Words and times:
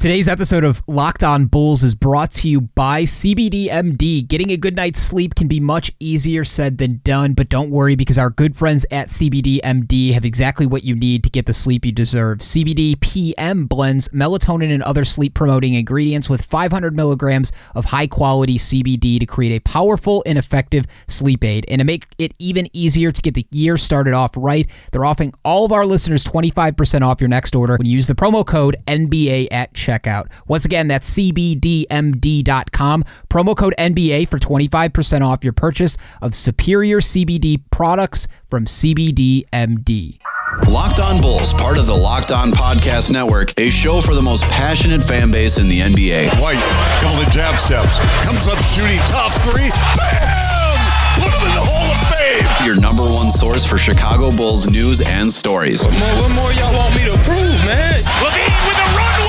Today's 0.00 0.28
episode 0.28 0.62
of 0.62 0.80
Locked 0.86 1.24
On 1.24 1.46
Bulls 1.46 1.82
is 1.82 1.96
brought 1.96 2.30
to 2.34 2.48
you 2.48 2.60
by 2.60 3.02
CBDMD. 3.02 4.28
Getting 4.28 4.52
a 4.52 4.56
good 4.56 4.76
night's 4.76 5.00
sleep 5.00 5.34
can 5.34 5.48
be 5.48 5.58
much 5.58 5.90
easier 5.98 6.44
said 6.44 6.78
than 6.78 7.00
done, 7.02 7.32
but 7.32 7.48
don't 7.48 7.68
worry 7.68 7.96
because 7.96 8.16
our 8.16 8.30
good 8.30 8.54
friends 8.54 8.86
at 8.92 9.08
CBDMD 9.08 10.12
have 10.12 10.24
exactly 10.24 10.66
what 10.66 10.84
you 10.84 10.94
need 10.94 11.24
to 11.24 11.30
get 11.30 11.46
the 11.46 11.52
sleep 11.52 11.84
you 11.84 11.90
deserve. 11.90 12.38
CBD 12.38 13.00
PM 13.00 13.64
blends 13.64 14.08
melatonin 14.10 14.72
and 14.72 14.84
other 14.84 15.04
sleep 15.04 15.34
promoting 15.34 15.74
ingredients 15.74 16.30
with 16.30 16.44
500 16.44 16.94
milligrams 16.94 17.50
of 17.74 17.86
high 17.86 18.06
quality 18.06 18.56
CBD 18.56 19.18
to 19.18 19.26
create 19.26 19.56
a 19.56 19.68
powerful 19.68 20.22
and 20.24 20.38
effective 20.38 20.84
sleep 21.08 21.42
aid. 21.42 21.64
And 21.68 21.80
to 21.80 21.84
make 21.84 22.06
it 22.18 22.34
even 22.38 22.68
easier 22.72 23.10
to 23.10 23.20
get 23.20 23.34
the 23.34 23.48
year 23.50 23.76
started 23.76 24.14
off 24.14 24.30
right, 24.36 24.64
they're 24.92 25.04
offering 25.04 25.34
all 25.44 25.64
of 25.64 25.72
our 25.72 25.84
listeners 25.84 26.24
25% 26.24 27.02
off 27.02 27.20
your 27.20 27.26
next 27.26 27.56
order 27.56 27.76
when 27.76 27.88
you 27.88 27.96
use 27.96 28.06
the 28.06 28.14
promo 28.14 28.46
code 28.46 28.76
NBA 28.86 29.48
at 29.50 29.74
checkout. 29.88 30.30
Once 30.46 30.64
again, 30.64 30.88
that's 30.88 31.08
cbdmd.com. 31.18 33.04
Promo 33.30 33.56
code 33.56 33.74
NBA 33.78 34.28
for 34.28 34.38
25% 34.38 35.26
off 35.26 35.42
your 35.42 35.52
purchase 35.52 35.96
of 36.20 36.34
superior 36.34 37.00
CBD 37.00 37.62
products 37.70 38.28
from 38.48 38.66
CBDMD. 38.66 40.18
Locked 40.66 40.98
On 41.00 41.20
Bulls, 41.20 41.54
part 41.54 41.78
of 41.78 41.86
the 41.86 41.94
Locked 41.94 42.32
On 42.32 42.50
Podcast 42.50 43.12
Network, 43.12 43.52
a 43.58 43.68
show 43.68 44.00
for 44.00 44.14
the 44.14 44.22
most 44.22 44.42
passionate 44.50 45.04
fan 45.04 45.30
base 45.30 45.58
in 45.58 45.68
the 45.68 45.80
NBA. 45.80 46.28
White, 46.40 46.58
couple 47.00 47.20
of 47.20 47.30
jab 47.30 47.54
steps, 47.56 48.00
comes 48.24 48.46
up 48.48 48.58
shooting 48.64 48.98
top 49.06 49.30
three, 49.44 49.68
bam! 49.96 50.78
Put 51.20 51.32
him 51.34 51.48
in 51.48 51.54
the 51.54 51.64
Hall 51.64 51.86
of 51.92 52.00
Fame! 52.10 52.66
Your 52.66 52.80
number 52.80 53.04
one 53.04 53.30
source 53.30 53.64
for 53.66 53.78
Chicago 53.78 54.30
Bulls 54.36 54.68
news 54.70 55.00
and 55.00 55.30
stories. 55.32 55.84
What 55.84 55.98
more, 55.98 56.14
what 56.22 56.32
more 56.34 56.52
y'all 56.52 56.76
want 56.76 56.94
me 56.96 57.04
to 57.04 57.16
prove, 57.22 57.58
man? 57.64 58.00
LaVine 58.24 58.68
with 58.68 58.76
the 58.76 58.88
runway! 58.96 59.27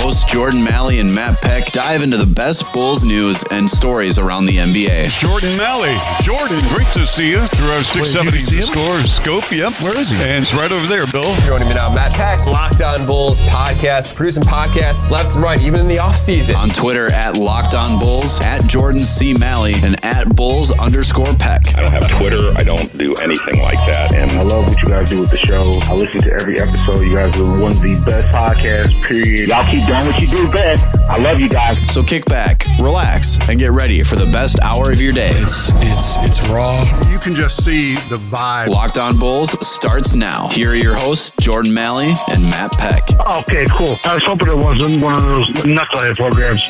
Hosts 0.00 0.24
Jordan 0.24 0.64
Maly 0.64 0.98
and 1.00 1.14
Matt 1.14 1.42
Peck 1.42 1.72
dive 1.72 2.02
into 2.02 2.16
the 2.16 2.32
best 2.34 2.72
Bulls 2.72 3.04
news 3.04 3.44
and 3.50 3.68
stories 3.68 4.18
around 4.18 4.46
the 4.46 4.56
NBA. 4.56 5.12
Jordan 5.20 5.50
Maly. 5.60 5.92
Jordan, 6.24 6.56
great 6.72 6.88
to 6.94 7.04
see 7.04 7.30
you 7.30 7.40
through 7.52 7.68
our 7.76 7.82
670 7.84 8.38
see 8.40 8.56
him? 8.56 8.64
score 8.64 8.96
scope. 9.04 9.44
Yep. 9.52 9.76
Where 9.84 9.98
is 10.00 10.08
he? 10.10 10.16
And 10.16 10.40
it's 10.42 10.54
right 10.54 10.72
over 10.72 10.86
there, 10.86 11.04
Bill. 11.12 11.28
Joining 11.44 11.68
me 11.68 11.74
now, 11.74 11.92
Matt 11.94 12.12
Peck, 12.12 12.46
Locked 12.46 12.80
On 12.80 13.04
Bulls 13.06 13.40
podcast, 13.42 14.16
producing 14.16 14.42
podcasts 14.42 15.10
left 15.10 15.34
and 15.34 15.44
right, 15.44 15.60
even 15.62 15.80
in 15.80 15.86
the 15.86 15.96
offseason. 16.00 16.56
On 16.56 16.70
Twitter 16.70 17.12
at 17.12 17.36
Locked 17.36 17.74
On 17.74 18.00
Bulls, 18.00 18.40
at 18.40 18.64
Jordan 18.66 19.00
C. 19.00 19.34
Maly, 19.34 19.74
and 19.84 20.02
at 20.04 20.34
Bulls 20.34 20.72
underscore 20.80 21.34
Peck. 21.38 21.76
I 21.76 21.82
don't 21.82 21.92
have 21.92 22.08
Twitter. 22.16 22.52
I 22.56 22.62
don't 22.64 22.88
do 22.96 23.14
anything 23.20 23.60
like 23.60 23.78
that. 23.92 24.14
And 24.14 24.30
I 24.32 24.42
love 24.42 24.64
what 24.66 24.80
you 24.82 24.88
guys 24.88 25.10
do 25.10 25.20
with 25.20 25.30
the 25.30 25.38
show. 25.44 25.60
I 25.60 25.94
listen 25.94 26.20
to 26.20 26.32
every 26.40 26.58
episode. 26.58 27.04
You 27.04 27.14
guys 27.14 27.38
are 27.38 27.44
one 27.60 27.72
of 27.72 27.80
the 27.82 28.00
best 28.08 28.26
podcasts, 28.28 28.96
period. 29.04 29.48
Y'all 29.50 29.64
keep 29.70 29.84
doing 29.86 29.99
what 30.06 30.20
you 30.20 30.26
do 30.26 30.50
best. 30.50 30.86
I 31.08 31.22
love 31.22 31.40
you 31.40 31.48
guys. 31.48 31.76
So 31.92 32.02
kick 32.02 32.24
back, 32.26 32.64
relax, 32.80 33.38
and 33.48 33.58
get 33.58 33.72
ready 33.72 34.02
for 34.02 34.16
the 34.16 34.26
best 34.26 34.60
hour 34.60 34.90
of 34.90 35.00
your 35.00 35.12
day. 35.12 35.30
It's 35.34 35.70
it's 35.76 36.24
it's 36.24 36.48
raw. 36.48 36.82
You 37.10 37.18
can 37.18 37.34
just 37.34 37.64
see 37.64 37.94
the 38.08 38.18
vibe. 38.18 38.68
Locked 38.68 38.98
On 38.98 39.18
Bulls 39.18 39.50
starts 39.66 40.14
now. 40.14 40.48
Here 40.48 40.70
are 40.70 40.74
your 40.74 40.94
hosts, 40.94 41.32
Jordan 41.40 41.72
Maly 41.72 42.14
and 42.32 42.42
Matt 42.44 42.72
Peck. 42.72 43.02
Okay, 43.42 43.66
cool. 43.76 43.96
I 44.04 44.14
was 44.14 44.24
hoping 44.24 44.48
it 44.48 44.56
wasn't 44.56 45.02
one 45.02 45.14
of 45.14 45.22
those 45.22 45.48
knucklehead 45.64 46.16
programs. 46.16 46.62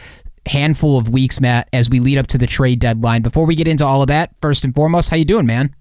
handful 0.47 0.99
of 0.99 1.09
weeks, 1.09 1.41
Matt, 1.41 1.69
as 1.73 1.91
we 1.91 2.01
lead 2.01 2.19
up 2.19 2.27
to 2.29 2.39
the 2.39 2.47
trade 2.47 2.81
deadline. 2.81 3.23
Before 3.23 3.47
we 3.47 3.55
get 3.55 3.69
into 3.69 3.85
all 3.85 4.03
of 4.03 4.09
that, 4.09 4.35
first 4.41 4.65
and 4.65 4.75
foremost, 4.75 5.11
how 5.11 5.17
you 5.17 5.25
doing, 5.25 5.47
man? 5.47 5.75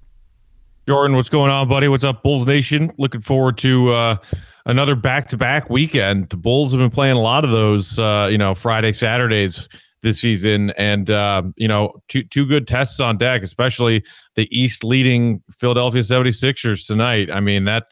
Jordan, 0.87 1.15
what's 1.15 1.29
going 1.29 1.51
on, 1.51 1.69
buddy? 1.69 1.87
What's 1.87 2.03
up, 2.03 2.23
Bulls 2.23 2.47
Nation? 2.47 2.91
Looking 2.97 3.21
forward 3.21 3.57
to 3.59 3.91
uh, 3.91 4.15
another 4.65 4.95
back-to-back 4.95 5.69
weekend. 5.69 6.29
The 6.29 6.37
Bulls 6.37 6.71
have 6.71 6.79
been 6.79 6.89
playing 6.89 7.15
a 7.15 7.21
lot 7.21 7.43
of 7.43 7.51
those, 7.51 7.99
uh, 7.99 8.27
you 8.31 8.39
know, 8.39 8.55
Friday, 8.55 8.91
Saturdays 8.91 9.69
this 10.01 10.19
season, 10.19 10.71
and 10.77 11.09
uh, 11.09 11.43
you 11.57 11.67
know, 11.67 11.93
two 12.07 12.23
two 12.23 12.45
good 12.45 12.67
tests 12.67 12.99
on 12.99 13.17
deck, 13.17 13.43
especially 13.43 14.03
the 14.35 14.47
East 14.57 14.83
leading 14.83 15.43
Philadelphia 15.59 16.01
76ers 16.01 16.87
tonight. 16.87 17.29
I 17.29 17.39
mean, 17.39 17.65
that 17.65 17.87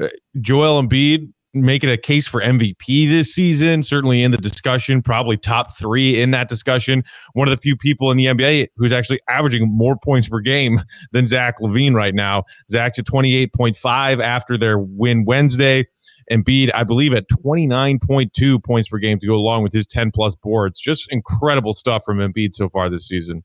uh, 0.00 0.08
Joel 0.40 0.82
Embiid 0.82 1.32
making 1.62 1.90
a 1.90 1.96
case 1.96 2.26
for 2.26 2.40
MVP 2.40 3.08
this 3.08 3.32
season, 3.32 3.82
certainly 3.82 4.22
in 4.22 4.30
the 4.30 4.36
discussion, 4.36 5.02
probably 5.02 5.36
top 5.36 5.76
three 5.76 6.20
in 6.20 6.30
that 6.32 6.48
discussion. 6.48 7.02
One 7.32 7.48
of 7.48 7.52
the 7.52 7.60
few 7.60 7.76
people 7.76 8.10
in 8.10 8.16
the 8.16 8.26
NBA 8.26 8.68
who's 8.76 8.92
actually 8.92 9.20
averaging 9.28 9.68
more 9.68 9.96
points 9.96 10.28
per 10.28 10.40
game 10.40 10.80
than 11.12 11.26
Zach 11.26 11.58
LaVine 11.60 11.94
right 11.94 12.14
now. 12.14 12.44
Zach's 12.70 12.98
at 12.98 13.06
28.5 13.06 14.22
after 14.22 14.56
their 14.56 14.78
win 14.78 15.24
Wednesday. 15.24 15.86
Embiid, 16.30 16.70
I 16.74 16.82
believe, 16.82 17.14
at 17.14 17.28
29.2 17.28 18.64
points 18.64 18.88
per 18.88 18.98
game 18.98 19.18
to 19.20 19.26
go 19.26 19.34
along 19.34 19.62
with 19.62 19.72
his 19.72 19.86
10 19.86 20.10
plus 20.12 20.34
boards. 20.34 20.80
Just 20.80 21.06
incredible 21.10 21.72
stuff 21.72 22.02
from 22.04 22.18
Embiid 22.18 22.52
so 22.52 22.68
far 22.68 22.90
this 22.90 23.06
season. 23.06 23.44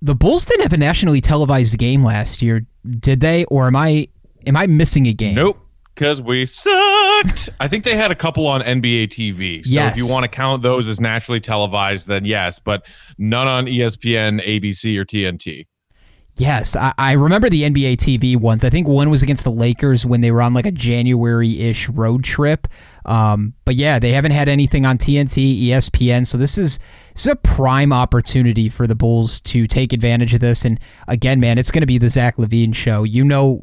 The 0.00 0.14
Bulls 0.14 0.44
didn't 0.44 0.62
have 0.62 0.72
a 0.72 0.76
nationally 0.76 1.20
televised 1.20 1.76
game 1.78 2.04
last 2.04 2.42
year, 2.42 2.66
did 3.00 3.20
they? 3.20 3.44
Or 3.46 3.66
am 3.66 3.74
I 3.74 4.08
am 4.46 4.56
I 4.56 4.66
missing 4.66 5.06
a 5.06 5.12
game? 5.12 5.34
Nope. 5.34 5.58
Because 5.98 6.22
we 6.22 6.46
sucked. 6.46 7.50
I 7.58 7.66
think 7.66 7.82
they 7.82 7.96
had 7.96 8.12
a 8.12 8.14
couple 8.14 8.46
on 8.46 8.60
NBA 8.60 9.08
TV. 9.08 9.64
So 9.66 9.72
Yes. 9.72 9.92
if 9.92 9.98
you 9.98 10.08
want 10.08 10.22
to 10.22 10.28
count 10.28 10.62
those 10.62 10.86
as 10.88 11.00
naturally 11.00 11.40
televised, 11.40 12.06
then 12.06 12.24
yes, 12.24 12.60
but 12.60 12.86
none 13.18 13.48
on 13.48 13.66
ESPN, 13.66 14.40
ABC, 14.46 14.96
or 14.96 15.04
TNT. 15.04 15.66
Yes, 16.36 16.76
I, 16.76 16.94
I 16.96 17.12
remember 17.12 17.50
the 17.50 17.62
NBA 17.62 17.96
TV 17.96 18.36
ones. 18.36 18.64
I 18.64 18.70
think 18.70 18.86
one 18.86 19.10
was 19.10 19.24
against 19.24 19.42
the 19.42 19.50
Lakers 19.50 20.06
when 20.06 20.20
they 20.20 20.30
were 20.30 20.40
on 20.40 20.54
like 20.54 20.66
a 20.66 20.70
January 20.70 21.58
ish 21.58 21.88
road 21.88 22.22
trip. 22.22 22.68
Um, 23.08 23.54
but 23.64 23.74
yeah, 23.74 23.98
they 23.98 24.12
haven't 24.12 24.32
had 24.32 24.50
anything 24.50 24.84
on 24.84 24.98
TNT, 24.98 25.68
ESPN. 25.68 26.26
So 26.26 26.36
this 26.36 26.58
is 26.58 26.78
this 27.14 27.26
is 27.26 27.32
a 27.32 27.36
prime 27.36 27.90
opportunity 27.90 28.68
for 28.68 28.86
the 28.86 28.94
Bulls 28.94 29.40
to 29.40 29.66
take 29.66 29.94
advantage 29.94 30.34
of 30.34 30.40
this. 30.40 30.64
And 30.64 30.78
again, 31.08 31.40
man, 31.40 31.56
it's 31.56 31.70
going 31.70 31.80
to 31.80 31.86
be 31.86 31.96
the 31.96 32.10
Zach 32.10 32.36
LaVine 32.36 32.74
show. 32.74 33.04
You 33.04 33.24
know 33.24 33.60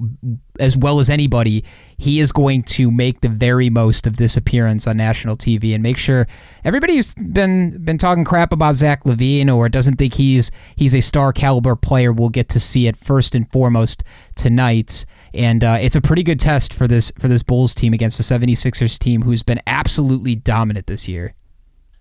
as 0.60 0.78
well 0.78 1.00
as 1.00 1.10
anybody, 1.10 1.64
he 1.98 2.20
is 2.20 2.32
going 2.32 2.64
to 2.64 2.92
make 2.92 3.22
the 3.22 3.30
very 3.30 3.70
most 3.70 4.08
of 4.08 4.18
this 4.18 4.38
appearance 4.38 4.88
on 4.88 4.98
national 4.98 5.38
TV 5.38 5.74
and 5.74 5.84
make 5.84 5.98
sure 5.98 6.28
everybody 6.64 6.96
who's 6.96 7.14
been 7.16 7.84
been 7.84 7.98
talking 7.98 8.24
crap 8.24 8.52
about 8.52 8.76
Zach 8.76 9.04
LaVine 9.04 9.54
or 9.54 9.70
doesn't 9.70 9.98
think 9.98 10.16
he's 10.16 10.52
he's 10.76 10.96
a 10.96 11.02
star 11.02 11.32
caliber 11.32 11.76
player 11.76 12.12
will 12.12 12.30
get 12.30 12.50
to 12.50 12.60
see 12.60 12.88
it 12.88 12.96
first 12.96 13.36
and 13.36 13.50
foremost 13.52 14.04
tonight. 14.36 15.06
And 15.34 15.64
uh, 15.64 15.78
it's 15.80 15.96
a 15.96 16.02
pretty 16.02 16.24
good 16.24 16.40
test 16.40 16.74
for 16.74 16.88
this 16.88 17.12
for 17.18 17.28
this 17.28 17.44
Bulls 17.44 17.74
team 17.74 17.94
against 17.94 18.18
the 18.18 18.24
76ers 18.24 18.98
team 18.98 19.22
who's 19.36 19.44
been 19.44 19.60
absolutely 19.68 20.34
dominant 20.34 20.88
this 20.88 21.10
year. 21.10 21.34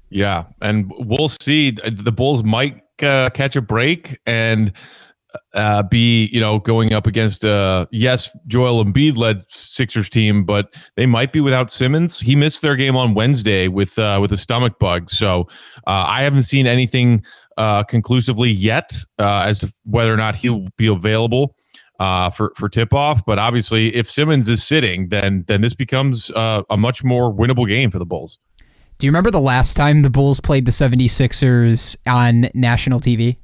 Yeah, 0.09 0.45
and 0.63 0.93
we'll 1.01 1.29
see. 1.29 1.73
The 1.73 2.13
Bulls 2.13 2.45
might 2.45 2.81
uh, 3.03 3.31
catch 3.31 3.57
a 3.57 3.61
break 3.61 4.21
and 4.25 4.73
uh, 5.53 5.83
be, 5.83 6.27
you 6.27 6.39
know, 6.39 6.61
going 6.61 6.93
up 6.93 7.09
against, 7.09 7.45
uh, 7.45 7.87
yes, 7.91 8.31
Joel 8.47 8.85
Embiid 8.85 9.17
led 9.17 9.43
Sixers 9.51 10.09
team, 10.09 10.45
but 10.45 10.73
they 10.95 11.07
might 11.07 11.33
be 11.33 11.41
without 11.41 11.73
Simmons. 11.73 12.21
He 12.21 12.37
missed 12.37 12.63
their 12.63 12.77
game 12.77 12.95
on 12.95 13.15
Wednesday 13.15 13.67
with 13.67 13.99
uh, 13.99 14.21
with 14.23 14.31
a 14.31 14.37
stomach 14.37 14.79
bug, 14.79 15.11
so 15.11 15.49
uh, 15.89 16.05
I 16.07 16.23
haven't 16.23 16.45
seen 16.45 16.69
anything 16.69 17.25
uh, 17.57 17.83
conclusively 17.83 18.53
yet 18.53 18.93
uh, 19.19 19.41
as 19.41 19.59
to 19.59 19.75
whether 19.83 20.15
or 20.15 20.17
not 20.17 20.37
he'll 20.37 20.69
be 20.77 20.87
available 20.87 21.57
uh, 22.01 22.31
for 22.31 22.53
for 22.57 22.69
tip 22.69 22.93
off. 22.93 23.25
But 23.25 23.39
obviously, 23.39 23.95
if 23.95 24.11
Simmons 24.11 24.49
is 24.49 24.63
sitting, 24.65 25.09
then 25.09 25.45
then 25.47 25.61
this 25.61 25.75
becomes 25.75 26.31
uh, 26.33 26.63
a 26.71 26.77
much 26.77 27.05
more 27.05 27.33
winnable 27.33 27.69
game 27.69 27.91
for 27.91 27.99
the 27.99 28.07
Bulls. 28.07 28.39
Do 28.99 29.07
you 29.07 29.11
remember 29.11 29.31
the 29.31 29.41
last 29.41 29.75
time 29.75 30.03
the 30.03 30.11
Bulls 30.11 30.39
played 30.39 30.67
the 30.67 30.71
76ers 30.71 31.97
on 32.07 32.49
national 32.55 33.01
TV? 33.01 33.37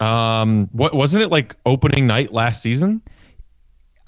Um, 0.00 0.68
what 0.72 0.94
wasn't 0.94 1.24
it 1.24 1.28
like 1.28 1.56
opening 1.66 2.06
night 2.06 2.32
last 2.32 2.62
season? 2.62 3.02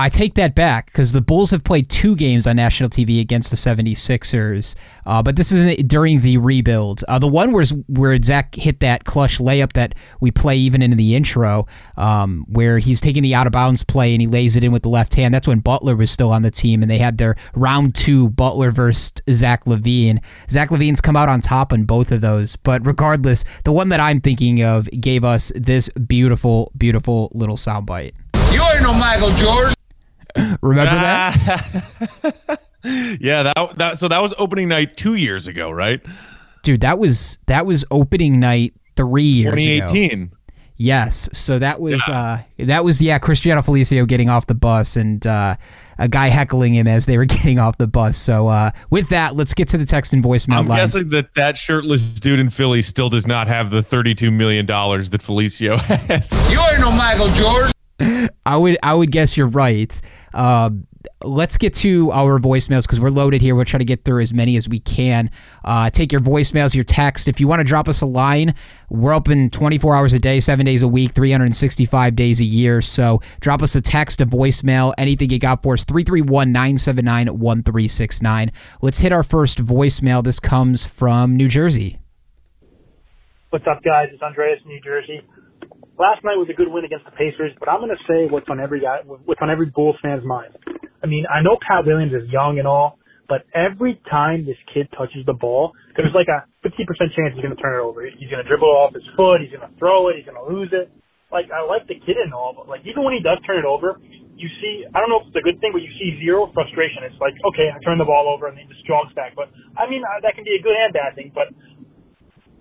I 0.00 0.08
take 0.08 0.32
that 0.36 0.54
back 0.54 0.86
because 0.86 1.12
the 1.12 1.20
Bulls 1.20 1.50
have 1.50 1.62
played 1.62 1.90
two 1.90 2.16
games 2.16 2.46
on 2.46 2.56
national 2.56 2.88
TV 2.88 3.20
against 3.20 3.50
the 3.50 3.56
76ers, 3.58 4.74
uh, 5.04 5.22
but 5.22 5.36
this 5.36 5.52
is 5.52 5.76
during 5.82 6.22
the 6.22 6.38
rebuild. 6.38 7.04
Uh, 7.06 7.18
the 7.18 7.28
one 7.28 7.52
where, 7.52 7.66
where 7.86 8.18
Zach 8.22 8.54
hit 8.54 8.80
that 8.80 9.04
clutch 9.04 9.36
layup 9.36 9.74
that 9.74 9.94
we 10.18 10.30
play 10.30 10.56
even 10.56 10.80
in 10.80 10.92
the 10.92 11.14
intro, 11.14 11.66
um, 11.98 12.46
where 12.48 12.78
he's 12.78 13.02
taking 13.02 13.22
the 13.22 13.34
out 13.34 13.46
of 13.46 13.52
bounds 13.52 13.84
play 13.84 14.14
and 14.14 14.22
he 14.22 14.26
lays 14.26 14.56
it 14.56 14.64
in 14.64 14.72
with 14.72 14.84
the 14.84 14.88
left 14.88 15.16
hand. 15.16 15.34
That's 15.34 15.46
when 15.46 15.58
Butler 15.58 15.94
was 15.94 16.10
still 16.10 16.32
on 16.32 16.40
the 16.40 16.50
team 16.50 16.80
and 16.80 16.90
they 16.90 16.96
had 16.96 17.18
their 17.18 17.36
round 17.54 17.94
two 17.94 18.30
Butler 18.30 18.70
versus 18.70 19.12
Zach 19.30 19.66
LaVine. 19.66 20.24
Zach 20.48 20.70
LaVine's 20.70 21.02
come 21.02 21.14
out 21.14 21.28
on 21.28 21.42
top 21.42 21.74
on 21.74 21.84
both 21.84 22.10
of 22.10 22.22
those, 22.22 22.56
but 22.56 22.86
regardless, 22.86 23.44
the 23.64 23.72
one 23.72 23.90
that 23.90 24.00
I'm 24.00 24.22
thinking 24.22 24.62
of 24.62 24.88
gave 24.98 25.24
us 25.24 25.52
this 25.54 25.90
beautiful, 25.90 26.72
beautiful 26.78 27.30
little 27.34 27.56
soundbite. 27.56 28.14
You 28.50 28.62
ain't 28.62 28.82
no 28.82 28.94
Michael 28.94 29.36
Jordan. 29.36 29.74
Remember 30.62 30.94
that? 30.94 32.60
yeah, 33.20 33.42
that 33.42 33.72
that 33.76 33.98
so 33.98 34.08
that 34.08 34.22
was 34.22 34.34
opening 34.38 34.68
night 34.68 34.96
two 34.96 35.14
years 35.14 35.48
ago, 35.48 35.70
right? 35.70 36.00
Dude, 36.62 36.80
that 36.82 36.98
was 36.98 37.38
that 37.46 37.66
was 37.66 37.84
opening 37.90 38.40
night 38.40 38.74
three 38.96 39.22
years 39.22 39.54
2018. 39.54 40.22
ago. 40.22 40.36
Yes, 40.82 41.28
so 41.34 41.58
that 41.58 41.78
was 41.78 42.02
yeah. 42.08 42.18
uh, 42.18 42.38
that 42.60 42.84
was 42.84 43.02
yeah 43.02 43.18
Cristiano 43.18 43.60
Felicio 43.60 44.08
getting 44.08 44.30
off 44.30 44.46
the 44.46 44.54
bus 44.54 44.96
and 44.96 45.26
uh, 45.26 45.56
a 45.98 46.08
guy 46.08 46.28
heckling 46.28 46.74
him 46.74 46.88
as 46.88 47.04
they 47.04 47.18
were 47.18 47.24
getting 47.26 47.58
off 47.58 47.76
the 47.76 47.86
bus. 47.86 48.16
So 48.16 48.48
uh, 48.48 48.70
with 48.88 49.10
that, 49.10 49.36
let's 49.36 49.52
get 49.52 49.68
to 49.68 49.78
the 49.78 49.84
text 49.84 50.14
and 50.14 50.24
voicemail 50.24 50.60
I'm 50.60 50.64
line. 50.66 50.78
guessing 50.78 51.10
that 51.10 51.34
that 51.34 51.58
shirtless 51.58 52.02
dude 52.14 52.40
in 52.40 52.48
Philly 52.48 52.80
still 52.80 53.10
does 53.10 53.26
not 53.26 53.46
have 53.46 53.68
the 53.68 53.82
32 53.82 54.30
million 54.30 54.64
dollars 54.64 55.10
that 55.10 55.20
Felicio 55.20 55.78
has. 55.78 56.32
You 56.50 56.58
ain't 56.58 56.80
no 56.80 56.90
Michael 56.90 57.28
Jordan. 57.34 57.72
I 58.46 58.56
would 58.56 58.78
I 58.82 58.94
would 58.94 59.10
guess 59.10 59.36
you're 59.36 59.48
right. 59.48 60.00
Uh, 60.32 60.70
let's 61.22 61.56
get 61.56 61.74
to 61.74 62.10
our 62.12 62.38
voicemails 62.38 62.82
because 62.82 63.00
we're 63.00 63.10
loaded 63.10 63.42
here. 63.42 63.54
We'll 63.54 63.64
try 63.64 63.78
to 63.78 63.84
get 63.84 64.04
through 64.04 64.22
as 64.22 64.32
many 64.32 64.56
as 64.56 64.68
we 64.68 64.78
can. 64.78 65.30
Uh, 65.64 65.90
take 65.90 66.12
your 66.12 66.20
voicemails, 66.20 66.74
your 66.74 66.84
text. 66.84 67.28
If 67.28 67.40
you 67.40 67.48
want 67.48 67.60
to 67.60 67.64
drop 67.64 67.88
us 67.88 68.00
a 68.00 68.06
line, 68.06 68.54
we're 68.88 69.14
open 69.14 69.50
24 69.50 69.96
hours 69.96 70.14
a 70.14 70.18
day, 70.18 70.40
seven 70.40 70.66
days 70.66 70.82
a 70.82 70.88
week, 70.88 71.12
365 71.12 72.16
days 72.16 72.40
a 72.40 72.44
year. 72.44 72.80
So 72.82 73.20
drop 73.40 73.62
us 73.62 73.74
a 73.74 73.80
text, 73.80 74.20
a 74.20 74.26
voicemail, 74.26 74.92
anything 74.98 75.30
you 75.30 75.38
got 75.38 75.62
for 75.62 75.74
us. 75.74 75.84
331 75.84 76.52
979 76.52 77.26
1369. 77.38 78.50
Let's 78.82 78.98
hit 78.98 79.12
our 79.12 79.22
first 79.22 79.64
voicemail. 79.64 80.22
This 80.22 80.40
comes 80.40 80.84
from 80.84 81.36
New 81.36 81.48
Jersey. 81.48 81.98
What's 83.50 83.66
up, 83.66 83.82
guys? 83.82 84.08
It's 84.12 84.22
Andreas, 84.22 84.60
New 84.64 84.80
Jersey 84.80 85.22
last 86.00 86.24
night 86.24 86.40
was 86.40 86.48
a 86.48 86.56
good 86.56 86.72
win 86.72 86.88
against 86.88 87.04
the 87.04 87.12
Pacers, 87.12 87.52
but 87.60 87.68
I'm 87.68 87.84
going 87.84 87.92
to 87.92 88.04
say 88.08 88.24
what's 88.24 88.48
on 88.48 88.56
every 88.56 88.80
guy, 88.80 89.04
what's 89.04 89.44
on 89.44 89.52
every 89.52 89.68
Bulls 89.68 90.00
fan's 90.00 90.24
mind. 90.24 90.56
I 91.04 91.06
mean, 91.06 91.28
I 91.28 91.44
know 91.44 91.60
Pat 91.60 91.84
Williams 91.84 92.16
is 92.16 92.24
young 92.32 92.56
and 92.56 92.64
all, 92.64 92.96
but 93.28 93.44
every 93.52 94.00
time 94.08 94.48
this 94.48 94.56
kid 94.72 94.88
touches 94.96 95.28
the 95.28 95.36
ball, 95.36 95.76
there's 95.94 96.16
like 96.16 96.32
a 96.32 96.48
50% 96.64 96.88
chance 97.12 97.36
he's 97.36 97.44
going 97.44 97.54
to 97.54 97.60
turn 97.60 97.76
it 97.76 97.84
over. 97.84 98.02
He's 98.08 98.32
going 98.32 98.40
to 98.40 98.48
dribble 98.48 98.66
off 98.66 98.96
his 98.96 99.04
foot. 99.14 99.44
He's 99.44 99.52
going 99.52 99.62
to 99.62 99.70
throw 99.76 100.08
it. 100.08 100.16
He's 100.16 100.26
going 100.26 100.40
to 100.40 100.48
lose 100.48 100.72
it. 100.72 100.88
Like, 101.30 101.46
I 101.52 101.62
like 101.62 101.86
the 101.86 101.94
kid 101.94 102.18
and 102.18 102.34
all, 102.34 102.56
but 102.56 102.66
like, 102.66 102.82
even 102.88 103.06
when 103.06 103.14
he 103.14 103.22
does 103.22 103.38
turn 103.46 103.60
it 103.60 103.68
over, 103.68 104.00
you 104.34 104.48
see, 104.58 104.82
I 104.88 104.98
don't 104.98 105.12
know 105.12 105.22
if 105.22 105.30
it's 105.30 105.38
a 105.38 105.46
good 105.46 105.60
thing, 105.62 105.70
but 105.70 105.84
you 105.84 105.92
see 105.94 106.18
zero 106.18 106.50
frustration. 106.50 107.06
It's 107.06 107.20
like, 107.22 107.38
okay, 107.54 107.70
I 107.70 107.78
turned 107.86 108.00
the 108.02 108.08
ball 108.08 108.26
over 108.26 108.48
and 108.50 108.58
he 108.58 108.66
just 108.66 108.82
jogs 108.82 109.14
back. 109.14 109.38
But, 109.38 109.52
I 109.78 109.86
mean, 109.86 110.02
uh, 110.02 110.24
that 110.26 110.34
can 110.34 110.42
be 110.42 110.58
a 110.58 110.62
good 110.64 110.74
and 110.74 110.90
bad 110.90 111.14
thing. 111.14 111.30
But 111.30 111.54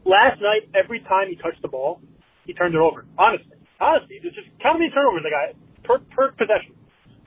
last 0.06 0.38
night, 0.38 0.70
every 0.78 1.02
time 1.02 1.34
he 1.34 1.36
touched 1.40 1.64
the 1.66 1.72
ball, 1.72 2.04
he 2.50 2.58
turned 2.58 2.74
it 2.74 2.82
over. 2.82 3.06
Honestly, 3.14 3.54
honestly, 3.78 4.18
just 4.26 4.50
count 4.58 4.74
how 4.74 4.74
many 4.82 4.90
turnovers 4.90 5.22
the 5.22 5.30
guy 5.30 5.54
per 5.86 6.02
per 6.10 6.34
possession. 6.34 6.74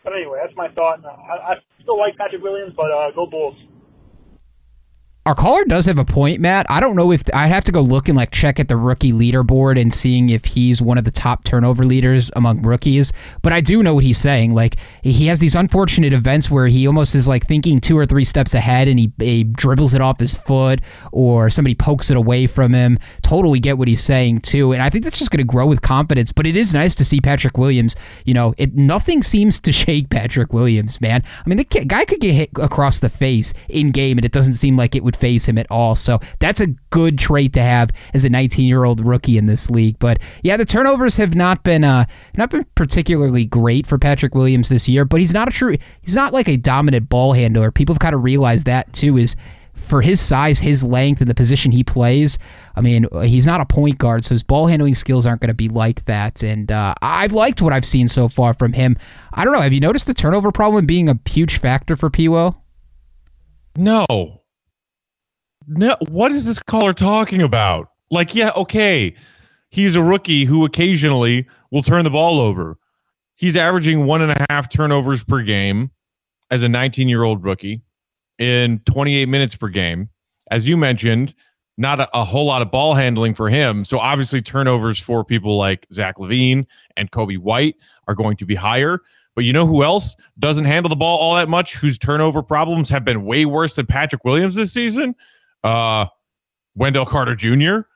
But 0.02 0.18
anyway, 0.18 0.42
that's 0.42 0.56
my 0.58 0.66
thought. 0.74 0.98
I, 1.06 1.54
I 1.54 1.62
still 1.78 1.94
like 1.94 2.18
Patrick 2.18 2.42
Williams, 2.42 2.74
but 2.74 2.90
uh, 2.90 3.14
go 3.14 3.30
Bulls. 3.30 3.54
Our 5.24 5.36
caller 5.36 5.64
does 5.64 5.86
have 5.86 5.98
a 5.98 6.04
point, 6.04 6.40
Matt. 6.40 6.66
I 6.68 6.80
don't 6.80 6.96
know 6.96 7.12
if 7.12 7.22
I'd 7.32 7.46
have 7.46 7.62
to 7.64 7.72
go 7.72 7.80
look 7.80 8.08
and 8.08 8.16
like 8.16 8.32
check 8.32 8.58
at 8.58 8.66
the 8.66 8.76
rookie 8.76 9.12
leaderboard 9.12 9.80
and 9.80 9.94
seeing 9.94 10.30
if 10.30 10.44
he's 10.44 10.82
one 10.82 10.98
of 10.98 11.04
the 11.04 11.12
top 11.12 11.44
turnover 11.44 11.84
leaders 11.84 12.28
among 12.34 12.62
rookies. 12.62 13.12
But 13.40 13.52
I 13.52 13.60
do 13.60 13.84
know 13.84 13.94
what 13.94 14.02
he's 14.02 14.18
saying. 14.18 14.52
Like 14.52 14.78
he 15.04 15.26
has 15.26 15.38
these 15.38 15.54
unfortunate 15.54 16.12
events 16.12 16.50
where 16.50 16.66
he 16.66 16.88
almost 16.88 17.14
is 17.14 17.28
like 17.28 17.46
thinking 17.46 17.80
two 17.80 17.96
or 17.96 18.04
three 18.04 18.24
steps 18.24 18.52
ahead 18.52 18.88
and 18.88 18.98
he, 18.98 19.12
he 19.20 19.44
dribbles 19.44 19.94
it 19.94 20.00
off 20.00 20.18
his 20.18 20.36
foot 20.36 20.80
or 21.12 21.50
somebody 21.50 21.76
pokes 21.76 22.10
it 22.10 22.16
away 22.16 22.48
from 22.48 22.72
him. 22.72 22.98
Totally 23.22 23.60
get 23.60 23.78
what 23.78 23.86
he's 23.86 24.02
saying 24.02 24.40
too. 24.40 24.72
And 24.72 24.82
I 24.82 24.90
think 24.90 25.04
that's 25.04 25.20
just 25.20 25.30
going 25.30 25.38
to 25.38 25.44
grow 25.44 25.68
with 25.68 25.82
confidence. 25.82 26.32
But 26.32 26.48
it 26.48 26.56
is 26.56 26.74
nice 26.74 26.96
to 26.96 27.04
see 27.04 27.20
Patrick 27.20 27.56
Williams. 27.56 27.94
You 28.24 28.34
know, 28.34 28.54
it 28.58 28.74
nothing 28.74 29.22
seems 29.22 29.60
to 29.60 29.70
shake 29.72 30.10
Patrick 30.10 30.52
Williams, 30.52 31.00
man. 31.00 31.22
I 31.46 31.48
mean, 31.48 31.58
the 31.58 31.64
guy 31.64 32.04
could 32.06 32.18
get 32.18 32.32
hit 32.32 32.50
across 32.56 32.98
the 32.98 33.08
face 33.08 33.54
in 33.68 33.92
game 33.92 34.18
and 34.18 34.24
it 34.24 34.32
doesn't 34.32 34.54
seem 34.54 34.76
like 34.76 34.96
it 34.96 35.04
would 35.04 35.11
would 35.20 35.42
him 35.46 35.58
at 35.58 35.66
all. 35.70 35.94
So 35.94 36.18
that's 36.38 36.60
a 36.60 36.68
good 36.90 37.18
trait 37.18 37.52
to 37.54 37.62
have 37.62 37.90
as 38.14 38.24
a 38.24 38.28
19 38.28 38.66
year 38.66 38.84
old 38.84 39.04
rookie 39.04 39.38
in 39.38 39.46
this 39.46 39.70
league. 39.70 39.98
But 39.98 40.20
yeah, 40.42 40.56
the 40.56 40.64
turnovers 40.64 41.16
have 41.16 41.34
not 41.34 41.62
been 41.62 41.84
uh, 41.84 42.06
not 42.36 42.50
been 42.50 42.64
particularly 42.74 43.44
great 43.44 43.86
for 43.86 43.98
Patrick 43.98 44.34
Williams 44.34 44.68
this 44.68 44.88
year. 44.88 45.04
But 45.04 45.20
he's 45.20 45.34
not 45.34 45.48
a 45.48 45.50
true 45.50 45.76
he's 46.00 46.16
not 46.16 46.32
like 46.32 46.48
a 46.48 46.56
dominant 46.56 47.08
ball 47.08 47.32
handler. 47.32 47.70
People 47.70 47.94
have 47.94 48.00
kind 48.00 48.14
of 48.14 48.24
realized 48.24 48.66
that 48.66 48.92
too. 48.92 49.16
Is 49.16 49.36
for 49.74 50.02
his 50.02 50.20
size, 50.20 50.60
his 50.60 50.84
length, 50.84 51.22
and 51.22 51.30
the 51.30 51.34
position 51.34 51.72
he 51.72 51.82
plays, 51.82 52.38
I 52.76 52.82
mean, 52.82 53.06
he's 53.22 53.46
not 53.46 53.62
a 53.62 53.64
point 53.64 53.96
guard, 53.96 54.22
so 54.22 54.34
his 54.34 54.42
ball 54.42 54.66
handling 54.66 54.94
skills 54.94 55.24
aren't 55.24 55.40
going 55.40 55.48
to 55.48 55.54
be 55.54 55.70
like 55.70 56.04
that. 56.04 56.42
And 56.42 56.70
uh, 56.70 56.94
I've 57.00 57.32
liked 57.32 57.62
what 57.62 57.72
I've 57.72 57.86
seen 57.86 58.06
so 58.06 58.28
far 58.28 58.52
from 58.52 58.74
him. 58.74 58.98
I 59.32 59.44
don't 59.44 59.54
know. 59.54 59.60
Have 59.60 59.72
you 59.72 59.80
noticed 59.80 60.06
the 60.06 60.14
turnover 60.14 60.52
problem 60.52 60.84
being 60.84 61.08
a 61.08 61.18
huge 61.26 61.58
factor 61.58 61.96
for 61.96 62.10
Piwo? 62.10 62.54
No, 63.76 64.41
no, 65.78 65.96
what 66.08 66.32
is 66.32 66.44
this 66.44 66.58
caller 66.58 66.92
talking 66.92 67.42
about? 67.42 67.88
Like, 68.10 68.34
yeah, 68.34 68.50
okay, 68.56 69.14
he's 69.70 69.96
a 69.96 70.02
rookie 70.02 70.44
who 70.44 70.64
occasionally 70.64 71.46
will 71.70 71.82
turn 71.82 72.04
the 72.04 72.10
ball 72.10 72.40
over. 72.40 72.78
He's 73.36 73.56
averaging 73.56 74.06
one 74.06 74.22
and 74.22 74.32
a 74.32 74.46
half 74.50 74.68
turnovers 74.68 75.24
per 75.24 75.42
game 75.42 75.90
as 76.50 76.62
a 76.62 76.68
19 76.68 77.08
year 77.08 77.22
old 77.24 77.42
rookie 77.42 77.82
in 78.38 78.80
28 78.86 79.28
minutes 79.28 79.56
per 79.56 79.68
game. 79.68 80.10
As 80.50 80.68
you 80.68 80.76
mentioned, 80.76 81.34
not 81.78 82.00
a, 82.00 82.08
a, 82.16 82.24
whole 82.24 82.44
lot 82.44 82.60
of 82.60 82.70
ball 82.70 82.94
handling 82.94 83.34
for 83.34 83.48
him. 83.48 83.84
So 83.84 83.98
obviously, 83.98 84.42
turnovers 84.42 84.98
for 84.98 85.24
people 85.24 85.56
like 85.56 85.86
Zach 85.92 86.18
LaVine 86.18 86.66
and 86.96 87.10
Coby 87.10 87.38
White 87.38 87.76
are 88.06 88.14
going 88.14 88.36
to 88.36 88.44
be 88.44 88.54
higher. 88.54 89.00
But 89.34 89.44
you 89.44 89.52
know 89.54 89.66
who 89.66 89.82
else 89.82 90.14
doesn't 90.38 90.66
handle 90.66 90.90
the 90.90 90.96
ball 90.96 91.18
all 91.18 91.34
that 91.36 91.48
much, 91.48 91.74
whose 91.74 91.98
turnover 91.98 92.42
problems 92.42 92.90
have 92.90 93.04
been 93.04 93.24
way 93.24 93.46
worse 93.46 93.76
than 93.76 93.86
Patrick 93.86 94.24
Williams 94.24 94.54
this 94.54 94.72
season? 94.72 95.14
Uh, 95.64 96.06
Wendell 96.74 97.06
Carter 97.06 97.34
Jr., 97.34 97.86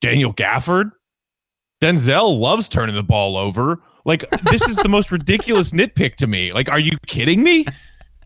Daniel 0.00 0.32
Gafford. 0.32 0.90
Denzel 1.80 2.38
loves 2.38 2.68
turning 2.68 2.94
the 2.94 3.02
ball 3.02 3.36
over. 3.36 3.80
Like, 4.04 4.28
this 4.50 4.68
is 4.68 4.76
the 4.76 4.88
most 4.88 5.12
ridiculous 5.12 5.70
nitpick 5.70 6.16
to 6.16 6.26
me. 6.26 6.52
Like, 6.52 6.68
are 6.68 6.80
you 6.80 6.98
kidding 7.06 7.42
me? 7.42 7.66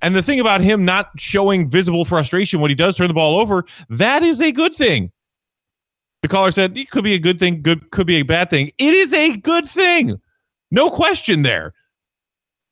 And 0.00 0.14
the 0.14 0.22
thing 0.22 0.40
about 0.40 0.60
him 0.60 0.84
not 0.84 1.10
showing 1.16 1.68
visible 1.68 2.04
frustration 2.04 2.60
when 2.60 2.70
he 2.70 2.74
does 2.74 2.96
turn 2.96 3.08
the 3.08 3.14
ball 3.14 3.38
over, 3.38 3.64
that 3.88 4.22
is 4.22 4.40
a 4.40 4.50
good 4.50 4.74
thing. 4.74 5.12
The 6.22 6.28
caller 6.28 6.50
said 6.50 6.76
it 6.76 6.90
could 6.90 7.04
be 7.04 7.14
a 7.14 7.18
good 7.18 7.38
thing, 7.38 7.62
good 7.62 7.90
could 7.90 8.06
be 8.06 8.16
a 8.16 8.22
bad 8.22 8.50
thing. 8.50 8.70
It 8.78 8.94
is 8.94 9.12
a 9.12 9.36
good 9.36 9.68
thing. 9.68 10.20
No 10.70 10.90
question 10.90 11.42
there. 11.42 11.74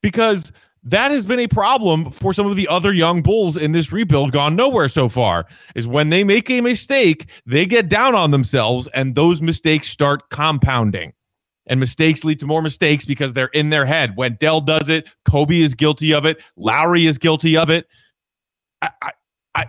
Because 0.01 0.51
that 0.83 1.11
has 1.11 1.25
been 1.25 1.39
a 1.39 1.47
problem 1.47 2.09
for 2.09 2.33
some 2.33 2.47
of 2.47 2.55
the 2.55 2.67
other 2.67 2.91
young 2.91 3.21
bulls 3.21 3.55
in 3.55 3.71
this 3.71 3.91
rebuild 3.91 4.31
gone 4.31 4.55
nowhere 4.55 4.89
so 4.89 5.07
far 5.07 5.45
is 5.75 5.87
when 5.87 6.09
they 6.09 6.23
make 6.23 6.49
a 6.49 6.61
mistake 6.61 7.29
they 7.45 7.65
get 7.65 7.87
down 7.87 8.15
on 8.15 8.31
themselves 8.31 8.87
and 8.93 9.13
those 9.13 9.41
mistakes 9.41 9.87
start 9.87 10.29
compounding. 10.29 11.13
And 11.67 11.79
mistakes 11.79 12.25
lead 12.25 12.39
to 12.39 12.47
more 12.47 12.61
mistakes 12.61 13.05
because 13.05 13.33
they're 13.33 13.45
in 13.47 13.69
their 13.69 13.85
head. 13.85 14.17
Wendell 14.17 14.61
does 14.61 14.89
it. 14.89 15.07
Coby 15.25 15.61
is 15.61 15.73
guilty 15.75 16.13
of 16.13 16.25
it. 16.25 16.41
Lauri 16.57 17.05
is 17.05 17.17
guilty 17.17 17.55
of 17.55 17.69
it. 17.69 17.87
I 18.81 18.89
i, 19.01 19.11
I 19.55 19.65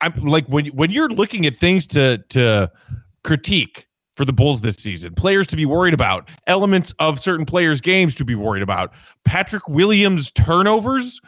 i'm 0.00 0.26
like 0.26 0.46
when 0.46 0.66
when 0.66 0.90
you're 0.90 1.08
looking 1.08 1.46
at 1.46 1.56
things 1.56 1.86
to 1.88 2.18
to 2.28 2.70
critique 3.24 3.85
for 4.16 4.24
the 4.24 4.32
Bulls 4.32 4.60
this 4.60 4.76
season. 4.76 5.14
Players 5.14 5.46
to 5.48 5.56
be 5.56 5.66
worried 5.66 5.94
about, 5.94 6.28
elements 6.46 6.94
of 6.98 7.20
certain 7.20 7.46
players' 7.46 7.80
games 7.80 8.14
to 8.16 8.24
be 8.24 8.34
worried 8.34 8.62
about. 8.62 8.92
Patrick 9.24 9.68
Williams' 9.68 10.30
turnovers 10.30 11.20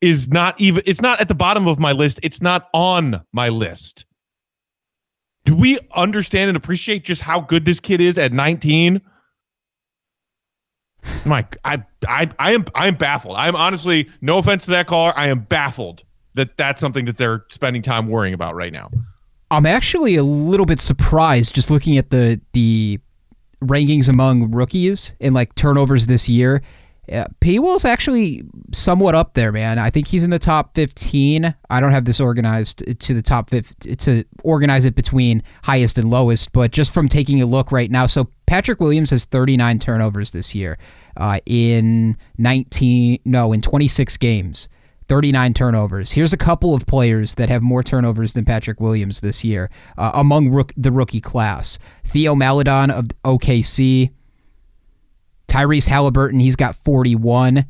is 0.00 0.30
not 0.30 0.60
even, 0.60 0.82
it's 0.86 1.00
not 1.00 1.20
at 1.20 1.28
the 1.28 1.34
bottom 1.34 1.68
of 1.68 1.78
my 1.78 1.92
list. 1.92 2.18
It's 2.22 2.42
not 2.42 2.68
on 2.74 3.22
my 3.32 3.48
list. 3.48 4.06
Do 5.44 5.54
we 5.54 5.78
understand 5.94 6.48
and 6.48 6.56
appreciate 6.56 7.04
just 7.04 7.20
how 7.20 7.40
good 7.40 7.64
this 7.64 7.80
kid 7.80 8.00
is 8.00 8.16
at 8.16 8.32
19? 8.32 9.00
Mike, 11.24 11.56
I, 11.64 11.84
I, 12.08 12.30
I 12.38 12.52
am, 12.52 12.64
I 12.74 12.88
am 12.88 12.94
baffled. 12.94 13.36
I'm 13.36 13.56
honestly, 13.56 14.08
no 14.20 14.38
offense 14.38 14.64
to 14.66 14.70
that 14.72 14.86
caller, 14.86 15.12
I 15.16 15.28
am 15.28 15.40
baffled 15.40 16.04
that 16.34 16.56
that's 16.56 16.80
something 16.80 17.04
that 17.04 17.18
they're 17.18 17.44
spending 17.50 17.82
time 17.82 18.08
worrying 18.08 18.34
about 18.34 18.54
right 18.54 18.72
now. 18.72 18.90
I'm 19.52 19.66
actually 19.66 20.16
a 20.16 20.22
little 20.22 20.64
bit 20.64 20.80
surprised 20.80 21.54
just 21.54 21.70
looking 21.70 21.98
at 21.98 22.08
the 22.08 22.40
the 22.54 22.98
rankings 23.62 24.08
among 24.08 24.50
rookies 24.50 25.14
and 25.20 25.34
like 25.34 25.54
turnovers 25.54 26.06
this 26.06 26.26
year. 26.26 26.62
Yeah, 27.06 27.26
P. 27.40 27.60
Actually 27.84 28.44
somewhat 28.72 29.14
up 29.14 29.34
there, 29.34 29.52
man. 29.52 29.78
I 29.78 29.90
think 29.90 30.06
he's 30.06 30.24
in 30.24 30.30
the 30.30 30.38
top 30.38 30.74
15. 30.74 31.54
I 31.68 31.80
don't 31.80 31.90
have 31.90 32.06
this 32.06 32.18
organized 32.18 32.98
to 32.98 33.12
the 33.12 33.20
top 33.20 33.50
50 33.50 33.94
to 33.96 34.24
organize 34.42 34.86
it 34.86 34.94
between 34.94 35.42
highest 35.64 35.98
and 35.98 36.10
lowest, 36.10 36.52
but 36.52 36.70
just 36.70 36.94
from 36.94 37.08
taking 37.08 37.42
a 37.42 37.46
look 37.46 37.70
right 37.70 37.90
now, 37.90 38.06
so 38.06 38.28
Patrick 38.46 38.80
Williams 38.80 39.10
has 39.10 39.26
39 39.26 39.80
turnovers 39.80 40.30
this 40.30 40.54
year 40.54 40.78
uh, 41.18 41.40
in 41.44 42.16
19, 42.38 43.18
no, 43.26 43.52
in 43.52 43.60
26 43.60 44.16
games. 44.16 44.70
39 45.08 45.54
turnovers. 45.54 46.12
Here's 46.12 46.32
a 46.32 46.36
couple 46.36 46.74
of 46.74 46.86
players 46.86 47.34
that 47.34 47.48
have 47.48 47.62
more 47.62 47.82
turnovers 47.82 48.32
than 48.32 48.44
Patrick 48.44 48.80
Williams 48.80 49.20
this 49.20 49.44
year 49.44 49.70
uh, 49.98 50.12
among 50.14 50.50
rook- 50.50 50.72
the 50.76 50.92
rookie 50.92 51.20
class. 51.20 51.78
Theo 52.04 52.34
Maledon 52.34 52.90
of 52.90 53.06
OKC, 53.24 54.10
Tyrese 55.48 55.88
Halliburton, 55.88 56.40
he's 56.40 56.56
got 56.56 56.76
41. 56.76 57.66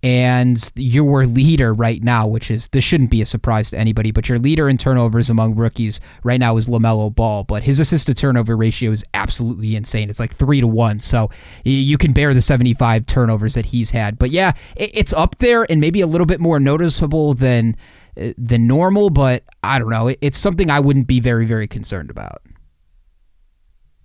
And 0.00 0.70
your 0.76 1.26
leader 1.26 1.74
right 1.74 2.00
now, 2.02 2.26
which 2.26 2.52
is 2.52 2.68
this 2.68 2.84
shouldn't 2.84 3.10
be 3.10 3.20
a 3.20 3.26
surprise 3.26 3.70
to 3.70 3.78
anybody, 3.78 4.12
but 4.12 4.28
your 4.28 4.38
leader 4.38 4.68
in 4.68 4.78
turnovers 4.78 5.28
among 5.28 5.56
rookies 5.56 6.00
right 6.22 6.38
now 6.38 6.56
is 6.56 6.68
LaMelo 6.68 7.12
Ball. 7.12 7.42
But 7.42 7.64
his 7.64 7.80
assist 7.80 8.06
to 8.06 8.14
turnover 8.14 8.56
ratio 8.56 8.92
is 8.92 9.04
absolutely 9.12 9.74
insane. 9.74 10.08
It's 10.08 10.20
like 10.20 10.32
three 10.32 10.60
to 10.60 10.68
one. 10.68 11.00
So 11.00 11.30
you 11.64 11.98
can 11.98 12.12
bear 12.12 12.32
the 12.32 12.40
75 12.40 13.06
turnovers 13.06 13.54
that 13.54 13.66
he's 13.66 13.90
had. 13.90 14.20
But 14.20 14.30
yeah, 14.30 14.52
it's 14.76 15.12
up 15.12 15.38
there 15.38 15.66
and 15.68 15.80
maybe 15.80 16.00
a 16.00 16.06
little 16.06 16.26
bit 16.26 16.38
more 16.38 16.60
noticeable 16.60 17.34
than 17.34 17.76
uh, 18.16 18.34
than 18.38 18.68
normal. 18.68 19.10
But 19.10 19.42
I 19.64 19.80
don't 19.80 19.90
know. 19.90 20.14
It's 20.20 20.38
something 20.38 20.70
I 20.70 20.78
wouldn't 20.78 21.08
be 21.08 21.18
very, 21.18 21.44
very 21.44 21.66
concerned 21.66 22.10
about. 22.10 22.42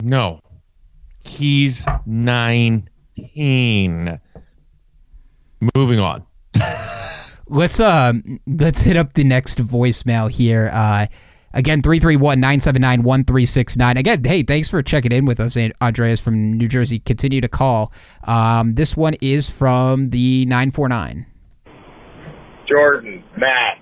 No, 0.01 0.41
he's 1.19 1.85
nine 2.07 2.89
18. 3.15 4.19
Moving 5.75 5.99
on. 5.99 6.25
let's 7.47 7.79
uh 7.79 8.13
let's 8.47 8.81
hit 8.81 8.97
up 8.97 9.13
the 9.13 9.23
next 9.23 9.59
voicemail 9.59 10.29
here. 10.29 10.69
Uh 10.73 11.05
again 11.55 11.81
331-979-1369. 11.81 13.97
Again, 13.97 14.23
hey, 14.23 14.43
thanks 14.43 14.69
for 14.69 14.81
checking 14.81 15.11
in 15.11 15.25
with 15.25 15.39
us 15.39 15.55
Andreas 15.81 16.21
from 16.21 16.53
New 16.53 16.67
Jersey. 16.67 16.99
Continue 16.99 17.41
to 17.41 17.47
call. 17.47 17.91
Um 18.23 18.75
this 18.75 18.95
one 18.97 19.15
is 19.21 19.49
from 19.49 20.09
the 20.11 20.45
949. 20.45 21.25
Jordan, 22.67 23.23
Matt, 23.37 23.77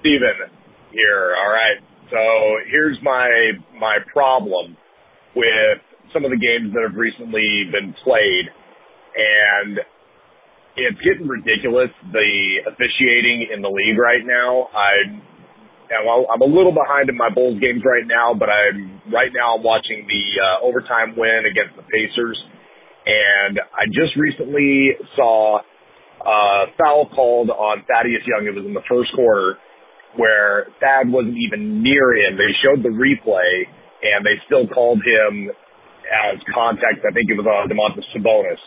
Steven 0.00 0.50
here. 0.92 1.34
All 1.38 1.50
right. 1.50 1.76
So, 2.10 2.18
here's 2.70 2.96
my 3.02 3.52
my 3.78 3.98
problem 4.12 4.76
with 5.34 5.78
some 6.12 6.24
of 6.24 6.30
the 6.30 6.36
games 6.36 6.72
that 6.74 6.82
have 6.82 6.96
recently 6.96 7.64
been 7.70 7.94
played, 8.04 8.46
and 9.16 9.80
it's 10.76 11.00
getting 11.00 11.26
ridiculous 11.26 11.90
the 12.12 12.68
officiating 12.68 13.48
in 13.52 13.62
the 13.62 13.68
league 13.68 13.98
right 13.98 14.24
now. 14.24 14.68
I 14.76 15.20
I'm 15.86 16.42
a 16.42 16.50
little 16.50 16.74
behind 16.74 17.08
in 17.08 17.16
my 17.16 17.30
Bulls 17.30 17.60
games 17.60 17.82
right 17.86 18.06
now, 18.06 18.34
but 18.34 18.50
I'm 18.50 19.00
right 19.12 19.30
now 19.32 19.56
I'm 19.56 19.62
watching 19.62 20.06
the 20.06 20.24
uh, 20.42 20.66
overtime 20.66 21.14
win 21.16 21.46
against 21.46 21.76
the 21.76 21.86
Pacers, 21.86 22.38
and 23.06 23.60
I 23.72 23.86
just 23.86 24.16
recently 24.16 24.98
saw 25.14 25.60
a 26.26 26.66
foul 26.76 27.08
called 27.14 27.50
on 27.50 27.84
Thaddeus 27.86 28.26
Young. 28.26 28.46
It 28.46 28.54
was 28.54 28.66
in 28.66 28.74
the 28.74 28.84
first 28.88 29.12
quarter 29.14 29.58
where 30.16 30.66
Thad 30.80 31.12
wasn't 31.12 31.36
even 31.38 31.82
near 31.82 32.16
him. 32.16 32.36
They 32.36 32.50
showed 32.64 32.82
the 32.82 32.90
replay, 32.90 33.68
and 34.02 34.26
they 34.26 34.42
still 34.46 34.66
called 34.66 34.98
him 35.04 35.50
as 36.10 36.40
contact. 36.52 37.06
I 37.06 37.12
think 37.14 37.30
it 37.30 37.38
was 37.38 37.46
on 37.46 37.70
Domantas 37.70 38.06
Sabonis, 38.10 38.58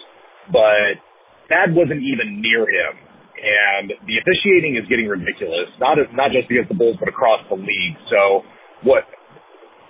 but 0.52 1.04
that 1.50 1.74
wasn't 1.74 2.02
even 2.06 2.42
near 2.42 2.66
him. 2.66 2.94
And 3.40 3.94
the 4.04 4.20
officiating 4.20 4.76
is 4.76 4.84
getting 4.90 5.08
ridiculous. 5.08 5.72
Not 5.80 5.98
not 6.14 6.32
just 6.32 6.52
against 6.52 6.70
the 6.70 6.76
Bulls, 6.76 6.98
but 7.00 7.08
across 7.08 7.40
the 7.50 7.56
league. 7.56 7.96
So 8.12 8.44
what? 8.84 9.08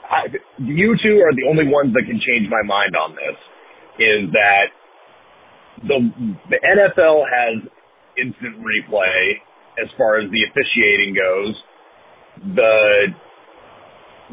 I, 0.10 0.26
you 0.58 0.98
two 1.02 1.22
are 1.22 1.34
the 1.34 1.46
only 1.50 1.70
ones 1.70 1.94
that 1.94 2.06
can 2.06 2.18
change 2.18 2.50
my 2.50 2.62
mind 2.66 2.94
on 2.98 3.14
this. 3.14 3.38
Is 4.00 4.32
that 4.34 4.70
the 5.82 5.98
the 6.50 6.60
NFL 6.62 7.26
has 7.26 7.62
instant 8.18 8.62
replay 8.62 9.42
as 9.82 9.90
far 9.98 10.20
as 10.20 10.30
the 10.32 10.46
officiating 10.50 11.16
goes. 11.16 11.56
The 12.56 13.08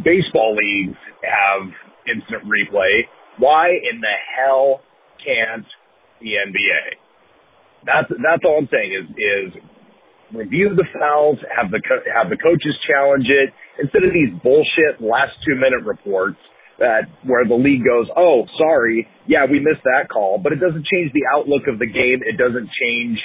baseball 0.05 0.57
leagues 0.57 0.99
have 1.25 1.73
instant 2.07 2.45
replay. 2.45 3.09
Why 3.39 3.69
in 3.69 4.01
the 4.01 4.17
hell 4.37 4.81
can't 5.25 5.67
the 6.21 6.37
NBA? 6.47 7.06
That's 7.87 8.11
that's 8.11 8.43
all 8.45 8.59
I'm 8.59 8.69
saying 8.71 8.93
is 8.93 9.07
is 9.15 9.49
review 10.35 10.75
the 10.75 10.85
fouls, 10.93 11.39
have 11.55 11.71
the 11.71 11.81
co- 11.81 12.05
have 12.11 12.29
the 12.31 12.37
coaches 12.37 12.75
challenge 12.87 13.27
it 13.31 13.55
instead 13.79 14.03
of 14.05 14.13
these 14.13 14.35
bullshit 14.43 15.01
last 15.01 15.39
two 15.47 15.55
minute 15.55 15.87
reports 15.87 16.39
that 16.79 17.09
where 17.25 17.47
the 17.47 17.57
league 17.57 17.87
goes, 17.87 18.11
oh 18.17 18.45
sorry, 18.59 19.09
yeah 19.27 19.47
we 19.47 19.61
missed 19.61 19.87
that 19.87 20.11
call, 20.11 20.39
but 20.43 20.53
it 20.53 20.61
doesn't 20.61 20.85
change 20.91 21.13
the 21.15 21.25
outlook 21.33 21.71
of 21.71 21.79
the 21.79 21.87
game. 21.87 22.21
It 22.27 22.37
doesn't 22.37 22.69
change 22.75 23.19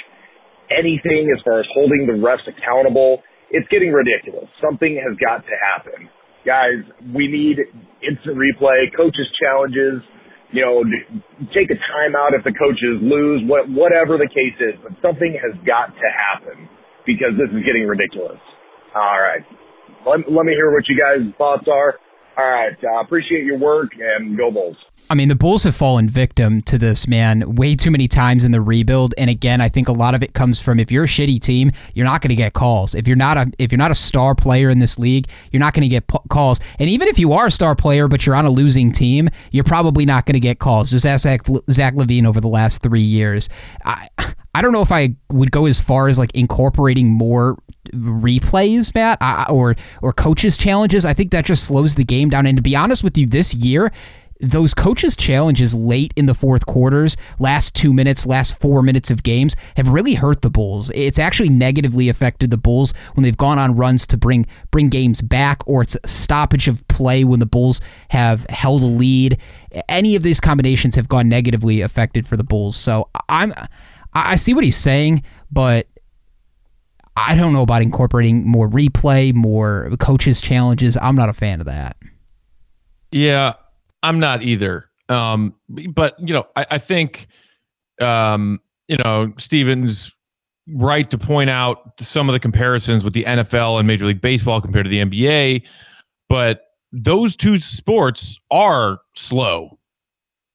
anything 0.70 1.28
as 1.34 1.42
far 1.42 1.60
as 1.60 1.66
holding 1.74 2.06
the 2.06 2.16
refs 2.16 2.46
accountable. 2.46 3.22
It's 3.50 3.68
getting 3.68 3.92
ridiculous. 3.92 4.48
Something 4.62 4.96
has 4.96 5.18
got 5.20 5.44
to 5.44 5.56
happen 5.58 6.08
guys, 6.44 6.82
we 7.14 7.28
need 7.28 7.58
instant 8.02 8.36
replay, 8.36 8.90
coaches 8.96 9.26
challenges, 9.40 10.02
you 10.52 10.60
know, 10.60 10.84
take 11.56 11.72
a 11.72 11.78
timeout 11.88 12.36
if 12.36 12.44
the 12.44 12.52
coaches 12.52 13.00
lose, 13.00 13.40
what, 13.48 13.68
whatever 13.68 14.20
the 14.20 14.28
case 14.28 14.56
is, 14.60 14.76
but 14.84 14.92
something 15.00 15.32
has 15.40 15.56
got 15.64 15.90
to 15.96 16.08
happen 16.12 16.68
because 17.08 17.32
this 17.40 17.48
is 17.50 17.64
getting 17.64 17.88
ridiculous. 17.88 18.40
All 18.94 19.18
right. 19.20 19.40
Let, 20.04 20.28
let 20.28 20.44
me 20.44 20.52
hear 20.52 20.70
what 20.70 20.84
you 20.88 20.96
guys' 21.00 21.24
thoughts 21.40 21.64
are. 21.72 21.96
All 22.36 22.48
right. 22.48 22.76
Uh, 22.82 23.00
appreciate 23.00 23.44
your 23.44 23.58
work 23.58 23.92
and 23.98 24.36
go 24.36 24.50
Bulls. 24.50 24.76
I 25.10 25.14
mean, 25.14 25.28
the 25.28 25.34
Bulls 25.34 25.64
have 25.64 25.76
fallen 25.76 26.08
victim 26.08 26.62
to 26.62 26.78
this, 26.78 27.06
man, 27.06 27.56
way 27.56 27.74
too 27.74 27.90
many 27.90 28.08
times 28.08 28.46
in 28.46 28.52
the 28.52 28.62
rebuild. 28.62 29.14
And 29.18 29.28
again, 29.28 29.60
I 29.60 29.68
think 29.68 29.88
a 29.88 29.92
lot 29.92 30.14
of 30.14 30.22
it 30.22 30.32
comes 30.32 30.58
from 30.58 30.80
if 30.80 30.90
you're 30.90 31.04
a 31.04 31.08
shitty 31.08 31.40
team, 31.40 31.72
you're 31.94 32.06
not 32.06 32.22
going 32.22 32.30
to 32.30 32.34
get 32.34 32.54
calls. 32.54 32.94
If 32.94 33.06
you're 33.06 33.16
not 33.16 33.36
a 33.36 33.52
if 33.58 33.70
you're 33.70 33.78
not 33.78 33.90
a 33.90 33.96
star 33.96 34.34
player 34.34 34.70
in 34.70 34.78
this 34.78 34.98
league, 34.98 35.28
you're 35.50 35.60
not 35.60 35.74
going 35.74 35.82
to 35.82 35.88
get 35.88 36.06
p- 36.06 36.18
calls. 36.30 36.60
And 36.78 36.88
even 36.88 37.08
if 37.08 37.18
you 37.18 37.32
are 37.32 37.46
a 37.46 37.50
star 37.50 37.74
player 37.74 38.08
but 38.08 38.24
you're 38.24 38.34
on 38.34 38.46
a 38.46 38.50
losing 38.50 38.90
team, 38.90 39.28
you're 39.50 39.64
probably 39.64 40.06
not 40.06 40.24
going 40.24 40.34
to 40.34 40.40
get 40.40 40.58
calls. 40.58 40.90
Just 40.90 41.04
ask 41.04 41.24
Zach, 41.24 41.44
LaVine 41.44 42.24
over 42.24 42.40
the 42.40 42.48
last 42.48 42.82
three 42.82 43.02
years. 43.02 43.50
I 43.84 44.08
I 44.54 44.62
don't 44.62 44.72
know 44.72 44.82
if 44.82 44.92
I 44.92 45.16
would 45.30 45.50
go 45.50 45.66
as 45.66 45.80
far 45.80 46.08
as 46.08 46.18
like 46.18 46.30
incorporating 46.34 47.10
more 47.10 47.58
replays, 47.90 48.94
Matt, 48.94 49.18
or 49.50 49.74
or 50.00 50.12
coaches 50.12 50.56
challenges. 50.56 51.04
I 51.04 51.14
think 51.14 51.30
that 51.32 51.44
just 51.44 51.64
slows 51.64 51.94
the 51.94 52.04
game 52.04 52.30
down. 52.30 52.46
And 52.46 52.56
to 52.56 52.62
be 52.62 52.76
honest 52.76 53.02
with 53.02 53.16
you, 53.18 53.26
this 53.26 53.54
year 53.54 53.92
those 54.42 54.74
coaches' 54.74 55.14
challenges 55.14 55.72
late 55.72 56.12
in 56.16 56.26
the 56.26 56.34
fourth 56.34 56.66
quarters, 56.66 57.16
last 57.38 57.76
two 57.76 57.92
minutes, 57.92 58.26
last 58.26 58.60
four 58.60 58.82
minutes 58.82 59.08
of 59.08 59.22
games, 59.22 59.54
have 59.76 59.88
really 59.88 60.14
hurt 60.14 60.42
the 60.42 60.50
Bulls. 60.50 60.90
It's 60.96 61.18
actually 61.18 61.48
negatively 61.48 62.08
affected 62.08 62.50
the 62.50 62.58
Bulls 62.58 62.92
when 63.14 63.22
they've 63.22 63.36
gone 63.36 63.60
on 63.60 63.76
runs 63.76 64.04
to 64.08 64.16
bring 64.16 64.46
bring 64.72 64.88
games 64.88 65.22
back, 65.22 65.62
or 65.64 65.82
it's 65.82 65.96
stoppage 66.04 66.66
of 66.66 66.86
play 66.88 67.22
when 67.22 67.38
the 67.38 67.46
Bulls 67.46 67.80
have 68.10 68.44
held 68.50 68.82
a 68.82 68.86
lead. 68.86 69.38
Any 69.88 70.16
of 70.16 70.24
these 70.24 70.40
combinations 70.40 70.96
have 70.96 71.08
gone 71.08 71.28
negatively 71.28 71.80
affected 71.80 72.26
for 72.26 72.36
the 72.36 72.44
Bulls. 72.44 72.76
So 72.76 73.08
I'm 73.28 73.54
I 74.12 74.34
see 74.34 74.54
what 74.54 74.64
he's 74.64 74.76
saying, 74.76 75.22
but 75.52 75.86
I 77.16 77.34
don't 77.36 77.52
know 77.52 77.62
about 77.62 77.82
incorporating 77.82 78.46
more 78.46 78.68
replay, 78.68 79.34
more 79.34 79.90
coaches' 79.98 80.40
challenges. 80.40 80.96
I'm 81.00 81.14
not 81.14 81.28
a 81.28 81.34
fan 81.34 81.60
of 81.60 81.66
that. 81.66 81.96
Yeah, 83.10 83.54
I'm 84.02 84.18
not 84.18 84.42
either. 84.42 84.86
Um, 85.08 85.54
but 85.68 86.14
you 86.18 86.32
know, 86.32 86.46
I, 86.56 86.66
I 86.72 86.78
think 86.78 87.26
um, 88.00 88.60
you 88.88 88.96
know 88.96 89.32
Stevens 89.36 90.14
right 90.68 91.10
to 91.10 91.18
point 91.18 91.50
out 91.50 91.92
some 92.00 92.28
of 92.28 92.32
the 92.32 92.40
comparisons 92.40 93.04
with 93.04 93.12
the 93.12 93.24
NFL 93.24 93.78
and 93.78 93.86
Major 93.86 94.06
League 94.06 94.20
Baseball 94.20 94.60
compared 94.60 94.86
to 94.86 94.90
the 94.90 95.04
NBA, 95.04 95.62
but 96.28 96.62
those 96.92 97.36
two 97.36 97.58
sports 97.58 98.38
are 98.50 98.98
slow. 99.14 99.78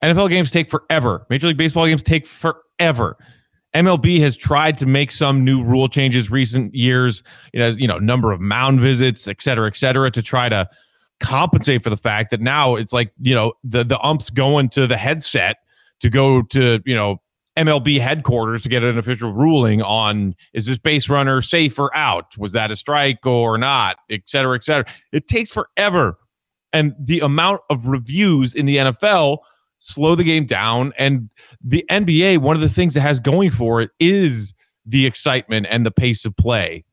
NFL 0.04 0.30
games 0.30 0.52
take 0.52 0.70
forever. 0.70 1.26
Major 1.30 1.48
League 1.48 1.58
Baseball 1.58 1.86
games 1.88 2.04
take 2.04 2.26
forever. 2.26 3.18
MLB 3.78 4.20
has 4.22 4.36
tried 4.36 4.78
to 4.80 4.88
make 4.88 5.12
some 5.12 5.46
new 5.46 5.64
rule 5.64 5.88
changes 5.88 6.32
recent 6.32 6.74
years, 6.74 7.22
you 7.54 7.60
know, 7.60 7.68
you 7.68 7.88
know, 7.88 8.00
number 8.00 8.32
of 8.32 8.42
mound 8.42 8.82
visits, 8.82 9.28
et 9.28 9.40
cetera, 9.40 9.68
et 9.68 9.76
cetera, 9.76 10.10
to 10.10 10.22
try 10.24 10.50
to 10.50 10.68
compensate 11.20 11.84
for 11.84 11.92
the 11.92 11.98
fact 11.98 12.32
that 12.32 12.42
now 12.42 12.76
it's 12.76 12.94
like 12.94 13.12
you 13.20 13.34
know 13.34 13.54
the 13.64 13.84
the 13.84 14.00
umps 14.02 14.30
going 14.30 14.70
to 14.70 14.86
the 14.88 14.98
headset 14.98 15.58
to 16.00 16.10
go 16.10 16.42
to 16.42 16.80
you 16.86 16.96
know 16.96 17.18
MLB 17.56 18.00
headquarters 18.00 18.64
to 18.64 18.70
get 18.70 18.84
an 18.84 18.98
official 18.98 19.32
ruling 19.32 19.82
on 19.84 20.36
is 20.54 20.66
this 20.66 20.80
base 20.80 21.08
runner 21.08 21.42
safe 21.42 21.78
or 21.78 21.96
out? 21.96 22.36
Was 22.38 22.54
that 22.54 22.72
a 22.72 22.76
strike 22.76 23.26
or 23.26 23.58
not? 23.58 23.98
Et 24.10 24.22
cetera, 24.26 24.56
et 24.56 24.64
cetera. 24.64 24.86
It 25.12 25.28
takes 25.28 25.52
forever. 25.52 26.18
And 26.74 26.94
the 27.00 27.20
amount 27.22 27.62
of 27.70 27.88
reviews 27.88 28.54
in 28.54 28.66
the 28.66 28.78
NFL 28.78 29.40
slow 29.80 30.16
the 30.16 30.24
game 30.24 30.46
down. 30.46 30.94
And 30.98 31.30
the 31.64 31.86
NBA, 31.90 32.40
one 32.40 32.56
of 32.56 32.62
the 32.62 32.70
things 32.70 32.96
it 32.96 33.02
has 33.02 33.20
going 33.20 33.52
for 33.52 33.82
it 33.82 33.92
is 34.00 34.54
the 34.86 35.06
excitement 35.06 35.68
and 35.70 35.86
the 35.86 35.92
pace 35.92 36.26
of 36.26 36.36
play, 36.38 36.86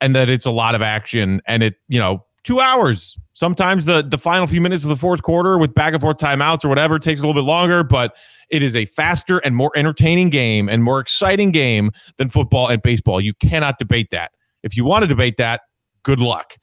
and 0.00 0.14
that 0.14 0.28
it's 0.28 0.46
a 0.46 0.50
lot 0.50 0.74
of 0.74 0.82
action. 0.82 1.40
And 1.46 1.62
it, 1.62 1.74
you 1.88 1.98
know, 1.98 2.24
two 2.46 2.60
hours. 2.60 3.18
Sometimes 3.32 3.84
the 3.84 4.02
the 4.02 4.16
final 4.16 4.46
few 4.46 4.60
minutes 4.60 4.84
of 4.84 4.88
the 4.88 4.96
fourth 4.96 5.22
quarter 5.22 5.58
with 5.58 5.74
back 5.74 5.92
and 5.92 6.00
forth 6.00 6.16
timeouts 6.16 6.64
or 6.64 6.68
whatever 6.68 6.98
takes 6.98 7.20
a 7.20 7.26
little 7.26 7.40
bit 7.40 7.46
longer, 7.46 7.82
but 7.82 8.16
it 8.48 8.62
is 8.62 8.76
a 8.76 8.86
faster 8.86 9.38
and 9.38 9.56
more 9.56 9.72
entertaining 9.76 10.30
game 10.30 10.68
and 10.68 10.82
more 10.82 11.00
exciting 11.00 11.50
game 11.50 11.90
than 12.16 12.28
football 12.28 12.68
and 12.68 12.80
baseball. 12.80 13.20
You 13.20 13.34
cannot 13.34 13.78
debate 13.78 14.10
that. 14.12 14.30
If 14.62 14.76
you 14.76 14.84
want 14.84 15.02
to 15.02 15.08
debate 15.08 15.36
that, 15.38 15.62
good 16.02 16.20
luck. 16.20 16.54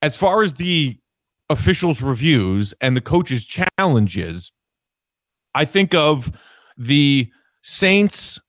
As 0.00 0.16
far 0.16 0.42
as 0.42 0.54
the 0.54 0.98
officials' 1.52 2.02
reviews 2.02 2.74
and 2.80 2.96
the 2.96 3.00
coaches' 3.00 3.46
challenges, 3.46 4.52
I 5.54 5.64
think 5.64 5.94
of 5.94 6.32
the 6.76 7.30
Saints 7.62 8.40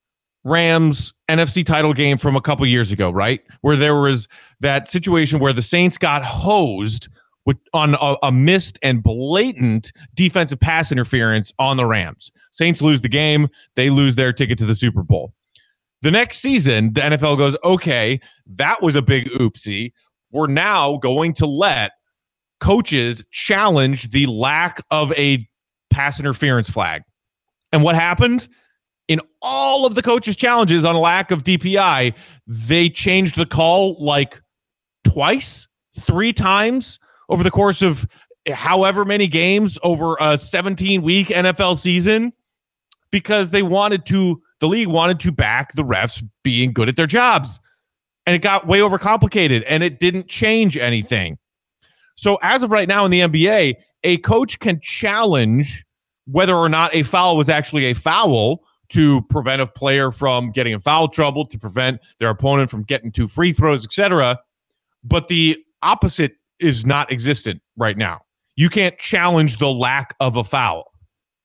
Rams 0.43 1.13
NFC 1.29 1.65
title 1.65 1.93
game 1.93 2.17
from 2.17 2.35
a 2.35 2.41
couple 2.41 2.65
years 2.65 2.91
ago, 2.91 3.11
right? 3.11 3.41
Where 3.61 3.77
there 3.77 3.99
was 3.99 4.27
that 4.59 4.89
situation 4.89 5.39
where 5.39 5.53
the 5.53 5.61
Saints 5.61 5.97
got 5.97 6.23
hosed 6.23 7.07
with, 7.45 7.57
on 7.73 7.95
a, 7.95 8.15
a, 8.23 8.31
missed 8.31 8.79
and 8.81 9.03
blatant 9.03 9.91
defensive 10.15 10.59
pass 10.59 10.91
interference 10.91 11.51
on 11.59 11.77
the 11.77 11.85
Rams. 11.85 12.31
Saints 12.51 12.81
lose 12.81 13.01
the 13.01 13.09
game, 13.09 13.49
they 13.75 13.89
lose 13.89 14.15
their 14.15 14.31
ticket 14.31 14.57
to 14.59 14.65
the 14.65 14.75
Super 14.75 15.03
Bowl. 15.03 15.33
The 16.01 16.11
next 16.11 16.39
season, 16.39 16.93
the 16.93 17.01
NFL 17.01 17.37
goes, 17.37 17.55
okay, 17.63 18.19
that 18.55 18.81
was 18.81 18.95
a 18.95 19.01
big 19.01 19.29
oopsie. 19.31 19.93
We're 20.31 20.47
now 20.47 20.97
going 20.97 21.33
to 21.35 21.45
let 21.45 21.91
coaches 22.63 23.25
challenged 23.29 24.13
the 24.13 24.25
lack 24.25 24.81
of 24.89 25.11
a 25.13 25.45
pass 25.91 26.17
interference 26.17 26.69
flag. 26.69 27.03
And 27.73 27.83
what 27.83 27.93
happened? 27.93 28.47
In 29.09 29.19
all 29.41 29.85
of 29.85 29.95
the 29.95 30.01
coaches' 30.01 30.37
challenges 30.37 30.85
on 30.85 30.95
lack 30.95 31.29
of 31.29 31.43
DPI, 31.43 32.15
they 32.47 32.87
changed 32.87 33.35
the 33.35 33.45
call 33.45 34.01
like 34.01 34.41
twice, 35.03 35.67
three 35.99 36.31
times 36.31 36.99
over 37.27 37.43
the 37.43 37.51
course 37.51 37.81
of 37.81 38.07
however 38.53 39.03
many 39.03 39.27
games 39.27 39.77
over 39.83 40.15
a 40.21 40.37
17 40.37 41.01
week 41.01 41.27
NFL 41.27 41.77
season 41.77 42.31
because 43.11 43.49
they 43.49 43.61
wanted 43.61 44.05
to, 44.05 44.41
the 44.61 44.69
league 44.69 44.87
wanted 44.87 45.19
to 45.19 45.33
back 45.33 45.73
the 45.73 45.83
refs 45.83 46.25
being 46.45 46.71
good 46.71 46.87
at 46.87 46.95
their 46.95 47.07
jobs. 47.07 47.59
And 48.25 48.33
it 48.33 48.39
got 48.39 48.67
way 48.67 48.79
overcomplicated 48.79 49.65
and 49.67 49.83
it 49.83 49.99
didn't 49.99 50.29
change 50.29 50.77
anything. 50.77 51.37
So, 52.15 52.37
as 52.41 52.63
of 52.63 52.71
right 52.71 52.87
now 52.87 53.05
in 53.05 53.11
the 53.11 53.21
NBA, 53.21 53.75
a 54.03 54.17
coach 54.19 54.59
can 54.59 54.79
challenge 54.81 55.85
whether 56.25 56.55
or 56.55 56.69
not 56.69 56.93
a 56.95 57.03
foul 57.03 57.35
was 57.35 57.49
actually 57.49 57.85
a 57.85 57.93
foul 57.93 58.63
to 58.89 59.21
prevent 59.23 59.61
a 59.61 59.67
player 59.67 60.11
from 60.11 60.51
getting 60.51 60.73
in 60.73 60.79
foul 60.79 61.07
trouble, 61.07 61.45
to 61.47 61.57
prevent 61.57 61.99
their 62.19 62.29
opponent 62.29 62.69
from 62.69 62.83
getting 62.83 63.11
two 63.11 63.27
free 63.27 63.51
throws, 63.51 63.83
etc. 63.83 64.39
But 65.03 65.27
the 65.27 65.57
opposite 65.81 66.33
is 66.59 66.85
not 66.85 67.11
existent 67.11 67.61
right 67.75 67.97
now. 67.97 68.21
You 68.55 68.69
can't 68.69 68.97
challenge 68.97 69.57
the 69.57 69.71
lack 69.71 70.15
of 70.19 70.37
a 70.37 70.43
foul. 70.43 70.91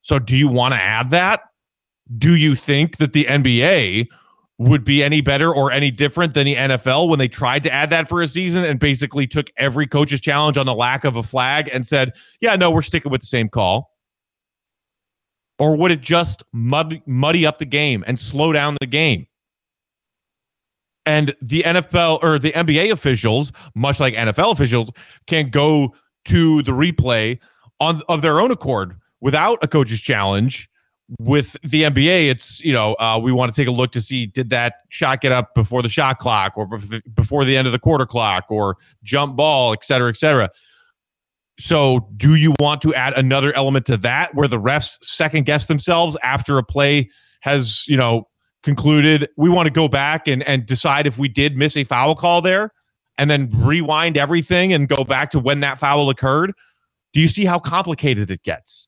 So, 0.03 0.19
do 0.19 0.37
you 0.37 0.49
want 0.49 0.75
to 0.75 0.81
add 0.81 1.11
that? 1.11 1.41
Do 2.17 2.37
you 2.37 2.55
think 2.55 2.99
that 2.99 3.13
the 3.13 3.25
NBA 3.25 4.09
would 4.59 4.85
be 4.85 5.05
any 5.05 5.21
better 5.21 5.55
or 5.55 5.71
any 5.71 5.91
different 5.91 6.35
than 6.35 6.45
the 6.45 6.57
NFL 6.57 7.09
when 7.09 7.19
they 7.19 7.29
tried 7.29 7.63
to 7.63 7.73
add 7.73 7.91
that 7.91 8.09
for 8.09 8.21
a 8.21 8.27
season 8.27 8.65
and 8.65 8.81
basically 8.81 9.27
took 9.27 9.51
every 9.57 9.87
coach's 9.87 10.21
challenge 10.21 10.59
on 10.59 10.67
the 10.67 10.75
lack 10.75 11.05
of 11.05 11.15
a 11.15 11.23
flag 11.23 11.71
and 11.73 11.87
said, 11.87 12.13
yeah, 12.41 12.57
no, 12.57 12.71
we're 12.71 12.83
sticking 12.83 13.13
with 13.13 13.21
the 13.21 13.27
same 13.27 13.49
call? 13.49 13.93
Or 15.61 15.77
would 15.77 15.93
it 15.93 16.01
just 16.01 16.43
muddy, 16.53 17.03
muddy 17.07 17.47
up 17.47 17.59
the 17.59 17.67
game 17.67 18.03
and 18.07 18.19
slow 18.19 18.53
down 18.53 18.77
the 18.81 18.87
game? 18.87 19.27
And 21.07 21.35
the 21.41 21.63
NFL 21.65 22.23
or 22.23 22.39
the 22.39 22.53
NBA 22.53 22.93
officials, 22.93 23.53
much 23.75 23.99
like 23.99 24.15
NFL 24.15 24.53
officials, 24.53 24.91
can 25.27 25.51
go 25.51 25.95
to 26.27 26.63
the 26.63 26.73
replay 26.73 27.39
on 27.81 28.03
of 28.09 28.23
their 28.23 28.41
own 28.41 28.51
accord 28.51 28.95
without 29.21 29.59
a 29.63 29.69
coach's 29.69 30.01
challenge. 30.01 30.69
With 31.19 31.57
the 31.63 31.85
NBA, 31.85 32.29
it's 32.29 32.61
you 32.61 32.73
know 32.73 32.95
uh, 32.95 33.19
we 33.23 33.33
want 33.33 33.53
to 33.53 33.59
take 33.59 33.69
a 33.69 33.73
look 33.73 33.93
to 33.93 34.01
see 34.01 34.27
did 34.27 34.51
that 34.51 34.83
shot 34.91 35.23
get 35.23 35.33
up 35.33 35.55
before 35.55 35.83
the 35.83 35.89
shot 35.89 36.19
clock 36.19 36.53
or 36.57 36.69
before 37.15 37.47
the 37.47 37.57
end 37.57 37.67
of 37.67 37.73
the 37.73 37.79
quarter 37.79 38.05
clock 38.05 38.45
or 38.51 38.77
jump 39.03 39.35
ball, 39.35 39.73
et 39.73 39.85
cetera, 39.85 40.11
et 40.11 40.17
cetera. 40.17 40.51
So, 41.59 42.09
do 42.17 42.35
you 42.35 42.55
want 42.61 42.83
to 42.83 42.95
add 42.95 43.15
another 43.15 43.55
element 43.55 43.87
to 43.87 43.97
that 43.99 44.35
where 44.35 44.49
the 44.49 44.61
refs 44.61 44.99
second 45.03 45.47
guess 45.47 45.67
themselves 45.67 46.17
after 46.23 46.59
a 46.59 46.63
play 46.63 47.09
has 47.41 47.85
you 47.89 47.97
know 47.97 48.29
concluded 48.63 49.29
we 49.37 49.49
want 49.49 49.67
to 49.67 49.71
go 49.71 49.89
back 49.89 50.29
and, 50.29 50.43
and 50.43 50.67
decide 50.67 51.07
if 51.07 51.17
we 51.17 51.29
did 51.29 51.57
miss 51.57 51.77
a 51.77 51.85
foul 51.85 52.15
call 52.15 52.43
there 52.43 52.73
and 53.17 53.31
then 53.31 53.49
rewind 53.53 54.17
everything 54.17 54.73
and 54.73 54.89
go 54.89 55.05
back 55.05 55.31
to 55.31 55.39
when 55.39 55.61
that 55.61 55.79
foul 55.79 56.11
occurred. 56.11 56.53
Do 57.13 57.21
you 57.21 57.29
see 57.29 57.45
how 57.45 57.59
complicated 57.59 58.31
it 58.31 58.43
gets? 58.43 58.88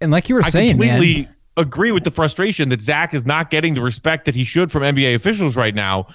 And 0.00 0.10
like 0.10 0.28
you 0.28 0.34
were 0.34 0.42
saying 0.42 0.76
I 0.76 0.78
saying, 0.78 0.96
completely 0.96 1.22
man, 1.24 1.34
agree 1.56 1.92
with 1.92 2.04
the 2.04 2.10
frustration 2.10 2.68
that 2.70 2.82
Zach 2.82 3.14
is 3.14 3.26
not 3.26 3.50
getting 3.50 3.74
the 3.74 3.82
respect 3.82 4.24
that 4.24 4.34
he 4.34 4.44
should 4.44 4.72
from 4.72 4.82
NBA 4.82 5.14
officials 5.14 5.56
right 5.56 5.74
now. 5.74 6.06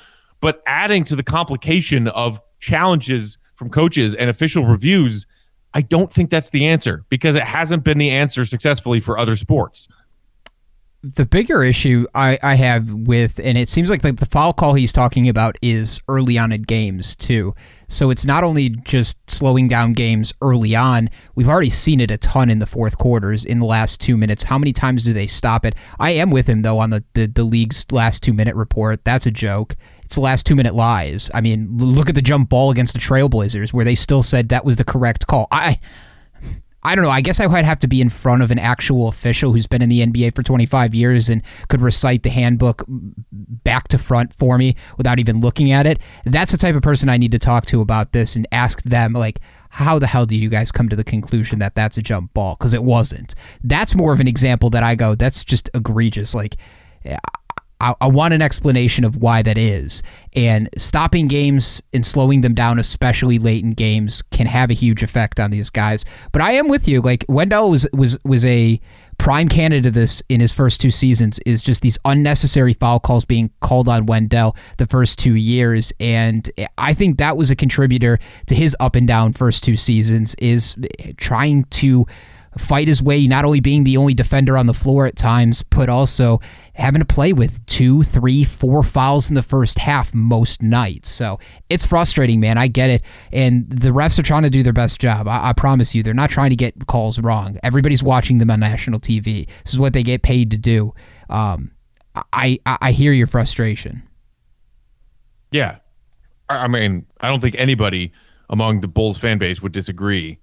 But 0.41 0.61
adding 0.67 1.03
to 1.05 1.15
the 1.15 1.23
complication 1.23 2.07
of 2.09 2.39
challenges 2.59 3.37
from 3.55 3.69
coaches 3.69 4.15
and 4.15 4.29
official 4.29 4.65
reviews, 4.65 5.25
I 5.73 5.81
don't 5.81 6.11
think 6.11 6.29
that's 6.29 6.49
the 6.49 6.65
answer 6.65 7.03
because 7.09 7.35
it 7.35 7.43
hasn't 7.43 7.83
been 7.83 7.97
the 7.97 8.09
answer 8.09 8.45
successfully 8.45 8.99
for 8.99 9.17
other 9.17 9.35
sports 9.35 9.87
the 11.13 11.25
bigger 11.25 11.63
issue 11.63 12.07
I, 12.15 12.39
I 12.41 12.55
have 12.55 12.91
with, 12.91 13.39
and 13.43 13.57
it 13.57 13.69
seems 13.69 13.89
like 13.89 14.01
the, 14.01 14.11
the 14.11 14.25
foul 14.25 14.53
call 14.53 14.73
he's 14.73 14.91
talking 14.91 15.29
about 15.29 15.55
is 15.61 16.01
early 16.07 16.37
on 16.37 16.51
in 16.51 16.63
games 16.63 17.15
too. 17.15 17.53
So 17.87 18.09
it's 18.09 18.25
not 18.25 18.43
only 18.43 18.69
just 18.69 19.29
slowing 19.29 19.67
down 19.67 19.93
games 19.93 20.33
early 20.41 20.75
on. 20.75 21.09
We've 21.35 21.47
already 21.47 21.69
seen 21.69 21.99
it 21.99 22.09
a 22.09 22.17
ton 22.17 22.49
in 22.49 22.57
the 22.57 22.65
fourth 22.65 22.97
quarters 22.97 23.45
in 23.45 23.59
the 23.59 23.65
last 23.65 24.01
two 24.01 24.17
minutes. 24.17 24.43
How 24.43 24.57
many 24.57 24.73
times 24.73 25.03
do 25.03 25.13
they 25.13 25.27
stop 25.27 25.65
it? 25.65 25.75
I 25.99 26.11
am 26.11 26.31
with 26.31 26.47
him 26.47 26.63
though 26.63 26.79
on 26.79 26.89
the 26.89 27.03
the, 27.13 27.27
the 27.27 27.43
league's 27.43 27.85
last 27.91 28.23
two 28.23 28.33
minute 28.33 28.55
report. 28.55 29.03
That's 29.05 29.27
a 29.27 29.31
joke. 29.31 29.75
It's 30.03 30.15
the 30.15 30.21
last 30.21 30.45
two 30.47 30.55
minute 30.55 30.73
lies. 30.73 31.29
I 31.33 31.41
mean, 31.41 31.77
look 31.77 32.09
at 32.09 32.15
the 32.15 32.21
jump 32.21 32.49
ball 32.49 32.71
against 32.71 32.93
the 32.93 32.99
Trailblazers 32.99 33.73
where 33.73 33.85
they 33.85 33.95
still 33.95 34.23
said 34.23 34.49
that 34.49 34.65
was 34.65 34.77
the 34.77 34.83
correct 34.83 35.27
call. 35.27 35.47
I 35.51 35.79
I 36.85 36.93
don't 36.93 37.03
know. 37.03 37.09
I 37.09 37.21
guess 37.21 37.39
I 37.39 37.47
would 37.47 37.65
have 37.65 37.79
to 37.79 37.87
be 37.87 37.99
in 37.99 38.09
front 38.09 38.43
of 38.43 38.51
an 38.51 38.59
actual 38.59 39.07
official 39.07 39.51
who's 39.51 39.65
been 39.65 39.81
in 39.81 39.89
the 39.89 40.05
NBA 40.05 40.35
for 40.35 40.43
25 40.43 40.93
years 40.93 41.29
and 41.29 41.41
could 41.67 41.81
recite 41.81 42.21
the 42.21 42.29
handbook 42.29 42.83
back 42.87 43.87
to 43.87 43.97
front 43.97 44.35
for 44.35 44.59
me 44.59 44.75
without 44.95 45.17
even 45.17 45.41
looking 45.41 45.71
at 45.71 45.87
it. 45.87 45.99
That's 46.25 46.51
the 46.51 46.59
type 46.59 46.75
of 46.75 46.83
person 46.83 47.09
I 47.09 47.17
need 47.17 47.31
to 47.31 47.39
talk 47.39 47.65
to 47.67 47.81
about 47.81 48.11
this 48.11 48.35
and 48.35 48.47
ask 48.51 48.83
them, 48.83 49.13
like, 49.13 49.39
how 49.69 49.97
the 49.97 50.05
hell 50.05 50.27
do 50.27 50.35
you 50.35 50.47
guys 50.47 50.71
come 50.71 50.87
to 50.89 50.95
the 50.95 51.03
conclusion 51.03 51.57
that 51.57 51.73
that's 51.73 51.97
a 51.97 52.03
jump 52.03 52.33
ball? 52.35 52.55
Because 52.57 52.75
it 52.75 52.83
wasn't. 52.83 53.33
That's 53.63 53.95
more 53.95 54.13
of 54.13 54.19
an 54.19 54.27
example 54.27 54.69
that 54.69 54.83
I 54.83 54.93
go, 54.93 55.15
that's 55.15 55.43
just 55.43 55.71
egregious. 55.73 56.35
Like, 56.35 56.55
I, 57.85 57.93
I, 58.01 58.07
want 58.07 58.33
an 58.33 58.41
explanation 58.41 59.05
of 59.05 59.17
why 59.17 59.43
that 59.43 59.59
is. 59.59 60.01
And 60.35 60.69
stopping 60.75 61.27
games 61.27 61.83
and 61.93 62.03
slowing 62.03 62.41
them 62.41 62.55
down, 62.55 62.79
especially 62.79 63.37
late 63.37 63.63
in 63.63 63.71
games, 63.71 64.23
can 64.23 64.47
have 64.47 64.71
a 64.71 64.73
huge 64.73 65.03
effect 65.03 65.39
on 65.39 65.51
these 65.51 65.69
guys. 65.69 66.03
But 66.31 66.41
I 66.41 66.53
am 66.53 66.67
with 66.67 66.87
you. 66.87 67.01
Like 67.01 67.23
Wendell 67.29 67.69
was 67.69 67.87
was 67.93 68.17
was 68.23 68.43
a 68.45 68.81
prime 69.19 69.47
candidate 69.47 69.85
of 69.85 69.93
this 69.93 70.23
in 70.29 70.41
his 70.41 70.51
first 70.51 70.81
two 70.81 70.89
seasons. 70.89 71.39
Is 71.45 71.61
just 71.61 71.83
these 71.83 71.99
unnecessary 72.05 72.73
foul 72.73 72.99
calls 72.99 73.23
being 73.23 73.51
called 73.61 73.87
on 73.87 74.07
Wendell 74.07 74.55
the 74.77 74.87
first 74.87 75.19
two 75.19 75.35
years, 75.35 75.93
and 75.99 76.49
I 76.79 76.95
think 76.95 77.19
that 77.19 77.37
was 77.37 77.51
a 77.51 77.55
contributor 77.55 78.19
to 78.47 78.55
his 78.55 78.75
up 78.79 78.95
and 78.95 79.07
down 79.07 79.33
first 79.33 79.63
two 79.63 79.75
seasons. 79.75 80.33
Is 80.35 80.75
trying 81.19 81.65
to 81.65 82.07
fight 82.57 82.87
his 82.87 83.01
way, 83.01 83.27
not 83.27 83.45
only 83.45 83.59
being 83.59 83.83
the 83.83 83.97
only 83.97 84.13
defender 84.13 84.57
on 84.57 84.65
the 84.65 84.73
floor 84.73 85.05
at 85.05 85.15
times, 85.15 85.61
but 85.63 85.89
also 85.89 86.39
having 86.73 86.99
to 86.99 87.05
play 87.05 87.33
with 87.33 87.65
two, 87.65 88.03
three, 88.03 88.43
four 88.43 88.83
fouls 88.83 89.29
in 89.29 89.35
the 89.35 89.41
first 89.41 89.79
half 89.79 90.13
most 90.13 90.61
nights. 90.61 91.09
So 91.09 91.39
it's 91.69 91.85
frustrating, 91.85 92.39
man. 92.39 92.57
I 92.57 92.67
get 92.67 92.89
it. 92.89 93.01
And 93.31 93.69
the 93.69 93.89
refs 93.89 94.19
are 94.19 94.23
trying 94.23 94.43
to 94.43 94.49
do 94.49 94.63
their 94.63 94.73
best 94.73 94.99
job. 94.99 95.27
I, 95.27 95.49
I 95.49 95.53
promise 95.53 95.95
you, 95.95 96.03
they're 96.03 96.13
not 96.13 96.29
trying 96.29 96.49
to 96.49 96.55
get 96.55 96.87
calls 96.87 97.19
wrong. 97.19 97.57
Everybody's 97.63 98.03
watching 98.03 98.37
them 98.37 98.51
on 98.51 98.59
national 98.59 98.99
TV. 98.99 99.47
This 99.63 99.73
is 99.73 99.79
what 99.79 99.93
they 99.93 100.03
get 100.03 100.21
paid 100.21 100.51
to 100.51 100.57
do. 100.57 100.93
Um, 101.29 101.71
I, 102.33 102.59
I, 102.65 102.77
I 102.81 102.91
hear 102.91 103.11
your 103.11 103.27
frustration. 103.27 104.03
Yeah. 105.51 105.77
I 106.49 106.67
mean, 106.67 107.05
I 107.21 107.29
don't 107.29 107.39
think 107.39 107.55
anybody 107.57 108.13
among 108.49 108.81
the 108.81 108.87
Bulls 108.87 109.17
fan 109.17 109.37
base 109.37 109.61
would 109.61 109.71
disagree 109.71 110.39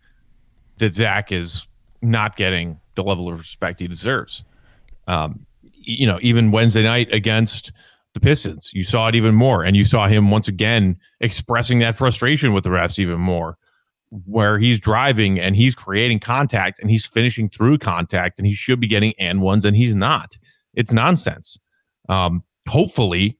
that 0.78 0.94
Zach 0.94 1.30
is 1.30 1.68
not 2.02 2.36
getting 2.36 2.78
the 2.94 3.02
level 3.02 3.28
of 3.28 3.38
respect 3.38 3.80
he 3.80 3.88
deserves. 3.88 4.44
Um, 5.08 5.46
you 5.62 6.06
know, 6.06 6.18
even 6.22 6.50
Wednesday 6.50 6.82
night 6.82 7.08
against 7.12 7.72
the 8.14 8.20
Pistons, 8.20 8.70
you 8.74 8.84
saw 8.84 9.08
it 9.08 9.14
even 9.14 9.34
more, 9.34 9.64
and 9.64 9.74
you 9.74 9.84
saw 9.84 10.06
him 10.06 10.30
once 10.30 10.46
again 10.46 10.98
expressing 11.20 11.78
that 11.78 11.96
frustration 11.96 12.52
with 12.52 12.64
the 12.64 12.70
refs 12.70 12.98
even 12.98 13.18
more. 13.20 13.56
where 14.26 14.58
he's 14.58 14.78
driving 14.78 15.40
and 15.40 15.56
he's 15.56 15.74
creating 15.74 16.20
contact 16.20 16.78
and 16.78 16.90
he's 16.90 17.06
finishing 17.06 17.48
through 17.48 17.78
contact 17.78 18.38
and 18.38 18.46
he 18.46 18.52
should 18.52 18.78
be 18.78 18.86
getting 18.86 19.14
and 19.18 19.40
ones 19.40 19.64
and 19.64 19.76
he's 19.76 19.94
not. 19.94 20.36
It's 20.74 20.92
nonsense. 20.92 21.58
Um, 22.08 22.44
hopefully, 22.68 23.38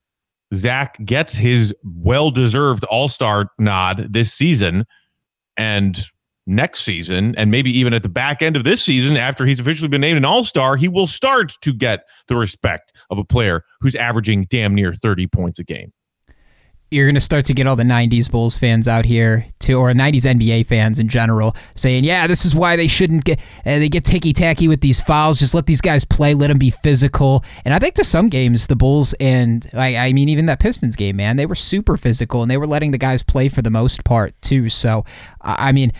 Zach 0.54 0.98
gets 1.04 1.34
his 1.34 1.74
well 1.84 2.30
deserved 2.30 2.84
All 2.84 3.08
Star 3.08 3.50
nod 3.58 4.12
this 4.12 4.32
season 4.32 4.86
and 5.56 6.04
next 6.46 6.80
season, 6.84 7.34
and 7.36 7.50
maybe 7.50 7.76
even 7.76 7.94
at 7.94 8.02
the 8.02 8.08
back 8.08 8.42
end 8.42 8.56
of 8.56 8.64
this 8.64 8.82
season, 8.82 9.16
after 9.16 9.46
he's 9.46 9.60
officially 9.60 9.88
been 9.88 10.00
named 10.00 10.16
an 10.16 10.24
All 10.24 10.44
Star, 10.44 10.76
he 10.76 10.88
will 10.88 11.06
start 11.06 11.52
to 11.62 11.72
get 11.72 12.04
the 12.28 12.36
respect 12.36 12.92
of 13.10 13.18
a 13.18 13.24
player 13.24 13.64
who's 13.80 13.94
averaging 13.94 14.46
damn 14.50 14.74
near 14.74 14.94
30 14.94 15.26
points 15.28 15.58
a 15.58 15.64
game 15.64 15.92
you're 16.92 17.06
going 17.06 17.14
to 17.14 17.20
start 17.20 17.46
to 17.46 17.54
get 17.54 17.66
all 17.66 17.74
the 17.74 17.82
90s 17.82 18.30
Bulls 18.30 18.58
fans 18.58 18.86
out 18.86 19.06
here 19.06 19.46
to 19.60 19.74
or 19.74 19.90
90s 19.92 20.24
NBA 20.24 20.66
fans 20.66 20.98
in 20.98 21.08
general 21.08 21.56
saying, 21.74 22.04
"Yeah, 22.04 22.26
this 22.26 22.44
is 22.44 22.54
why 22.54 22.76
they 22.76 22.86
shouldn't 22.86 23.24
get 23.24 23.40
uh, 23.40 23.78
they 23.78 23.88
get 23.88 24.04
ticky 24.04 24.32
tacky 24.32 24.68
with 24.68 24.82
these 24.82 25.00
fouls. 25.00 25.38
Just 25.38 25.54
let 25.54 25.66
these 25.66 25.80
guys 25.80 26.04
play, 26.04 26.34
let 26.34 26.48
them 26.48 26.58
be 26.58 26.70
physical." 26.70 27.44
And 27.64 27.72
I 27.72 27.78
think 27.78 27.94
to 27.94 28.04
some 28.04 28.28
games 28.28 28.66
the 28.66 28.76
Bulls 28.76 29.14
and 29.14 29.68
I, 29.72 29.96
I 29.96 30.12
mean 30.12 30.28
even 30.28 30.46
that 30.46 30.60
Pistons 30.60 30.94
game, 30.94 31.16
man, 31.16 31.36
they 31.36 31.46
were 31.46 31.54
super 31.54 31.96
physical 31.96 32.42
and 32.42 32.50
they 32.50 32.58
were 32.58 32.66
letting 32.66 32.90
the 32.90 32.98
guys 32.98 33.22
play 33.22 33.48
for 33.48 33.62
the 33.62 33.70
most 33.70 34.04
part 34.04 34.34
too. 34.42 34.68
So 34.68 35.04
I 35.44 35.72
mean, 35.72 35.92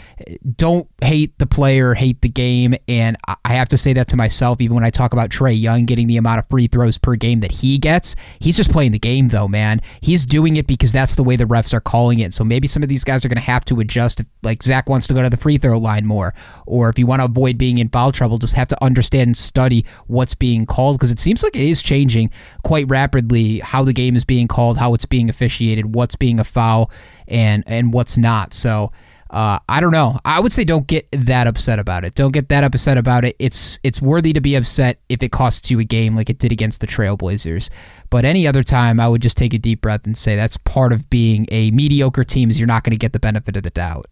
don't 0.57 0.89
hate 1.03 1.39
the 1.39 1.47
player, 1.47 1.95
hate 1.95 2.21
the 2.21 2.29
game, 2.29 2.75
and 2.87 3.17
I 3.45 3.55
have 3.55 3.69
to 3.69 3.79
say 3.79 3.93
that 3.95 4.09
to 4.09 4.17
myself 4.17 4.61
even 4.61 4.75
when 4.75 4.85
I 4.85 4.91
talk 4.91 5.13
about 5.13 5.31
Trae 5.31 5.59
Young 5.59 5.85
getting 5.85 6.07
the 6.07 6.17
amount 6.17 6.39
of 6.39 6.49
free 6.49 6.67
throws 6.67 6.99
per 6.99 7.17
game 7.17 7.41
that 7.41 7.53
he 7.53 7.79
gets. 7.79 8.15
He's 8.39 8.57
just 8.57 8.71
playing 8.71 8.93
the 8.93 8.99
game 8.99 9.29
though, 9.29 9.49
man. 9.49 9.81
He's 10.01 10.27
doing 10.27 10.57
it 10.57 10.67
because 10.67 10.93
that's 10.93 11.17
the 11.17 11.25
way 11.25 11.37
the 11.37 11.45
refs 11.45 11.75
are 11.75 11.81
calling 11.81 12.21
it. 12.21 12.35
So 12.35 12.45
maybe 12.45 12.69
some 12.69 12.83
of 12.83 12.89
these 12.89 13.05
guys 13.05 13.25
are 13.25 13.29
going 13.29 13.37
to 13.37 13.43
have 13.43 13.65
to 13.67 13.81
adjust. 13.81 14.21
If, 14.21 14.27
like 14.43 14.63
Zach 14.63 14.89
wants 14.89 15.07
to 15.09 15.15
go 15.15 15.23
to 15.23 15.31
the 15.31 15.37
free 15.37 15.59
throw 15.59 15.79
line 15.79 16.07
more, 16.07 16.35
or 16.67 16.89
if 16.89 16.99
you 16.99 17.07
want 17.07 17.21
to 17.21 17.27
avoid 17.27 17.59
being 17.59 17.79
in 17.79 17.89
foul 17.89 18.13
trouble, 18.13 18.39
just 18.39 18.55
have 18.55 18.69
to 18.69 18.85
understand 18.85 19.23
and 19.23 19.37
study 19.37 19.85
what's 20.07 20.35
being 20.35 20.67
called 20.67 20.99
because 20.99 21.11
it 21.13 21.21
seems 21.21 21.43
like 21.43 21.57
it 21.57 21.63
is 21.63 21.83
changing 21.83 22.31
quite 22.63 22.89
rapidly 22.89 23.59
how 23.61 23.83
the 23.83 23.93
game 23.93 24.17
is 24.17 24.25
being 24.25 24.49
called, 24.49 24.79
how 24.79 24.95
it's 24.95 25.07
being 25.07 25.29
officiated, 25.29 25.95
what's 25.95 26.17
being 26.17 26.39
a 26.39 26.45
foul, 26.45 26.91
and 27.27 27.65
and 27.67 27.93
what's 27.93 28.17
not. 28.19 28.55
So. 28.55 28.91
Uh, 29.33 29.59
I 29.67 29.81
don't 29.81 29.93
know. 29.93 30.19
I 30.27 30.41
would 30.41 30.53
say 30.53 30.63
don't 30.63 30.87
get 30.87 31.09
that 31.13 31.47
upset 31.47 31.79
about 31.79 32.05
it. 32.05 32.15
Don't 32.15 32.33
get 32.33 32.51
that 32.51 32.65
upset 32.65 32.99
about 32.99 33.25
it. 33.25 33.35
It's 33.39 33.81
it's 33.83 34.03
worthy 34.03 34.35
to 34.35 34.43
be 34.43 34.55
upset 34.55 35.01
if 35.09 35.23
it 35.23 35.33
costs 35.33 35.71
you 35.71 35.81
a 35.81 35.85
game 35.85 36.15
like 36.15 36.29
it 36.29 36.39
did 36.39 36.53
against 36.53 36.83
the 36.83 36.87
Trailblazers. 36.87 37.71
But 38.11 38.27
any 38.27 38.47
other 38.47 38.63
time, 38.63 39.01
I 39.01 39.09
would 39.09 39.23
just 39.23 39.39
take 39.39 39.55
a 39.55 39.59
deep 39.59 39.81
breath 39.81 40.05
and 40.05 40.19
say 40.19 40.37
that's 40.37 40.59
part 40.59 40.93
of 40.93 41.09
being 41.09 41.47
a 41.51 41.71
mediocre 41.71 42.25
team 42.25 42.51
is 42.51 42.61
you're 42.61 42.67
not 42.67 42.85
going 42.85 42.91
to 42.91 42.99
get 42.99 43.15
the 43.15 43.21
benefit 43.21 43.57
of 43.57 43.63
the 43.63 43.71
doubt. 43.71 44.07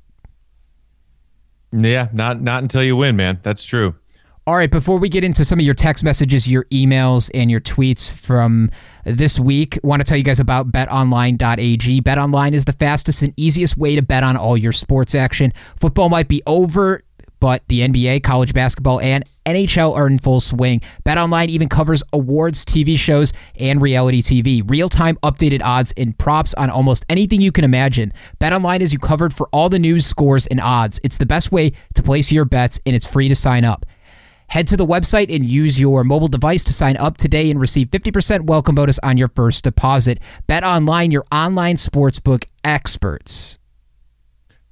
Yeah, 1.70 2.08
not 2.14 2.40
not 2.40 2.62
until 2.62 2.82
you 2.82 2.96
win, 2.96 3.14
man. 3.14 3.40
That's 3.42 3.62
true. 3.62 3.94
All 4.50 4.56
right, 4.56 4.68
before 4.68 4.98
we 4.98 5.08
get 5.08 5.22
into 5.22 5.44
some 5.44 5.60
of 5.60 5.64
your 5.64 5.76
text 5.76 6.02
messages, 6.02 6.48
your 6.48 6.64
emails, 6.72 7.30
and 7.32 7.52
your 7.52 7.60
tweets 7.60 8.12
from 8.12 8.68
this 9.04 9.38
week, 9.38 9.76
I 9.76 9.86
want 9.86 10.00
to 10.00 10.04
tell 10.04 10.18
you 10.18 10.24
guys 10.24 10.40
about 10.40 10.72
betonline.ag. 10.72 12.02
BetOnline 12.02 12.52
is 12.52 12.64
the 12.64 12.72
fastest 12.72 13.22
and 13.22 13.32
easiest 13.36 13.76
way 13.76 13.94
to 13.94 14.02
bet 14.02 14.24
on 14.24 14.36
all 14.36 14.56
your 14.56 14.72
sports 14.72 15.14
action. 15.14 15.52
Football 15.76 16.08
might 16.08 16.26
be 16.26 16.42
over 16.48 17.00
but 17.38 17.62
the 17.68 17.80
NBA, 17.80 18.24
college 18.24 18.52
basketball, 18.52 18.98
and 19.00 19.24
NHL 19.46 19.94
are 19.94 20.08
in 20.08 20.18
full 20.18 20.40
swing. 20.40 20.80
BetOnline 21.06 21.46
even 21.46 21.68
covers 21.68 22.02
awards, 22.12 22.64
TV 22.64 22.98
shows, 22.98 23.32
and 23.56 23.80
reality 23.80 24.20
TV. 24.20 24.68
Real-time 24.68 25.16
updated 25.22 25.62
odds 25.62 25.94
and 25.96 26.18
props 26.18 26.54
on 26.54 26.70
almost 26.70 27.06
anything 27.08 27.40
you 27.40 27.52
can 27.52 27.64
imagine. 27.64 28.12
BetOnline 28.40 28.80
is 28.80 28.92
you 28.92 28.98
covered 28.98 29.32
for 29.32 29.48
all 29.52 29.68
the 29.68 29.78
news, 29.78 30.06
scores, 30.06 30.48
and 30.48 30.60
odds. 30.60 31.00
It's 31.04 31.18
the 31.18 31.24
best 31.24 31.52
way 31.52 31.72
to 31.94 32.02
place 32.02 32.32
your 32.32 32.44
bets, 32.44 32.80
and 32.84 32.96
it's 32.96 33.06
free 33.06 33.28
to 33.28 33.36
sign 33.36 33.64
up. 33.64 33.86
Head 34.50 34.66
to 34.66 34.76
the 34.76 34.84
website 34.84 35.32
and 35.32 35.48
use 35.48 35.78
your 35.78 36.02
mobile 36.02 36.26
device 36.26 36.64
to 36.64 36.72
sign 36.72 36.96
up 36.96 37.16
today 37.16 37.52
and 37.52 37.60
receive 37.60 37.86
50% 37.86 38.46
welcome 38.46 38.74
bonus 38.74 38.98
on 38.98 39.16
your 39.16 39.28
first 39.28 39.62
deposit. 39.62 40.18
Bet 40.48 40.64
online, 40.64 41.12
your 41.12 41.24
online 41.30 41.76
sportsbook 41.76 42.46
experts. 42.64 43.60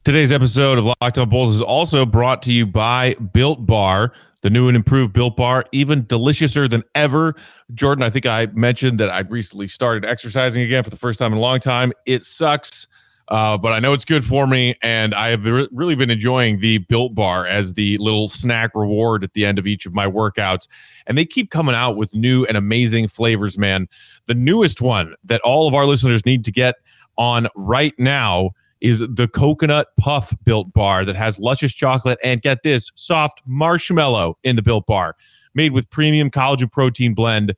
Today's 0.04 0.32
episode 0.32 0.78
of 0.78 0.86
Locked 1.00 1.18
On 1.18 1.28
Bulls 1.28 1.54
is 1.54 1.62
also 1.62 2.04
brought 2.04 2.42
to 2.42 2.52
you 2.52 2.66
by 2.66 3.14
Built 3.32 3.66
Bar, 3.66 4.12
the 4.42 4.50
new 4.50 4.66
and 4.66 4.76
improved 4.76 5.12
Built 5.12 5.36
Bar, 5.36 5.64
even 5.70 6.02
deliciouser 6.02 6.68
than 6.68 6.82
ever. 6.96 7.36
Jordan, 7.72 8.02
I 8.02 8.10
think 8.10 8.26
I 8.26 8.46
mentioned 8.46 8.98
that 8.98 9.10
I 9.10 9.20
recently 9.20 9.68
started 9.68 10.04
exercising 10.04 10.64
again 10.64 10.82
for 10.82 10.90
the 10.90 10.96
first 10.96 11.20
time 11.20 11.30
in 11.30 11.38
a 11.38 11.40
long 11.40 11.60
time. 11.60 11.92
It 12.04 12.24
sucks, 12.24 12.87
uh, 13.28 13.58
but 13.58 13.72
I 13.72 13.78
know 13.78 13.92
it's 13.92 14.06
good 14.06 14.24
for 14.24 14.46
me, 14.46 14.74
and 14.82 15.14
I 15.14 15.28
have 15.28 15.44
re- 15.44 15.68
really 15.70 15.94
been 15.94 16.10
enjoying 16.10 16.60
the 16.60 16.78
Built 16.78 17.14
Bar 17.14 17.46
as 17.46 17.74
the 17.74 17.98
little 17.98 18.28
snack 18.28 18.70
reward 18.74 19.22
at 19.22 19.34
the 19.34 19.44
end 19.44 19.58
of 19.58 19.66
each 19.66 19.84
of 19.84 19.92
my 19.92 20.06
workouts. 20.06 20.66
And 21.06 21.18
they 21.18 21.26
keep 21.26 21.50
coming 21.50 21.74
out 21.74 21.96
with 21.96 22.14
new 22.14 22.46
and 22.46 22.56
amazing 22.56 23.08
flavors, 23.08 23.58
man. 23.58 23.86
The 24.26 24.34
newest 24.34 24.80
one 24.80 25.14
that 25.24 25.42
all 25.42 25.68
of 25.68 25.74
our 25.74 25.84
listeners 25.84 26.24
need 26.24 26.44
to 26.46 26.52
get 26.52 26.76
on 27.18 27.48
right 27.54 27.94
now 27.98 28.52
is 28.80 29.00
the 29.00 29.28
coconut 29.28 29.88
puff 29.98 30.34
built 30.44 30.72
bar 30.72 31.04
that 31.04 31.16
has 31.16 31.38
luscious 31.38 31.74
chocolate 31.74 32.18
and 32.22 32.42
get 32.42 32.62
this 32.62 32.90
soft 32.94 33.42
marshmallow 33.44 34.38
in 34.44 34.56
the 34.56 34.62
built 34.62 34.86
bar 34.86 35.16
made 35.54 35.72
with 35.72 35.90
premium 35.90 36.30
collagen 36.30 36.70
protein 36.70 37.12
blend 37.12 37.54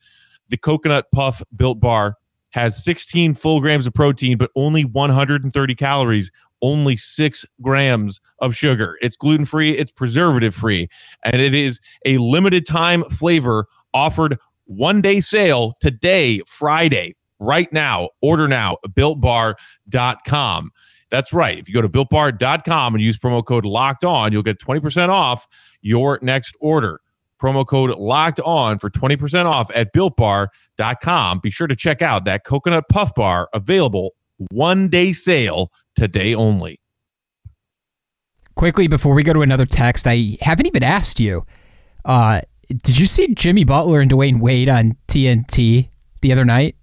the 0.48 0.56
coconut 0.56 1.04
puff 1.12 1.42
built 1.54 1.78
bar 1.78 2.16
has 2.50 2.82
16 2.84 3.34
full 3.34 3.60
grams 3.60 3.86
of 3.86 3.94
protein 3.94 4.36
but 4.36 4.50
only 4.56 4.84
130 4.84 5.74
calories 5.74 6.30
only 6.62 6.96
six 6.96 7.44
grams 7.62 8.20
of 8.40 8.54
sugar 8.54 8.96
it's 9.00 9.16
gluten 9.16 9.46
free 9.46 9.76
it's 9.76 9.90
preservative 9.90 10.54
free 10.54 10.88
and 11.24 11.40
it 11.40 11.54
is 11.54 11.80
a 12.04 12.18
limited 12.18 12.66
time 12.66 13.02
flavor 13.10 13.66
offered 13.94 14.38
one 14.66 15.00
day 15.00 15.20
sale 15.20 15.74
today 15.80 16.40
friday 16.46 17.14
right 17.38 17.72
now 17.72 18.08
order 18.20 18.46
now 18.46 18.76
builtbar.com 18.88 20.70
that's 21.10 21.32
right. 21.32 21.58
If 21.58 21.68
you 21.68 21.74
go 21.74 21.82
to 21.82 21.88
builtbar.com 21.88 22.94
and 22.94 23.02
use 23.02 23.18
promo 23.18 23.44
code 23.44 23.64
locked 23.64 24.04
on, 24.04 24.32
you'll 24.32 24.42
get 24.44 24.60
20% 24.60 25.08
off 25.08 25.46
your 25.82 26.18
next 26.22 26.56
order. 26.60 27.00
Promo 27.40 27.66
code 27.66 27.90
locked 27.98 28.40
on 28.40 28.78
for 28.78 28.90
20% 28.90 29.46
off 29.46 29.70
at 29.74 29.92
builtbar.com. 29.92 31.40
Be 31.40 31.50
sure 31.50 31.66
to 31.66 31.76
check 31.76 32.02
out 32.02 32.24
that 32.24 32.44
coconut 32.44 32.88
puff 32.88 33.14
bar 33.14 33.48
available 33.52 34.12
one 34.50 34.88
day 34.88 35.12
sale 35.12 35.72
today 35.96 36.34
only. 36.34 36.80
Quickly, 38.56 38.88
before 38.88 39.14
we 39.14 39.22
go 39.22 39.32
to 39.32 39.42
another 39.42 39.66
text, 39.66 40.06
I 40.06 40.36
haven't 40.40 40.66
even 40.66 40.82
asked 40.82 41.18
you. 41.18 41.46
Uh, 42.04 42.42
did 42.68 42.98
you 42.98 43.06
see 43.06 43.34
Jimmy 43.34 43.64
Butler 43.64 44.00
and 44.00 44.10
Dwyane 44.10 44.40
Wade 44.40 44.68
on 44.68 44.96
TNT 45.08 45.88
the 46.20 46.32
other 46.32 46.44
night? 46.44 46.76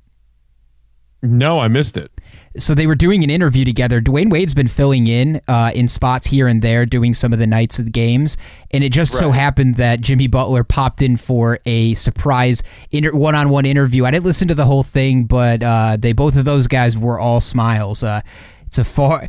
No, 1.22 1.60
I 1.60 1.68
missed 1.68 1.98
it 1.98 2.12
so 2.60 2.74
they 2.74 2.88
were 2.88 2.96
doing 2.96 3.24
an 3.24 3.30
interview 3.30 3.66
together. 3.66 4.02
Dwyane 4.02 4.30
Wade's 4.30 4.54
been 4.54 4.68
filling 4.68 5.08
in 5.08 5.42
uh, 5.48 5.72
in 5.74 5.88
spots 5.88 6.28
here 6.28 6.48
and 6.48 6.62
there, 6.62 6.86
doing 6.86 7.14
some 7.14 7.34
of 7.34 7.40
the 7.40 7.48
nights 7.48 7.80
of 7.80 7.86
the 7.86 7.92
games, 7.92 8.38
and 8.72 8.84
it 8.84 8.92
just 8.92 9.14
right. 9.14 9.20
so 9.20 9.32
happened 9.32 9.76
that 9.76 10.02
Jimmy 10.02 10.28
Butler 10.28 10.64
popped 10.64 11.02
in 11.02 11.18
for 11.18 11.60
a 11.66 11.94
surprise 11.94 12.64
inter- 12.92 13.14
one-on-one 13.14 13.66
interview. 13.66 14.06
I 14.06 14.12
didn't 14.12 14.26
listen 14.26 14.48
to 14.48 14.56
the 14.56 14.66
whole 14.66 14.84
thing, 14.84 15.26
but 15.26 15.62
uh, 15.64 15.98
they 16.00 16.14
both 16.14 16.36
of 16.36 16.46
those 16.46 16.68
guys 16.68 16.98
were 16.98 17.20
all 17.20 17.42
smiles. 17.42 18.04
Uh, 18.04 18.22
it's 18.66 18.78
a 18.78 18.84
far. 18.84 19.28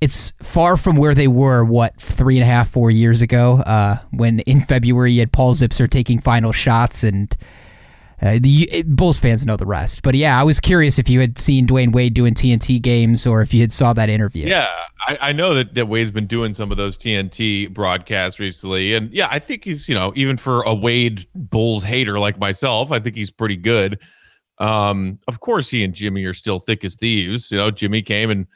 It's 0.00 0.32
far 0.42 0.78
from 0.78 0.96
where 0.96 1.14
they 1.14 1.28
were, 1.28 1.62
what, 1.62 2.00
three 2.00 2.38
and 2.38 2.42
a 2.42 2.46
half, 2.46 2.70
four 2.70 2.90
years 2.90 3.20
ago, 3.20 3.56
uh, 3.58 3.98
when 4.10 4.38
in 4.40 4.62
February 4.62 5.12
you 5.12 5.20
had 5.20 5.30
Paul 5.30 5.52
Zipser 5.52 5.90
taking 5.90 6.18
final 6.20 6.52
shots 6.52 7.04
and 7.04 7.36
uh, 8.22 8.38
the 8.40 8.84
Bulls 8.86 9.18
fans 9.18 9.46
know 9.46 9.56
the 9.56 9.66
rest. 9.66 10.02
But 10.02 10.14
yeah, 10.14 10.38
I 10.38 10.42
was 10.42 10.60
curious 10.60 10.98
if 10.98 11.08
you 11.08 11.20
had 11.20 11.38
seen 11.38 11.66
Dwyane 11.66 11.92
Wade 11.92 12.14
doing 12.14 12.34
TNT 12.34 12.80
games 12.80 13.26
or 13.26 13.40
if 13.40 13.54
you 13.54 13.62
had 13.62 13.72
saw 13.72 13.92
that 13.94 14.10
interview. 14.10 14.46
Yeah, 14.46 14.68
I, 15.06 15.18
I 15.20 15.32
know 15.32 15.54
that, 15.54 15.74
that 15.74 15.88
Wade's 15.88 16.10
been 16.10 16.26
doing 16.26 16.52
some 16.52 16.70
of 16.70 16.76
those 16.76 16.98
TNT 16.98 17.72
broadcasts 17.72 18.38
recently. 18.38 18.94
And 18.94 19.10
yeah, 19.10 19.28
I 19.30 19.38
think 19.38 19.64
he's, 19.64 19.88
you 19.88 19.94
know, 19.94 20.12
even 20.16 20.36
for 20.36 20.62
a 20.62 20.74
Wade 20.74 21.26
Bulls 21.34 21.82
hater 21.82 22.18
like 22.18 22.38
myself, 22.38 22.92
I 22.92 23.00
think 23.00 23.16
he's 23.16 23.30
pretty 23.30 23.56
good. 23.56 23.98
Um, 24.58 25.18
of 25.26 25.40
course, 25.40 25.70
he 25.70 25.82
and 25.82 25.94
Jimmy 25.94 26.24
are 26.24 26.34
still 26.34 26.60
thick 26.60 26.84
as 26.84 26.94
thieves. 26.96 27.50
You 27.50 27.58
know, 27.58 27.70
Jimmy 27.70 28.02
came 28.02 28.28
and 28.30 28.46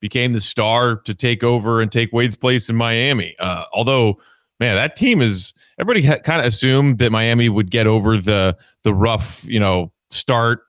became 0.00 0.32
the 0.32 0.40
star 0.40 0.94
to 0.94 1.14
take 1.14 1.42
over 1.42 1.80
and 1.80 1.90
take 1.90 2.12
Wade's 2.12 2.36
place 2.36 2.68
in 2.68 2.76
Miami. 2.76 3.34
Uh, 3.40 3.64
although 3.72 4.20
man, 4.60 4.76
that 4.76 4.96
team 4.96 5.20
is 5.20 5.54
everybody 5.78 6.06
ha- 6.06 6.18
kind 6.18 6.40
of 6.40 6.46
assumed 6.46 6.98
that 6.98 7.10
Miami 7.10 7.48
would 7.48 7.70
get 7.70 7.86
over 7.86 8.18
the 8.18 8.56
the 8.84 8.94
rough, 8.94 9.44
you 9.44 9.60
know, 9.60 9.92
start. 10.10 10.60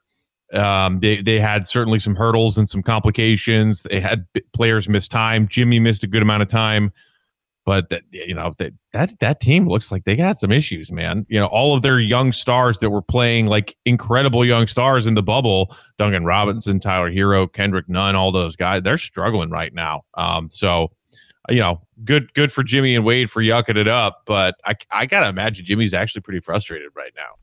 Um, 0.54 0.99
they 0.99 1.21
they 1.21 1.39
had 1.39 1.67
certainly 1.67 1.99
some 1.99 2.15
hurdles 2.15 2.58
and 2.58 2.67
some 2.67 2.82
complications. 2.82 3.84
They 3.84 3.99
had 3.99 4.25
players 4.54 4.89
miss 4.89 5.08
time. 5.08 5.47
Jimmy 5.47 5.80
missed 5.80 6.04
a 6.04 6.08
good 6.08 6.23
amount 6.23 6.41
of 6.41 6.47
time, 6.47 6.91
but 7.65 7.89
that 7.89 8.02
you 8.12 8.34
know 8.34 8.56
that 8.58 8.73
that 8.93 9.12
that 9.19 9.39
team 9.39 9.67
looks 9.67 9.91
like 9.91 10.06
they 10.06 10.15
got 10.15 10.39
some 10.39 10.52
issues, 10.52 10.91
man. 10.91 11.25
You 11.30 11.39
know, 11.39 11.45
all 11.47 11.75
of 11.75 11.84
their 11.84 11.99
young 11.99 12.32
stars 12.32 12.80
that 12.80 12.89
were 12.89 13.04
playing 13.04 13.45
like 13.45 13.78
incredible 13.86 14.43
young 14.43 14.65
stars 14.65 15.06
in 15.06 15.13
the 15.13 15.21
bubble, 15.21 15.75
Duncan 15.99 16.25
Robinson, 16.25 16.80
Tyler 16.80 17.12
Herro, 17.12 17.52
Kendrick 17.52 17.88
Nunn, 17.88 18.15
all 18.15 18.32
those 18.32 18.56
guys, 18.56 18.82
they're 18.82 18.97
struggling 18.97 19.52
right 19.52 19.73
now. 19.73 20.02
Um, 20.15 20.49
so 20.49 20.91
you 21.49 21.59
know, 21.59 21.81
good 22.03 22.33
good 22.33 22.51
for 22.51 22.63
Jimmy 22.63 22.95
and 22.95 23.05
Wade 23.05 23.29
for 23.31 23.41
yucking 23.41 23.77
it 23.77 23.88
up, 23.88 24.23
but 24.25 24.55
I 24.65 24.75
I 24.91 25.05
gotta 25.05 25.29
imagine 25.29 25.65
Jimmy's 25.65 25.93
actually 25.93 26.21
pretty 26.21 26.39
frustrated 26.39 26.89
right 26.95 27.13
now. 27.15 27.38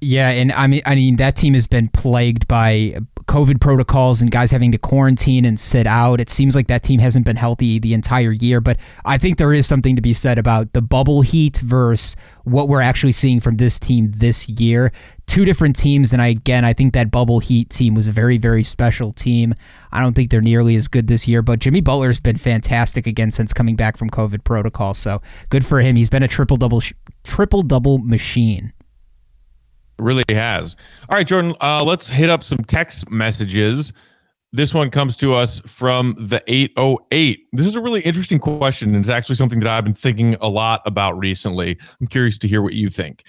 Yeah, 0.00 0.30
and 0.30 0.52
I 0.52 0.68
mean, 0.68 0.82
I 0.86 0.94
mean 0.94 1.16
that 1.16 1.34
team 1.34 1.54
has 1.54 1.66
been 1.66 1.88
plagued 1.88 2.46
by 2.46 2.98
COVID 3.26 3.60
protocols 3.60 4.20
and 4.20 4.30
guys 4.30 4.52
having 4.52 4.70
to 4.70 4.78
quarantine 4.78 5.44
and 5.44 5.58
sit 5.58 5.88
out. 5.88 6.20
It 6.20 6.30
seems 6.30 6.54
like 6.54 6.68
that 6.68 6.84
team 6.84 7.00
hasn't 7.00 7.26
been 7.26 7.34
healthy 7.34 7.80
the 7.80 7.94
entire 7.94 8.30
year, 8.30 8.60
but 8.60 8.78
I 9.04 9.18
think 9.18 9.38
there 9.38 9.52
is 9.52 9.66
something 9.66 9.96
to 9.96 10.02
be 10.02 10.14
said 10.14 10.38
about 10.38 10.72
the 10.72 10.82
bubble 10.82 11.22
heat 11.22 11.58
versus 11.58 12.14
what 12.44 12.68
we're 12.68 12.80
actually 12.80 13.12
seeing 13.12 13.40
from 13.40 13.56
this 13.56 13.80
team 13.80 14.12
this 14.12 14.48
year. 14.48 14.92
Two 15.26 15.44
different 15.44 15.74
teams, 15.74 16.12
and 16.12 16.22
I, 16.22 16.28
again, 16.28 16.64
I 16.64 16.72
think 16.72 16.94
that 16.94 17.10
bubble 17.10 17.40
heat 17.40 17.68
team 17.68 17.94
was 17.94 18.06
a 18.06 18.12
very, 18.12 18.38
very 18.38 18.62
special 18.62 19.12
team. 19.12 19.52
I 19.90 20.00
don't 20.00 20.14
think 20.14 20.30
they're 20.30 20.40
nearly 20.40 20.76
as 20.76 20.86
good 20.86 21.08
this 21.08 21.26
year, 21.26 21.42
but 21.42 21.58
Jimmy 21.58 21.80
Butler's 21.80 22.20
been 22.20 22.38
fantastic 22.38 23.08
again 23.08 23.32
since 23.32 23.52
coming 23.52 23.74
back 23.74 23.96
from 23.96 24.10
COVID 24.10 24.44
protocol. 24.44 24.94
So 24.94 25.20
good 25.50 25.66
for 25.66 25.80
him. 25.80 25.96
He's 25.96 26.08
been 26.08 26.22
a 26.22 26.28
triple 26.28 26.56
double, 26.56 26.82
triple 27.24 27.62
double 27.62 27.98
machine 27.98 28.72
really 29.98 30.24
has. 30.30 30.76
All 31.08 31.16
right, 31.16 31.26
Jordan, 31.26 31.54
uh, 31.60 31.84
let's 31.84 32.08
hit 32.08 32.30
up 32.30 32.42
some 32.42 32.58
text 32.58 33.10
messages. 33.10 33.92
This 34.52 34.72
one 34.72 34.90
comes 34.90 35.16
to 35.18 35.34
us 35.34 35.60
from 35.66 36.14
the 36.18 36.42
808. 36.46 37.48
This 37.52 37.66
is 37.66 37.76
a 37.76 37.80
really 37.80 38.00
interesting 38.00 38.38
question, 38.38 38.94
and 38.94 38.98
it's 38.98 39.10
actually 39.10 39.34
something 39.34 39.60
that 39.60 39.68
I've 39.68 39.84
been 39.84 39.94
thinking 39.94 40.36
a 40.40 40.48
lot 40.48 40.80
about 40.86 41.18
recently. 41.18 41.78
I'm 42.00 42.06
curious 42.06 42.38
to 42.38 42.48
hear 42.48 42.62
what 42.62 42.72
you 42.72 42.88
think. 42.88 43.24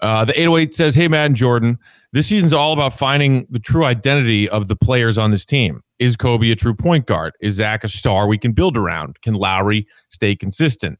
Uh, 0.00 0.24
the 0.24 0.38
808 0.38 0.74
says, 0.74 0.94
Hey, 0.94 1.08
Matt 1.08 1.26
and 1.26 1.36
Jordan, 1.36 1.78
this 2.12 2.26
season's 2.26 2.52
all 2.52 2.72
about 2.72 2.92
finding 2.92 3.46
the 3.50 3.60
true 3.60 3.84
identity 3.84 4.48
of 4.48 4.68
the 4.68 4.76
players 4.76 5.18
on 5.18 5.30
this 5.30 5.46
team. 5.46 5.82
Is 5.98 6.16
Coby 6.16 6.50
a 6.50 6.56
true 6.56 6.74
point 6.74 7.06
guard? 7.06 7.34
Is 7.40 7.54
Zach 7.54 7.84
a 7.84 7.88
star 7.88 8.26
we 8.26 8.38
can 8.38 8.52
build 8.52 8.76
around? 8.76 9.20
Can 9.22 9.34
Lauri 9.34 9.86
stay 10.10 10.34
consistent? 10.34 10.98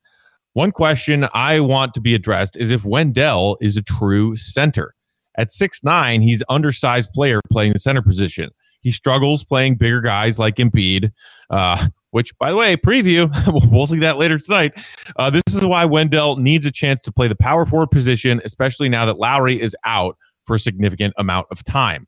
One 0.55 0.71
question 0.71 1.27
I 1.35 1.61
want 1.61 1.95
to 1.95 2.01
be 2.01 2.15
addressed 2.15 2.57
is 2.57 2.71
if 2.71 2.85
Wendell 2.85 3.57
is 3.61 3.77
a 3.77 3.83
true 3.83 4.37
center. 4.37 4.95
At 5.37 5.53
six 5.53 5.83
nine, 5.83 6.23
he's 6.23 6.43
undersized 6.49 7.13
player 7.13 7.41
playing 7.51 7.73
the 7.73 7.79
center 7.79 8.03
position. 8.03 8.51
He 8.81 8.91
struggles 8.91 9.43
playing 9.43 9.77
bigger 9.77 10.01
guys 10.01 10.39
like 10.39 10.57
Embiid, 10.57 11.11
uh, 11.51 11.89
which, 12.11 12.37
by 12.39 12.51
the 12.51 12.57
way, 12.57 12.77
preview, 12.77 13.29
we'll 13.73 13.87
see 13.87 13.99
that 14.01 14.19
later 14.19 14.39
tonight. 14.39 14.75
Uh, 15.17 15.31
this 15.31 15.43
is 15.49 15.65
why 15.65 15.85
Wendell 15.87 16.37
needs 16.37 16.67
a 16.67 16.71
chance 16.71 17.03
to 17.03 17.13
play 17.13 17.27
the 17.27 17.35
power 17.35 17.65
forward 17.65 17.91
position, 17.91 18.41
especially 18.45 18.89
now 18.89 19.07
that 19.07 19.19
Lauri 19.19 19.61
is 19.61 19.75
out 19.85 20.17
for 20.45 20.55
a 20.55 20.59
significant 20.59 21.15
amount 21.17 21.47
of 21.51 21.65
time. 21.65 22.07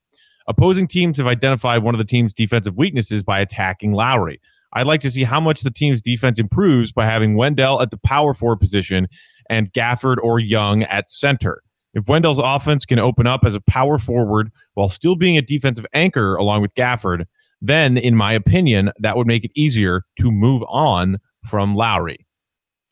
Opposing 0.49 0.87
teams 0.87 1.17
have 1.19 1.27
identified 1.27 1.83
one 1.83 1.95
of 1.95 1.99
the 1.99 2.05
team's 2.05 2.33
defensive 2.33 2.77
weaknesses 2.77 3.25
by 3.25 3.41
attacking 3.41 3.93
Lauri. 3.93 4.41
I'd 4.75 4.87
like 4.87 5.01
to 5.01 5.11
see 5.11 5.25
how 5.25 5.41
much 5.41 5.63
the 5.63 5.71
team's 5.71 6.03
defense 6.03 6.39
improves 6.39 6.93
by 6.93 7.07
having 7.07 7.37
Wendell 7.37 7.81
at 7.81 7.91
the 7.91 7.97
power 7.97 8.35
forward 8.35 8.61
position 8.61 9.09
and 9.49 9.73
Gafford 9.73 10.19
or 10.23 10.39
Young 10.39 10.83
at 10.85 11.11
center. 11.11 11.63
If 11.97 12.09
Wendell's 12.09 12.39
offense 12.39 12.85
can 12.85 12.99
open 12.99 13.27
up 13.27 13.43
as 13.47 13.55
a 13.55 13.61
power 13.63 13.97
forward 13.97 14.53
while 14.75 14.91
still 14.91 15.17
being 15.17 15.39
a 15.39 15.43
defensive 15.43 15.87
anchor 15.95 16.37
along 16.37 16.61
with 16.61 16.75
Gafford, 16.75 17.25
then, 17.63 17.97
in 17.97 18.15
my 18.15 18.35
opinion, 18.35 18.93
that 18.99 19.17
would 19.17 19.27
make 19.27 19.47
it 19.47 19.51
easier 19.55 20.03
to 20.21 20.31
move 20.31 20.63
on 20.69 21.17
from 21.43 21.75
Lauri. 21.75 22.27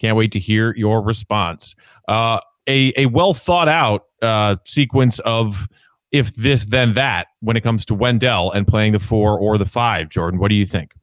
Can't 0.01 0.17
wait 0.17 0.33
to 0.33 0.39
hear 0.39 0.75
your 0.75 1.03
response. 1.03 1.75
Uh, 2.09 2.41
a, 2.67 2.95
a 2.97 3.05
well 3.07 3.35
thought 3.35 3.69
out 3.69 4.05
uh, 4.23 4.57
sequence 4.65 5.19
of 5.21 5.69
if 6.11 6.35
this, 6.37 6.65
then 6.65 6.95
that 6.95 7.27
when 7.41 7.59
it 7.59 7.61
comes 7.61 7.85
to 7.85 7.95
Wendell 7.95 8.53
and 8.53 8.67
playing 8.67 8.93
the 8.93 8.99
four 8.99 9.39
or 9.39 9.59
the 9.59 9.67
five. 9.67 10.09
Jordan, 10.09 10.41
what 10.41 10.49
do 10.49 10.55
you 10.55 10.65
think? 10.65 10.95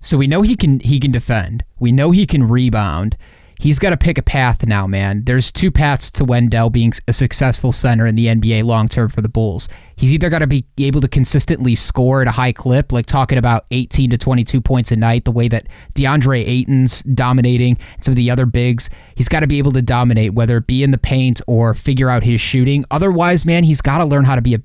So 0.00 0.18
we 0.18 0.26
know 0.26 0.42
he 0.42 0.56
can 0.56 0.80
he 0.80 0.98
can 0.98 1.12
defend. 1.12 1.62
We 1.78 1.92
know 1.92 2.10
he 2.10 2.26
can 2.26 2.48
rebound 2.48 3.16
he's 3.60 3.78
got 3.78 3.90
to 3.90 3.96
pick 3.96 4.18
a 4.18 4.22
path 4.22 4.66
now, 4.66 4.86
man. 4.86 5.24
There's 5.24 5.52
two 5.52 5.70
paths 5.70 6.10
to 6.12 6.24
Wendell 6.24 6.70
being 6.70 6.92
a 7.06 7.12
successful 7.12 7.72
center 7.72 8.06
in 8.06 8.16
the 8.16 8.26
NBA 8.26 8.64
long 8.64 8.88
term 8.88 9.08
for 9.10 9.20
the 9.20 9.28
Bulls. 9.28 9.68
He's 9.94 10.12
either 10.12 10.30
got 10.30 10.38
to 10.38 10.46
be 10.46 10.64
able 10.78 11.00
to 11.02 11.08
consistently 11.08 11.74
score 11.74 12.22
at 12.22 12.28
a 12.28 12.32
high 12.32 12.52
clip, 12.52 12.90
like 12.90 13.06
talking 13.06 13.38
about 13.38 13.66
18 13.70 14.10
to 14.10 14.18
22 14.18 14.60
points 14.60 14.90
a 14.90 14.96
night, 14.96 15.24
the 15.24 15.30
way 15.30 15.46
that 15.48 15.66
DeAndre 15.94 16.42
Ayton's 16.46 17.02
dominating 17.02 17.78
some 18.00 18.12
of 18.12 18.16
the 18.16 18.30
other 18.30 18.46
bigs. 18.46 18.88
He's 19.14 19.28
got 19.28 19.40
to 19.40 19.46
be 19.46 19.58
able 19.58 19.72
to 19.72 19.82
dominate, 19.82 20.32
whether 20.32 20.56
it 20.56 20.66
be 20.66 20.82
in 20.82 20.90
the 20.90 20.98
paint 20.98 21.42
or 21.46 21.74
figure 21.74 22.08
out 22.08 22.22
his 22.22 22.40
shooting. 22.40 22.84
Otherwise, 22.90 23.44
man, 23.44 23.64
he's 23.64 23.82
got 23.82 23.98
to 23.98 24.04
learn 24.04 24.24
how 24.24 24.34
to 24.34 24.42
be 24.42 24.54
a 24.54 24.60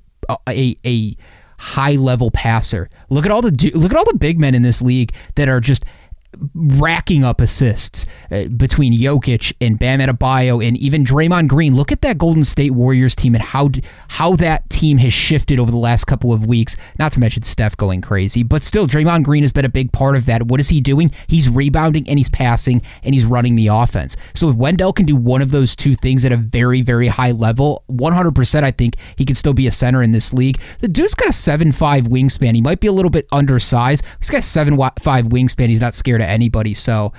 a, 0.50 0.76
a 0.86 1.16
high 1.58 1.94
level 1.94 2.32
passer. 2.32 2.90
Look 3.10 3.26
at 3.26 3.32
all 3.32 3.42
the 3.42 3.72
look 3.76 3.92
at 3.92 3.98
all 3.98 4.06
the 4.06 4.18
big 4.18 4.40
men 4.40 4.56
in 4.56 4.62
this 4.62 4.82
league 4.82 5.14
that 5.36 5.48
are 5.48 5.60
just 5.60 5.86
racking 6.54 7.24
up 7.24 7.42
assists 7.42 8.06
uh, 8.32 8.46
between 8.46 8.94
Jokic 8.94 9.54
and 9.62 9.78
Bam 9.78 10.00
Adebayo 10.00 10.66
and 10.66 10.78
even 10.78 11.04
Draymond 11.04 11.48
Green. 11.48 11.76
Look 11.76 11.92
at 11.92 12.02
that 12.02 12.18
Golden 12.18 12.44
State 12.44 12.72
Warriors 12.72 13.16
team 13.16 13.36
and 13.36 13.44
how 13.44 13.70
how 14.10 14.36
that 14.38 14.70
team 14.70 14.98
has 15.00 15.14
shifted 15.14 15.60
over 15.60 15.72
the 15.72 15.78
last 15.78 16.06
couple 16.06 16.32
of 16.32 16.46
weeks. 16.46 16.76
Not 17.00 17.12
to 17.14 17.20
mention 17.20 17.44
Steph 17.44 17.78
going 17.78 18.02
crazy, 18.02 18.44
but 18.44 18.64
still 18.64 18.88
Draymond 18.88 19.24
Green 19.24 19.44
has 19.44 19.52
been 19.52 19.66
a 19.66 19.70
big 19.70 19.92
part 19.92 20.16
of 20.16 20.26
that. 20.26 20.48
What 20.48 20.60
is 20.60 20.70
he 20.70 20.82
doing? 20.82 21.12
He's 21.28 21.50
rebounding 21.50 22.08
and 22.08 22.18
he's 22.18 22.30
passing 22.30 22.82
and 23.04 23.14
he's 23.14 23.26
running 23.26 23.56
the 23.56 23.68
offense. 23.68 24.18
So 24.34 24.50
if 24.50 24.56
Wendell 24.56 24.94
can 24.94 25.06
do 25.06 25.16
one 25.16 25.42
of 25.42 25.52
those 25.52 25.76
two 25.76 25.96
things 25.96 26.26
at 26.26 26.32
a 26.32 26.38
very 26.38 26.82
very 26.82 27.08
high 27.08 27.32
level, 27.32 27.84
100% 27.90 28.64
I 28.64 28.72
think 28.72 28.96
he 29.16 29.26
can 29.26 29.36
still 29.36 29.54
be 29.54 29.68
a 29.68 29.72
center 29.72 30.02
in 30.02 30.12
this 30.12 30.34
league. 30.34 30.60
The 30.80 30.88
dude's 30.88 31.16
got 31.16 31.28
a 31.28 31.32
7-5 31.32 32.08
wingspan. 32.08 32.56
He 32.56 32.62
might 32.62 32.80
be 32.80 32.88
a 32.88 32.92
little 32.92 33.10
bit 33.10 33.28
undersized. 33.32 34.06
He's 34.20 34.30
got 34.30 34.40
a 34.40 34.42
7-5 34.42 34.96
wingspan. 35.30 35.70
He's 35.70 35.82
not 35.82 35.94
scared 35.94 36.22
of 36.26 36.32
anybody. 36.32 36.74
So 36.74 37.14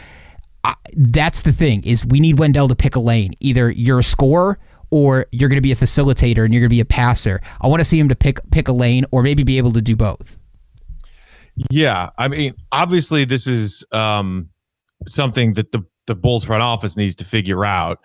uh, 0.64 0.74
that's 0.96 1.42
the 1.42 1.52
thing 1.52 1.82
is 1.84 2.04
we 2.04 2.20
need 2.20 2.38
Wendell 2.38 2.68
to 2.68 2.76
pick 2.76 2.96
a 2.96 3.00
lane. 3.00 3.32
Either 3.40 3.70
you're 3.70 4.00
a 4.00 4.04
scorer 4.04 4.58
or 4.90 5.26
you're 5.32 5.48
going 5.48 5.56
to 5.56 5.62
be 5.62 5.72
a 5.72 5.76
facilitator 5.76 6.44
and 6.44 6.52
you're 6.52 6.60
going 6.60 6.68
to 6.68 6.74
be 6.74 6.80
a 6.80 6.84
passer. 6.84 7.40
I 7.60 7.68
want 7.68 7.80
to 7.80 7.84
see 7.84 7.98
him 7.98 8.08
to 8.08 8.16
pick 8.16 8.38
pick 8.50 8.68
a 8.68 8.72
lane 8.72 9.04
or 9.10 9.22
maybe 9.22 9.42
be 9.44 9.58
able 9.58 9.72
to 9.72 9.82
do 9.82 9.96
both. 9.96 10.38
Yeah, 11.70 12.10
I 12.18 12.28
mean, 12.28 12.54
obviously 12.72 13.24
this 13.24 13.46
is 13.46 13.84
um, 13.92 14.50
something 15.06 15.54
that 15.54 15.72
the 15.72 15.84
the 16.06 16.14
Bulls 16.14 16.44
front 16.44 16.62
office 16.62 16.96
needs 16.96 17.16
to 17.16 17.24
figure 17.24 17.64
out. 17.64 17.98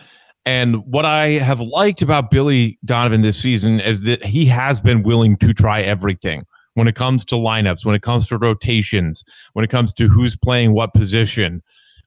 And 0.45 0.83
what 0.85 1.05
I 1.05 1.33
have 1.33 1.59
liked 1.59 2.01
about 2.01 2.31
Billy 2.31 2.79
Donovan 2.83 3.21
this 3.21 3.39
season 3.39 3.79
is 3.79 4.03
that 4.03 4.25
he 4.25 4.45
has 4.47 4.79
been 4.79 5.03
willing 5.03 5.37
to 5.37 5.53
try 5.53 5.81
everything 5.81 6.41
when 6.73 6.87
it 6.87 6.95
comes 6.95 7.25
to 7.25 7.35
lineups, 7.35 7.85
when 7.85 7.95
it 7.95 8.01
comes 8.01 8.27
to 8.27 8.37
rotations, 8.37 9.23
when 9.53 9.65
it 9.65 9.69
comes 9.69 9.93
to 9.95 10.07
who's 10.07 10.35
playing 10.35 10.73
what 10.73 10.93
position. 10.93 11.61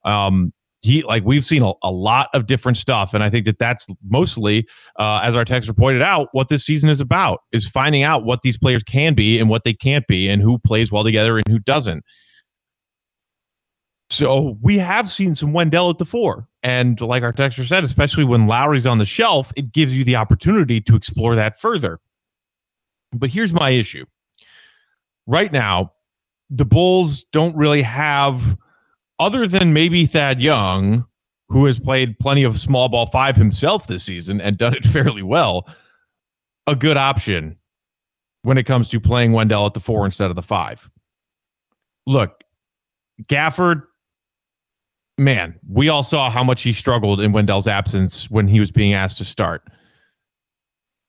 Um, 0.04 0.52
he 0.80 1.02
like 1.02 1.24
we've 1.24 1.46
seen 1.46 1.62
a, 1.62 1.72
a, 1.82 1.90
lot 1.90 2.28
of 2.34 2.46
different 2.46 2.76
stuff, 2.76 3.14
and 3.14 3.24
I 3.24 3.30
think 3.30 3.46
that 3.46 3.58
that's 3.58 3.86
mostly, 4.06 4.68
uh, 4.98 5.20
as 5.22 5.34
our 5.34 5.44
texter 5.44 5.74
pointed 5.74 6.02
out, 6.02 6.28
what 6.32 6.50
this 6.50 6.64
season 6.64 6.90
is 6.90 7.00
about 7.00 7.40
is 7.52 7.66
finding 7.66 8.02
out 8.02 8.24
what 8.24 8.42
these 8.42 8.58
players 8.58 8.82
can 8.82 9.14
be 9.14 9.38
and 9.38 9.48
what 9.48 9.64
they 9.64 9.72
can't 9.72 10.06
be, 10.06 10.28
and 10.28 10.42
who 10.42 10.58
plays 10.58 10.92
well 10.92 11.02
together 11.02 11.38
and 11.38 11.48
who 11.48 11.58
doesn't. 11.58 12.04
So 14.10 14.58
we 14.60 14.78
have 14.78 15.08
seen 15.10 15.34
some 15.34 15.52
Wendell 15.52 15.90
at 15.90 15.98
the 15.98 16.04
four. 16.04 16.46
And 16.62 17.00
like 17.00 17.22
our 17.22 17.32
texter 17.32 17.66
said, 17.66 17.82
especially 17.82 18.24
when 18.24 18.46
Lauri's 18.46 18.86
on 18.86 18.98
the 18.98 19.06
shelf, 19.06 19.52
it 19.56 19.72
gives 19.72 19.96
you 19.96 20.04
the 20.04 20.16
opportunity 20.16 20.80
to 20.82 20.94
explore 20.94 21.34
that 21.34 21.60
further. 21.60 21.98
But 23.12 23.30
here's 23.30 23.52
my 23.52 23.70
issue 23.70 24.04
right 25.26 25.52
now, 25.52 25.92
the 26.50 26.64
Bulls 26.64 27.24
don't 27.32 27.56
really 27.56 27.82
have, 27.82 28.56
other 29.18 29.46
than 29.46 29.72
maybe 29.72 30.06
Thad 30.06 30.40
Young, 30.40 31.06
who 31.48 31.64
has 31.66 31.78
played 31.78 32.18
plenty 32.18 32.42
of 32.42 32.58
small 32.58 32.88
ball 32.88 33.06
five 33.06 33.36
himself 33.36 33.86
this 33.86 34.04
season 34.04 34.40
and 34.40 34.58
done 34.58 34.74
it 34.74 34.84
fairly 34.86 35.22
well, 35.22 35.68
a 36.66 36.76
good 36.76 36.96
option 36.96 37.56
when 38.42 38.58
it 38.58 38.64
comes 38.64 38.88
to 38.90 39.00
playing 39.00 39.32
Wendell 39.32 39.66
at 39.66 39.74
the 39.74 39.80
four 39.80 40.04
instead 40.04 40.30
of 40.30 40.36
the 40.36 40.42
five. 40.42 40.90
Look, 42.06 42.44
Gafford, 43.28 43.82
man, 45.16 45.58
we 45.68 45.88
all 45.88 46.02
saw 46.02 46.30
how 46.30 46.44
much 46.44 46.62
he 46.62 46.72
struggled 46.72 47.20
in 47.20 47.32
Wendell's 47.32 47.66
absence 47.66 48.30
when 48.30 48.46
he 48.46 48.60
was 48.60 48.70
being 48.70 48.92
asked 48.92 49.18
to 49.18 49.24
start. 49.24 49.62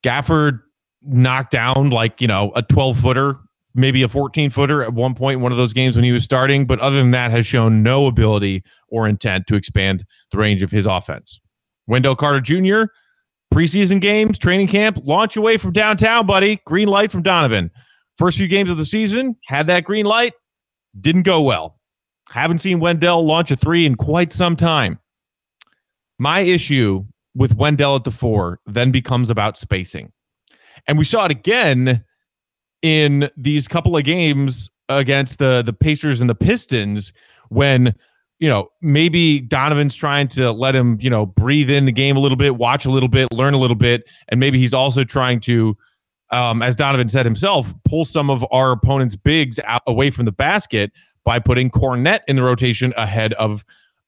Gafford 0.04 0.62
knocked 1.02 1.52
down 1.52 1.90
like, 1.90 2.22
you 2.22 2.28
know, 2.28 2.52
a 2.56 2.62
12 2.62 3.00
footer 3.00 3.38
maybe 3.76 4.02
a 4.02 4.08
14 4.08 4.50
footer 4.50 4.82
at 4.82 4.94
one 4.94 5.14
point 5.14 5.38
in 5.38 5.42
one 5.42 5.52
of 5.52 5.58
those 5.58 5.74
games 5.74 5.96
when 5.96 6.06
he 6.06 6.12
was 6.12 6.24
starting, 6.24 6.66
but 6.66 6.80
other 6.80 6.98
than 6.98 7.12
that, 7.12 7.32
has 7.32 7.46
shown 7.46 7.84
no 7.84 8.08
ability 8.08 8.64
or 8.88 9.08
intent 9.08 9.46
to 9.48 9.56
expand 9.56 10.06
the 10.32 10.38
range 10.38 10.64
of 10.64 10.72
his 10.72 10.86
offense. 10.86 11.40
Wendell 11.88 12.16
Carter 12.16 12.42
Jr., 12.42 12.92
preseason 13.54 14.02
games, 14.02 14.40
training 14.40 14.68
camp, 14.68 15.00
launch 15.04 15.38
away 15.38 15.58
from 15.58 15.74
downtown, 15.74 16.26
buddy. 16.26 16.60
Green 16.66 16.88
light 16.88 17.12
from 17.12 17.22
Donovan. 17.22 17.70
First 18.18 18.38
few 18.38 18.48
games 18.48 18.70
of 18.70 18.78
the 18.78 18.86
season, 18.86 19.36
had 19.46 19.68
that 19.68 19.84
green 19.84 20.06
light, 20.06 20.34
didn't 21.00 21.24
go 21.24 21.42
well. 21.42 21.80
Haven't 22.32 22.60
seen 22.60 22.80
Wendell 22.80 23.26
launch 23.26 23.52
a 23.52 23.56
three 23.56 23.86
in 23.86 23.96
quite 23.96 24.32
some 24.32 24.56
time. 24.56 25.00
My 26.18 26.40
issue 26.40 27.06
with 27.36 27.56
Wendell 27.56 27.98
at 27.98 28.06
the 28.06 28.12
four 28.12 28.60
then 28.66 28.92
becomes 28.92 29.30
about 29.30 29.58
spacing. 29.58 30.12
And 30.88 30.98
we 30.98 31.04
saw 31.04 31.26
it 31.26 31.32
again 31.32 32.04
in 32.86 33.32
these 33.36 33.68
couple 33.68 33.98
of 33.98 34.04
games 34.04 34.70
against 34.90 35.40
the 35.40 35.64
the 35.64 35.74
Pacers 35.74 36.22
and 36.22 36.30
the 36.30 36.36
Pistons 36.36 37.12
when 37.50 37.96
you 38.40 38.50
know, 38.50 38.68
maybe 38.82 39.40
Donovan's 39.40 39.96
trying 39.96 40.28
to 40.28 40.52
let 40.52 40.76
him, 40.76 40.98
you 41.00 41.10
know, 41.10 41.26
breathe 41.26 41.70
in 41.70 41.86
the 41.86 41.92
game 41.92 42.18
a 42.18 42.20
little 42.20 42.36
bit, 42.36 42.58
watch 42.58 42.86
a 42.86 42.92
little 42.92 43.08
bit, 43.08 43.32
learn 43.32 43.54
a 43.54 43.58
little 43.58 43.78
bit, 43.78 44.04
and 44.28 44.40
maybe 44.40 44.60
he's 44.60 44.74
also 44.74 45.06
trying 45.06 45.40
to, 45.40 45.76
um, 46.32 46.62
as 46.62 46.76
Donovan 46.76 47.08
said 47.08 47.26
himself, 47.26 47.74
pull 47.86 48.04
some 48.04 48.30
of 48.30 48.46
our 48.52 48.72
opponent's 48.74 49.16
bigs 49.16 49.60
out 49.64 49.82
away 49.88 50.12
from 50.12 50.26
the 50.26 50.34
basket 50.34 50.92
by 51.24 51.40
putting 51.40 51.72
Kornet 51.72 52.20
in 52.28 52.36
the 52.36 52.44
rotation 52.44 52.94
ahead 52.98 53.34
of 53.34 53.64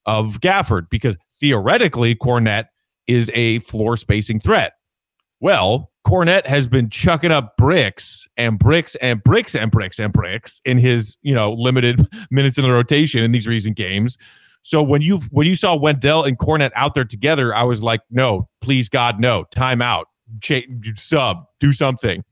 of 0.06 0.40
Gafford, 0.40 0.90
because 0.90 1.16
theoretically 1.40 2.16
Kornet 2.16 2.66
is 3.08 3.32
a 3.34 3.60
floor 3.60 3.98
spacing 3.98 4.40
threat. 4.40 4.74
Well, 5.40 5.92
Kornet 6.06 6.46
has 6.48 6.68
been 6.68 6.90
chucking 6.90 7.32
up 7.32 7.58
bricks 7.58 8.28
and 8.38 8.58
bricks 8.58 8.96
and 8.96 9.24
bricks 9.24 9.56
and 9.56 9.70
bricks 9.70 10.00
and 10.00 10.12
bricks 10.14 10.62
in 10.66 10.78
his, 10.78 11.18
you 11.22 11.36
know, 11.36 11.54
limited 11.54 12.08
minutes 12.32 12.58
in 12.58 12.64
the 12.64 12.72
rotation 12.72 13.22
in 13.22 13.32
these 13.32 13.48
recent 13.48 13.76
games. 13.76 14.18
So 14.62 14.82
when 14.82 15.02
you 15.02 15.20
when 15.32 15.48
you 15.48 15.56
saw 15.56 15.76
Wendell 15.76 16.24
and 16.24 16.38
Kornet 16.38 16.72
out 16.76 16.94
there 16.94 17.06
together, 17.06 17.56
I 17.56 17.64
was 17.64 17.84
like, 17.84 18.02
no, 18.10 18.50
please 18.62 18.90
God, 18.90 19.20
no, 19.20 19.46
timeout, 19.56 20.06
Ch- 20.42 20.68
sub, 20.96 21.46
do 21.60 21.72
something. 21.72 22.24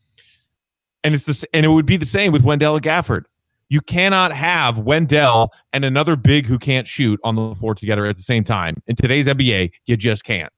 And 1.03 1.13
it's 1.13 1.25
this, 1.25 1.45
and 1.53 1.65
it 1.65 1.69
would 1.69 1.85
be 1.85 1.97
the 1.97 2.05
same 2.05 2.31
with 2.31 2.43
Wendell 2.43 2.75
and 2.75 2.83
Gafford. 2.83 3.23
You 3.69 3.81
cannot 3.81 4.31
have 4.33 4.79
Wendell 4.79 5.51
and 5.71 5.85
another 5.85 6.15
big 6.15 6.45
who 6.45 6.59
can't 6.59 6.87
shoot 6.87 7.19
on 7.23 7.35
the 7.35 7.55
floor 7.55 7.75
together 7.75 8.05
at 8.05 8.15
the 8.15 8.23
same 8.23 8.43
time. 8.43 8.81
In 8.87 8.95
today's 8.95 9.27
NBA, 9.27 9.71
you 9.85 9.97
just 9.97 10.23
can't. 10.23 10.51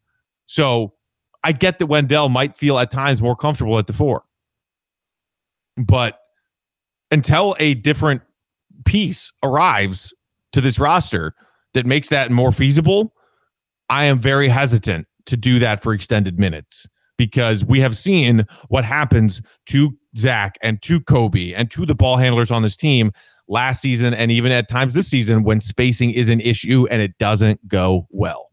So 0.45 0.93
I 1.43 1.51
get 1.51 1.79
that 1.79 1.87
Wendell 1.87 2.29
might 2.29 2.55
feel 2.55 2.77
at 2.79 2.91
times 2.91 3.21
more 3.21 3.35
comfortable 3.35 3.77
at 3.79 3.87
the 3.87 3.93
four. 3.93 4.23
But 5.77 6.19
until 7.11 7.55
a 7.59 7.75
different 7.75 8.21
piece 8.85 9.31
arrives 9.43 10.13
to 10.53 10.61
this 10.61 10.79
roster 10.79 11.33
that 11.73 11.85
makes 11.85 12.09
that 12.09 12.31
more 12.31 12.51
feasible, 12.51 13.13
I 13.89 14.05
am 14.05 14.17
very 14.17 14.47
hesitant 14.47 15.07
to 15.27 15.37
do 15.37 15.59
that 15.59 15.81
for 15.81 15.93
extended 15.93 16.39
minutes 16.39 16.87
because 17.17 17.65
we 17.65 17.79
have 17.79 17.97
seen 17.97 18.45
what 18.69 18.85
happens 18.85 19.41
to 19.67 19.97
Zach 20.17 20.57
and 20.61 20.81
to 20.83 20.99
Coby 21.01 21.53
and 21.55 21.69
to 21.71 21.85
the 21.85 21.95
ball 21.95 22.17
handlers 22.17 22.51
on 22.51 22.61
this 22.61 22.75
team 22.75 23.11
last 23.47 23.81
season 23.81 24.13
and 24.13 24.31
even 24.31 24.51
at 24.51 24.69
times 24.69 24.93
this 24.93 25.07
season 25.07 25.43
when 25.43 25.59
spacing 25.59 26.11
is 26.11 26.29
an 26.29 26.41
issue 26.41 26.87
and 26.89 27.01
it 27.01 27.17
doesn't 27.17 27.65
go 27.67 28.07
well. 28.09 28.46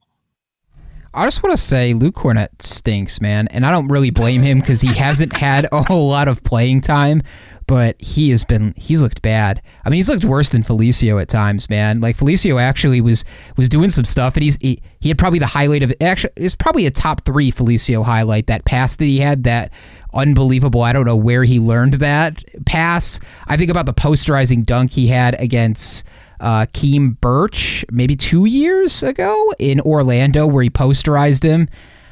I 1.16 1.26
just 1.26 1.44
want 1.44 1.52
to 1.52 1.62
say 1.62 1.94
Luke 1.94 2.16
Kornet 2.16 2.60
stinks, 2.60 3.20
man, 3.20 3.46
and 3.48 3.64
I 3.64 3.70
don't 3.70 3.86
really 3.86 4.10
blame 4.10 4.42
him 4.42 4.58
because 4.58 4.80
he 4.80 4.92
hasn't 4.94 5.32
had 5.36 5.68
a 5.70 5.84
whole 5.84 6.08
lot 6.08 6.26
of 6.26 6.42
playing 6.42 6.80
time, 6.80 7.22
but 7.68 8.00
he 8.00 8.30
has 8.30 8.42
been 8.42 8.74
he's 8.76 9.00
looked 9.00 9.22
bad. 9.22 9.62
I 9.84 9.90
mean, 9.90 9.98
he's 9.98 10.08
looked 10.08 10.24
worse 10.24 10.48
than 10.48 10.64
Felicio 10.64 11.22
at 11.22 11.28
times, 11.28 11.70
man. 11.70 12.00
Like 12.00 12.16
Felicio 12.16 12.60
actually 12.60 13.00
was 13.00 13.24
was 13.56 13.68
doing 13.68 13.90
some 13.90 14.04
stuff, 14.04 14.34
and 14.34 14.42
he's 14.42 14.56
he, 14.56 14.82
he 14.98 15.08
had 15.08 15.16
probably 15.16 15.38
the 15.38 15.46
highlight 15.46 15.84
of 15.84 15.94
actually 16.00 16.32
it's 16.36 16.56
probably 16.56 16.84
a 16.86 16.90
top 16.90 17.24
three 17.24 17.52
Felicio 17.52 18.04
highlight 18.04 18.48
that 18.48 18.64
pass 18.64 18.96
that 18.96 19.04
he 19.04 19.20
had 19.20 19.44
that 19.44 19.72
unbelievable. 20.12 20.82
I 20.82 20.92
don't 20.92 21.06
know 21.06 21.16
where 21.16 21.44
he 21.44 21.60
learned 21.60 21.94
that 21.94 22.42
pass. 22.66 23.20
I 23.46 23.56
think 23.56 23.70
about 23.70 23.86
the 23.86 23.94
posterizing 23.94 24.64
dunk 24.64 24.92
he 24.92 25.06
had 25.06 25.40
against 25.40 26.04
uh, 26.44 26.66
Khem 26.74 27.12
Birch 27.20 27.86
maybe 27.90 28.14
two 28.14 28.44
years 28.44 29.02
ago 29.02 29.52
in 29.58 29.80
Orlando 29.80 30.46
where 30.46 30.62
he 30.62 30.70
posterized 30.70 31.42
him. 31.42 31.68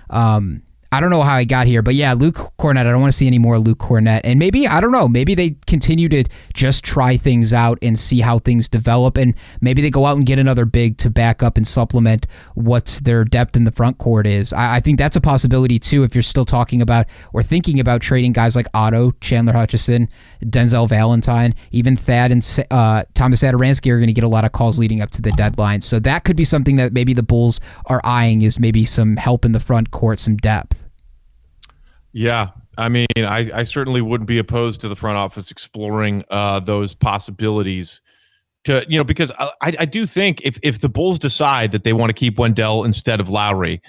Um, 0.08 0.62
I 0.94 1.00
don't 1.00 1.08
know 1.08 1.22
how 1.22 1.36
I 1.36 1.44
got 1.44 1.66
here, 1.66 1.80
but 1.80 1.94
yeah, 1.94 2.12
Luke 2.12 2.52
Kornet. 2.58 2.80
I 2.80 2.84
don't 2.84 3.00
want 3.00 3.10
to 3.10 3.16
see 3.16 3.26
any 3.26 3.38
more 3.38 3.58
Luke 3.58 3.78
Kornet. 3.78 4.20
And 4.24 4.38
maybe, 4.38 4.68
I 4.68 4.78
don't 4.78 4.92
know, 4.92 5.08
maybe 5.08 5.34
they 5.34 5.56
continue 5.66 6.06
to 6.10 6.24
just 6.52 6.84
try 6.84 7.16
things 7.16 7.54
out 7.54 7.78
and 7.80 7.98
see 7.98 8.20
how 8.20 8.38
things 8.40 8.68
develop. 8.68 9.16
And 9.16 9.32
maybe 9.62 9.80
they 9.80 9.88
go 9.88 10.04
out 10.04 10.18
and 10.18 10.26
get 10.26 10.38
another 10.38 10.66
big 10.66 10.98
to 10.98 11.08
back 11.08 11.42
up 11.42 11.56
and 11.56 11.66
supplement 11.66 12.26
what 12.56 13.00
their 13.04 13.24
depth 13.24 13.56
in 13.56 13.64
the 13.64 13.72
front 13.72 13.96
court 13.96 14.26
is. 14.26 14.52
I, 14.52 14.76
I 14.76 14.80
think 14.80 14.98
that's 14.98 15.16
a 15.16 15.20
possibility 15.22 15.78
too 15.78 16.02
if 16.02 16.14
you're 16.14 16.20
still 16.20 16.44
talking 16.44 16.82
about 16.82 17.06
or 17.32 17.42
thinking 17.42 17.80
about 17.80 18.02
trading 18.02 18.32
guys 18.32 18.54
like 18.54 18.66
Otto, 18.74 19.12
Chandler 19.22 19.54
Hutchison, 19.54 20.10
Denzel 20.44 20.86
Valentine, 20.86 21.54
even 21.70 21.96
Thad 21.96 22.32
and 22.32 22.66
uh, 22.70 23.04
Tomas 23.14 23.42
Satoransky 23.42 23.90
are 23.90 23.96
going 23.96 24.08
to 24.08 24.12
get 24.12 24.24
a 24.24 24.28
lot 24.28 24.44
of 24.44 24.52
calls 24.52 24.78
leading 24.78 25.00
up 25.00 25.10
to 25.12 25.22
the 25.22 25.32
deadline. 25.32 25.80
So 25.80 25.98
that 26.00 26.24
could 26.24 26.36
be 26.36 26.44
something 26.44 26.76
that 26.76 26.92
maybe 26.92 27.14
the 27.14 27.22
Bulls 27.22 27.60
are 27.86 28.02
eyeing 28.04 28.42
is 28.42 28.60
maybe 28.60 28.84
some 28.84 29.16
help 29.16 29.46
in 29.46 29.52
the 29.52 29.60
front 29.60 29.90
court, 29.90 30.18
some 30.18 30.36
depth. 30.36 30.81
Yeah, 32.12 32.48
I 32.76 32.88
mean, 32.88 33.06
I, 33.16 33.60
I 33.60 33.64
certainly 33.64 34.00
wouldn't 34.00 34.28
be 34.28 34.38
opposed 34.38 34.80
to 34.82 34.88
the 34.88 34.96
front 34.96 35.16
office 35.16 35.50
exploring 35.50 36.24
uh, 36.30 36.60
those 36.60 36.94
possibilities. 36.94 38.00
To 38.64 38.84
you 38.88 38.96
know, 38.96 39.04
because 39.04 39.32
I, 39.38 39.74
I 39.78 39.84
do 39.84 40.06
think 40.06 40.40
if 40.44 40.58
if 40.62 40.80
the 40.80 40.88
Bulls 40.88 41.18
decide 41.18 41.72
that 41.72 41.84
they 41.84 41.92
want 41.92 42.10
to 42.10 42.14
keep 42.14 42.38
Wendell 42.38 42.84
instead 42.84 43.18
of 43.20 43.28
Lauri, 43.28 43.82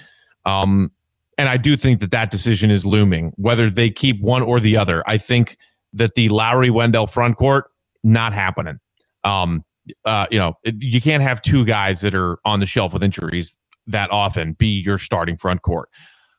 um, 0.46 0.90
and 1.38 1.48
I 1.48 1.56
do 1.56 1.76
think 1.76 2.00
that 2.00 2.10
that 2.10 2.30
decision 2.30 2.70
is 2.70 2.84
looming, 2.84 3.32
whether 3.36 3.70
they 3.70 3.90
keep 3.90 4.20
one 4.20 4.42
or 4.42 4.58
the 4.58 4.76
other. 4.76 5.02
I 5.06 5.18
think 5.18 5.56
that 5.92 6.14
the 6.16 6.28
Lauri 6.28 6.70
Wendell 6.70 7.06
front 7.06 7.36
court 7.36 7.66
not 8.02 8.32
happening. 8.32 8.80
Um, 9.22 9.64
uh, 10.04 10.26
you 10.30 10.38
know, 10.38 10.54
you 10.64 11.00
can't 11.00 11.22
have 11.22 11.40
two 11.40 11.64
guys 11.64 12.00
that 12.00 12.14
are 12.14 12.38
on 12.44 12.60
the 12.60 12.66
shelf 12.66 12.92
with 12.92 13.02
injuries 13.02 13.56
that 13.86 14.10
often 14.10 14.54
be 14.54 14.66
your 14.66 14.98
starting 14.98 15.36
front 15.36 15.62
court. 15.62 15.88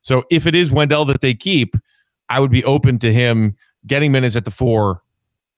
So 0.06 0.24
if 0.30 0.46
it 0.46 0.54
is 0.54 0.72
Wendell 0.72 1.06
that 1.06 1.22
they 1.22 1.34
keep, 1.34 1.76
I 2.30 2.40
would 2.40 2.52
be 2.52 2.64
open 2.64 3.00
to 3.00 3.12
him 3.12 3.56
getting 3.88 4.12
minutes 4.12 4.36
at 4.36 4.46
the 4.46 4.52
four 4.52 5.02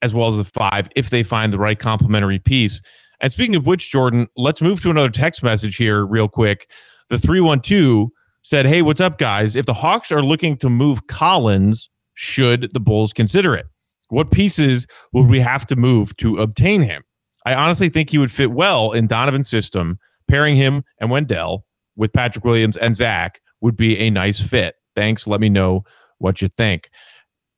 as 0.00 0.14
well 0.14 0.28
as 0.28 0.38
the 0.38 0.44
five 0.44 0.88
if 0.96 1.10
they 1.10 1.22
find 1.22 1.52
the 1.52 1.58
right 1.58 1.78
complementary 1.78 2.38
piece. 2.38 2.80
And 3.20 3.30
speaking 3.30 3.56
of 3.56 3.66
which, 3.66 3.90
Jordan, 3.90 4.26
let's 4.38 4.62
move 4.62 4.80
to 4.82 4.90
another 4.90 5.10
text 5.10 5.42
message 5.42 5.76
here, 5.76 6.06
real 6.06 6.28
quick. 6.28 6.70
The 7.10 7.18
312 7.18 8.08
said, 8.40 8.64
Hey, 8.64 8.80
what's 8.80 9.02
up, 9.02 9.18
guys? 9.18 9.54
If 9.54 9.66
the 9.66 9.74
Hawks 9.74 10.10
are 10.10 10.22
looking 10.22 10.56
to 10.58 10.70
move 10.70 11.08
Collins, 11.08 11.90
should 12.14 12.70
the 12.72 12.80
Bulls 12.80 13.12
consider 13.12 13.54
it? 13.54 13.66
What 14.08 14.30
pieces 14.30 14.86
would 15.12 15.28
we 15.28 15.40
have 15.40 15.66
to 15.66 15.76
move 15.76 16.16
to 16.16 16.38
obtain 16.38 16.80
him? 16.80 17.02
I 17.44 17.52
honestly 17.52 17.90
think 17.90 18.08
he 18.08 18.18
would 18.18 18.32
fit 18.32 18.52
well 18.52 18.92
in 18.92 19.08
Donovan's 19.08 19.50
system, 19.50 19.98
pairing 20.26 20.56
him 20.56 20.84
and 21.00 21.10
Wendell 21.10 21.66
with 21.96 22.14
Patrick 22.14 22.46
Williams 22.46 22.78
and 22.78 22.96
Zach 22.96 23.42
would 23.60 23.76
be 23.76 23.98
a 23.98 24.10
nice 24.10 24.40
fit. 24.40 24.76
Thanks. 24.94 25.26
Let 25.26 25.40
me 25.40 25.48
know 25.48 25.84
what 26.18 26.42
you 26.42 26.48
think. 26.48 26.90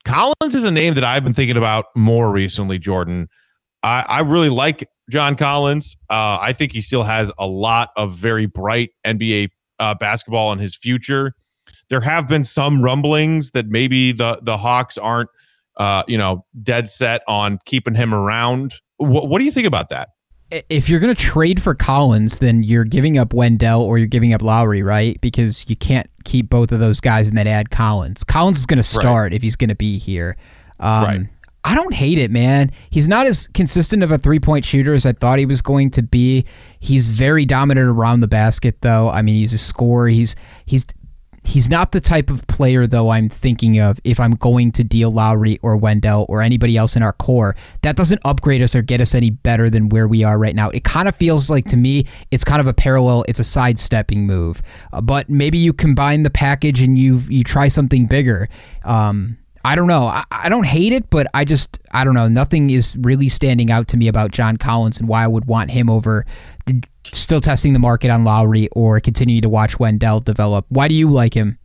Collins 0.04 0.54
is 0.54 0.64
a 0.64 0.70
name 0.70 0.94
that 0.94 1.04
I've 1.04 1.24
been 1.24 1.34
thinking 1.34 1.56
about 1.56 1.86
more 1.94 2.30
recently, 2.30 2.78
Jordan. 2.78 3.28
I, 3.82 4.04
I 4.08 4.20
really 4.20 4.48
like 4.48 4.88
John 5.10 5.36
Collins. 5.36 5.96
Uh, 6.08 6.38
I 6.40 6.52
think 6.52 6.72
he 6.72 6.80
still 6.80 7.02
has 7.02 7.30
a 7.38 7.46
lot 7.46 7.90
of 7.96 8.14
very 8.14 8.46
bright 8.46 8.90
NBA 9.06 9.48
uh, 9.78 9.94
basketball 9.94 10.52
in 10.52 10.58
his 10.58 10.76
future. 10.76 11.32
There 11.88 12.00
have 12.00 12.28
been 12.28 12.44
some 12.44 12.82
rumblings 12.82 13.50
that 13.50 13.66
maybe 13.66 14.12
the 14.12 14.38
the 14.42 14.56
Hawks 14.56 14.96
aren't, 14.96 15.28
uh, 15.76 16.04
you 16.06 16.16
know, 16.16 16.44
dead 16.62 16.88
set 16.88 17.22
on 17.26 17.58
keeping 17.64 17.94
him 17.94 18.14
around. 18.14 18.74
What, 18.98 19.28
what 19.28 19.38
do 19.38 19.44
you 19.44 19.50
think 19.50 19.66
about 19.66 19.88
that? 19.88 20.10
If 20.68 20.88
you're 20.88 21.00
going 21.00 21.14
to 21.14 21.20
trade 21.20 21.62
for 21.62 21.74
Collins, 21.74 22.38
then 22.38 22.62
you're 22.62 22.84
giving 22.84 23.18
up 23.18 23.32
Wendell 23.32 23.82
or 23.82 23.98
you're 23.98 24.08
giving 24.08 24.34
up 24.34 24.42
Lauri, 24.42 24.82
right? 24.82 25.20
Because 25.20 25.64
you 25.68 25.76
can't 25.76 26.10
keep 26.24 26.50
both 26.50 26.72
of 26.72 26.80
those 26.80 27.00
guys 27.00 27.28
and 27.28 27.38
then 27.38 27.46
add 27.46 27.70
Collins. 27.70 28.24
Collins 28.24 28.58
is 28.58 28.66
going 28.66 28.78
to 28.78 28.82
start 28.82 29.30
right. 29.30 29.32
if 29.32 29.42
he's 29.42 29.56
going 29.56 29.68
to 29.68 29.76
be 29.76 29.98
here. 29.98 30.36
Um, 30.80 31.04
right. 31.04 31.26
I 31.62 31.74
don't 31.74 31.94
hate 31.94 32.18
it, 32.18 32.30
man. 32.30 32.72
He's 32.88 33.06
not 33.06 33.26
as 33.26 33.46
consistent 33.48 34.02
of 34.02 34.10
a 34.10 34.18
three 34.18 34.40
point 34.40 34.64
shooter 34.64 34.94
as 34.94 35.04
I 35.04 35.12
thought 35.12 35.38
he 35.38 35.46
was 35.46 35.60
going 35.60 35.90
to 35.92 36.02
be. 36.02 36.46
He's 36.78 37.10
very 37.10 37.44
dominant 37.44 37.86
around 37.86 38.20
the 38.20 38.28
basket, 38.28 38.80
though. 38.80 39.10
I 39.10 39.22
mean, 39.22 39.34
he's 39.34 39.52
a 39.52 39.58
scorer. 39.58 40.08
He's 40.08 40.36
he's 40.64 40.86
He's 41.50 41.68
not 41.68 41.90
the 41.90 42.00
type 42.00 42.30
of 42.30 42.46
player, 42.46 42.86
though, 42.86 43.10
I'm 43.10 43.28
thinking 43.28 43.80
of 43.80 43.98
if 44.04 44.20
I'm 44.20 44.36
going 44.36 44.70
to 44.70 44.84
deal 44.84 45.10
Lauri 45.10 45.58
or 45.62 45.76
Wendell 45.76 46.24
or 46.28 46.42
anybody 46.42 46.76
else 46.76 46.94
in 46.94 47.02
our 47.02 47.12
core. 47.12 47.56
That 47.82 47.96
doesn't 47.96 48.20
upgrade 48.24 48.62
us 48.62 48.76
or 48.76 48.82
get 48.82 49.00
us 49.00 49.16
any 49.16 49.30
better 49.30 49.68
than 49.68 49.88
where 49.88 50.06
we 50.06 50.22
are 50.22 50.38
right 50.38 50.54
now. 50.54 50.70
It 50.70 50.84
kind 50.84 51.08
of 51.08 51.16
feels 51.16 51.50
like 51.50 51.64
to 51.64 51.76
me, 51.76 52.06
it's 52.30 52.44
kind 52.44 52.60
of 52.60 52.68
a 52.68 52.72
parallel, 52.72 53.24
it's 53.26 53.40
a 53.40 53.44
sidestepping 53.44 54.28
move. 54.28 54.62
Uh, 54.92 55.00
but 55.00 55.28
maybe 55.28 55.58
you 55.58 55.72
combine 55.72 56.22
the 56.22 56.30
package 56.30 56.80
and 56.82 56.96
you 56.96 57.18
you 57.28 57.42
try 57.42 57.66
something 57.66 58.06
bigger. 58.06 58.48
Um, 58.84 59.36
I 59.64 59.74
don't 59.74 59.88
know. 59.88 60.04
I, 60.04 60.24
I, 60.30 60.48
don't 60.48 60.64
hate 60.64 60.92
it, 60.92 61.10
but 61.10 61.26
I 61.34 61.44
just 61.44 61.78
I 61.92 62.04
don't 62.04 62.14
know. 62.14 62.28
Nothing 62.28 62.70
is 62.70 62.96
really 62.96 63.28
standing 63.28 63.70
out 63.70 63.88
to 63.88 63.96
me 63.96 64.08
about 64.08 64.30
John 64.30 64.56
Collins 64.56 64.98
and 64.98 65.08
why 65.08 65.22
I 65.24 65.26
would 65.26 65.44
want 65.44 65.70
him 65.70 65.90
over 65.90 66.24
still 67.12 67.40
testing 67.40 67.72
the 67.72 67.78
market 67.78 68.10
on 68.10 68.24
Lauri 68.24 68.68
or 68.72 69.00
continue 69.00 69.40
to 69.40 69.48
watch 69.48 69.78
Wendell 69.78 70.20
develop. 70.20 70.66
Why 70.68 70.88
do 70.88 70.94
you 70.94 71.10
like 71.10 71.34
him? 71.34 71.58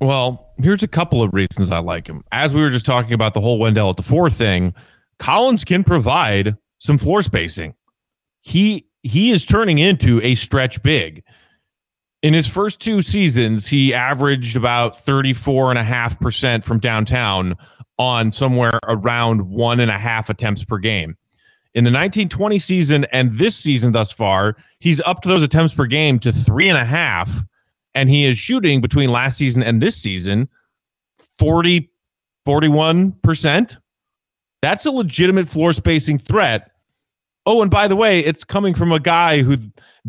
Well, 0.00 0.52
here's 0.58 0.82
a 0.82 0.88
couple 0.88 1.22
of 1.22 1.34
reasons 1.34 1.70
I 1.70 1.78
like 1.78 2.06
him. 2.06 2.24
As 2.30 2.54
we 2.54 2.60
were 2.60 2.70
just 2.70 2.86
talking 2.86 3.12
about 3.12 3.34
the 3.34 3.40
whole 3.40 3.58
Wendell 3.58 3.90
at 3.90 3.96
the 3.96 4.02
four 4.02 4.30
thing, 4.30 4.74
Collins 5.18 5.64
can 5.64 5.82
provide 5.82 6.56
some 6.78 6.98
floor 6.98 7.22
spacing. 7.22 7.74
He 8.42 8.86
he 9.02 9.30
is 9.30 9.44
turning 9.44 9.78
into 9.78 10.20
a 10.22 10.34
stretch 10.34 10.82
big. 10.82 11.24
In 12.22 12.34
his 12.34 12.48
first 12.48 12.80
two 12.80 13.00
seasons, 13.00 13.66
he 13.66 13.94
averaged 13.94 14.56
about 14.56 14.96
34.5% 14.96 16.64
from 16.64 16.80
downtown 16.80 17.56
on 17.96 18.30
somewhere 18.30 18.78
around 18.88 19.48
one 19.48 19.78
and 19.78 19.90
a 19.90 19.98
half 19.98 20.28
attempts 20.28 20.64
per 20.64 20.78
game. 20.78 21.16
In 21.74 21.84
the 21.84 21.90
1920 21.90 22.58
season 22.58 23.04
and 23.12 23.32
this 23.34 23.54
season 23.54 23.92
thus 23.92 24.10
far, 24.10 24.56
he's 24.80 25.00
up 25.02 25.20
to 25.22 25.28
those 25.28 25.44
attempts 25.44 25.74
per 25.74 25.86
game 25.86 26.18
to 26.20 26.32
three 26.32 26.68
and 26.68 26.78
a 26.78 26.84
half, 26.84 27.30
and 27.94 28.08
he 28.08 28.24
is 28.24 28.36
shooting 28.36 28.80
between 28.80 29.10
last 29.10 29.38
season 29.38 29.62
and 29.62 29.80
this 29.80 29.94
season 29.94 30.48
40, 31.38 31.88
41%. 32.46 33.76
That's 34.60 34.86
a 34.86 34.90
legitimate 34.90 35.48
floor 35.48 35.72
spacing 35.72 36.18
threat. 36.18 36.72
Oh, 37.46 37.62
and 37.62 37.70
by 37.70 37.86
the 37.86 37.96
way, 37.96 38.20
it's 38.20 38.42
coming 38.42 38.74
from 38.74 38.90
a 38.90 38.98
guy 38.98 39.42
who 39.42 39.56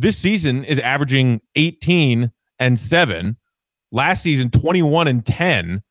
this 0.02 0.18
season 0.18 0.64
is 0.64 0.80
averaging 0.80 1.42
18 1.56 2.32
and 2.60 2.80
7. 2.80 3.38
Last 3.92 4.24
season, 4.24 4.50
21 4.50 5.08
and 5.08 5.26
10. 5.26 5.82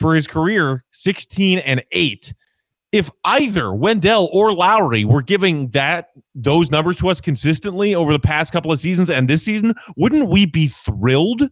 For 0.00 0.14
his 0.14 0.26
career, 0.26 0.82
16 0.92 1.60
and 1.60 1.84
8. 1.92 2.34
If 2.90 3.10
either 3.24 3.72
Wendell 3.72 4.28
or 4.32 4.52
Lauri 4.52 5.04
were 5.04 5.22
giving 5.22 5.68
that 5.70 6.08
those 6.34 6.70
numbers 6.70 6.96
to 6.98 7.08
us 7.08 7.20
consistently 7.20 7.94
over 7.94 8.12
the 8.12 8.18
past 8.18 8.52
couple 8.52 8.72
of 8.72 8.80
seasons 8.80 9.08
and 9.08 9.28
this 9.28 9.44
season, 9.44 9.74
wouldn't 9.96 10.30
we 10.30 10.46
be 10.46 10.68
thrilled? 10.68 11.48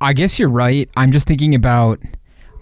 I 0.00 0.12
guess 0.12 0.38
you're 0.38 0.48
right. 0.48 0.88
I'm 0.96 1.12
just 1.12 1.26
thinking 1.26 1.54
about 1.54 2.00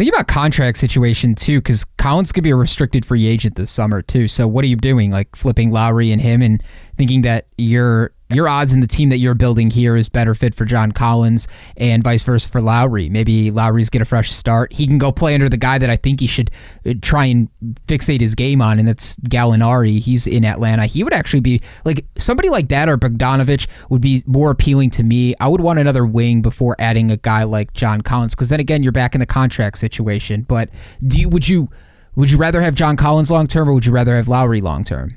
thinking 0.01 0.15
about 0.15 0.29
contract 0.29 0.79
situation 0.79 1.35
too, 1.35 1.59
because 1.59 1.85
Collins 1.85 2.33
could 2.33 2.43
be 2.43 2.49
a 2.49 2.57
restricted 2.57 3.05
free 3.05 3.27
agent 3.27 3.57
this 3.57 3.71
summer 3.71 4.01
too. 4.01 4.29
So 4.29 4.49
what 4.49 4.65
are 4.65 4.69
you 4.69 4.77
doing? 4.77 5.11
Like 5.11 5.37
flipping 5.37 5.71
Lauri 5.71 6.11
and 6.11 6.23
him, 6.23 6.41
and 6.41 6.59
thinking 6.97 7.21
that 7.21 7.49
you're 7.59 8.11
your 8.33 8.49
odds 8.49 8.73
in 8.73 8.81
the 8.81 8.87
team 8.87 9.09
that 9.09 9.19
you're 9.19 9.35
building 9.35 9.71
here 9.71 9.97
is 9.97 10.09
better 10.09 10.35
fit 10.35 10.55
for 10.55 10.65
John 10.65 10.93
Collins 10.93 11.49
and 11.77 12.03
vice 12.03 12.23
versa 12.23 12.49
for 12.49 12.61
Lauri. 12.61 13.09
Maybe 13.09 13.51
Lauri's 13.51 13.91
get 13.91 14.03
a 14.03 14.05
fresh 14.05 14.31
start. 14.31 14.73
He 14.73 14.87
can 14.87 14.99
go 14.99 15.11
play 15.13 15.35
under 15.35 15.49
the 15.49 15.57
guy 15.57 15.79
that 15.79 15.91
I 15.91 15.97
think 15.97 16.21
he 16.21 16.27
should 16.27 16.51
uh, 16.87 16.95
try 17.03 17.27
and 17.27 17.49
fixate 17.87 18.21
his 18.21 18.35
game 18.35 18.63
on, 18.63 18.79
and 18.79 18.87
that's 18.87 19.17
Gallinari. 19.17 19.99
He's 19.99 20.27
in 20.27 20.45
Atlanta. 20.45 20.87
He 20.87 21.03
would 21.03 21.13
actually 21.13 21.41
be 21.41 21.61
like 21.85 22.07
somebody 22.19 22.49
like 22.49 22.69
that 22.69 22.89
or 22.89 22.97
Bogdanovich 22.97 23.67
would 23.89 24.01
be 24.01 24.23
more 24.27 24.51
appealing 24.51 24.91
to 24.91 25.03
me. 25.03 25.35
I 25.41 25.49
would 25.49 25.61
want 25.61 25.79
another 25.79 26.07
wing 26.07 26.43
before 26.43 26.77
adding 26.79 27.11
a 27.11 27.17
guy 27.17 27.43
like 27.45 27.73
John 27.73 28.01
Collins 28.01 28.35
because 28.35 28.49
then 28.49 28.61
again, 28.61 28.83
you're 28.83 28.93
back 28.93 29.15
in 29.15 29.21
the 29.21 29.27
contract 29.27 29.79
situation. 29.79 30.43
But 30.43 30.71
do 31.07 31.19
you 31.19 31.29
would 31.29 31.49
you 31.49 31.69
would 32.15 32.31
you 32.31 32.39
rather 32.39 32.61
have 32.61 32.75
John 32.75 32.97
Collins 32.97 33.31
long 33.31 33.47
term 33.47 33.69
or 33.69 33.75
would 33.75 33.87
you 33.87 33.93
rather 33.93 34.17
have 34.17 34.29
Lauri 34.29 34.61
long 34.61 34.85
term? 34.85 35.17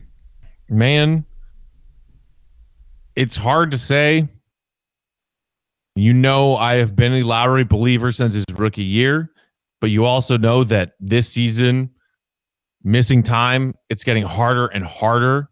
Man, 0.70 1.26
it's 3.16 3.36
hard 3.36 3.72
to 3.72 3.78
say. 3.78 4.28
You 5.96 6.14
know, 6.14 6.56
I 6.56 6.76
have 6.76 6.96
been 6.96 7.14
a 7.14 7.24
Lauri 7.24 7.64
believer 7.64 8.12
since 8.12 8.34
his 8.34 8.46
rookie 8.54 8.84
year, 8.84 9.32
but 9.80 9.92
you 9.92 10.06
also 10.06 10.38
know 10.38 10.64
that 10.64 10.94
this 11.00 11.30
season, 11.30 11.92
missing 12.84 13.22
time, 13.22 13.76
it's 13.90 14.04
getting 14.04 14.24
harder 14.24 14.68
and 14.68 14.84
harder 14.84 15.50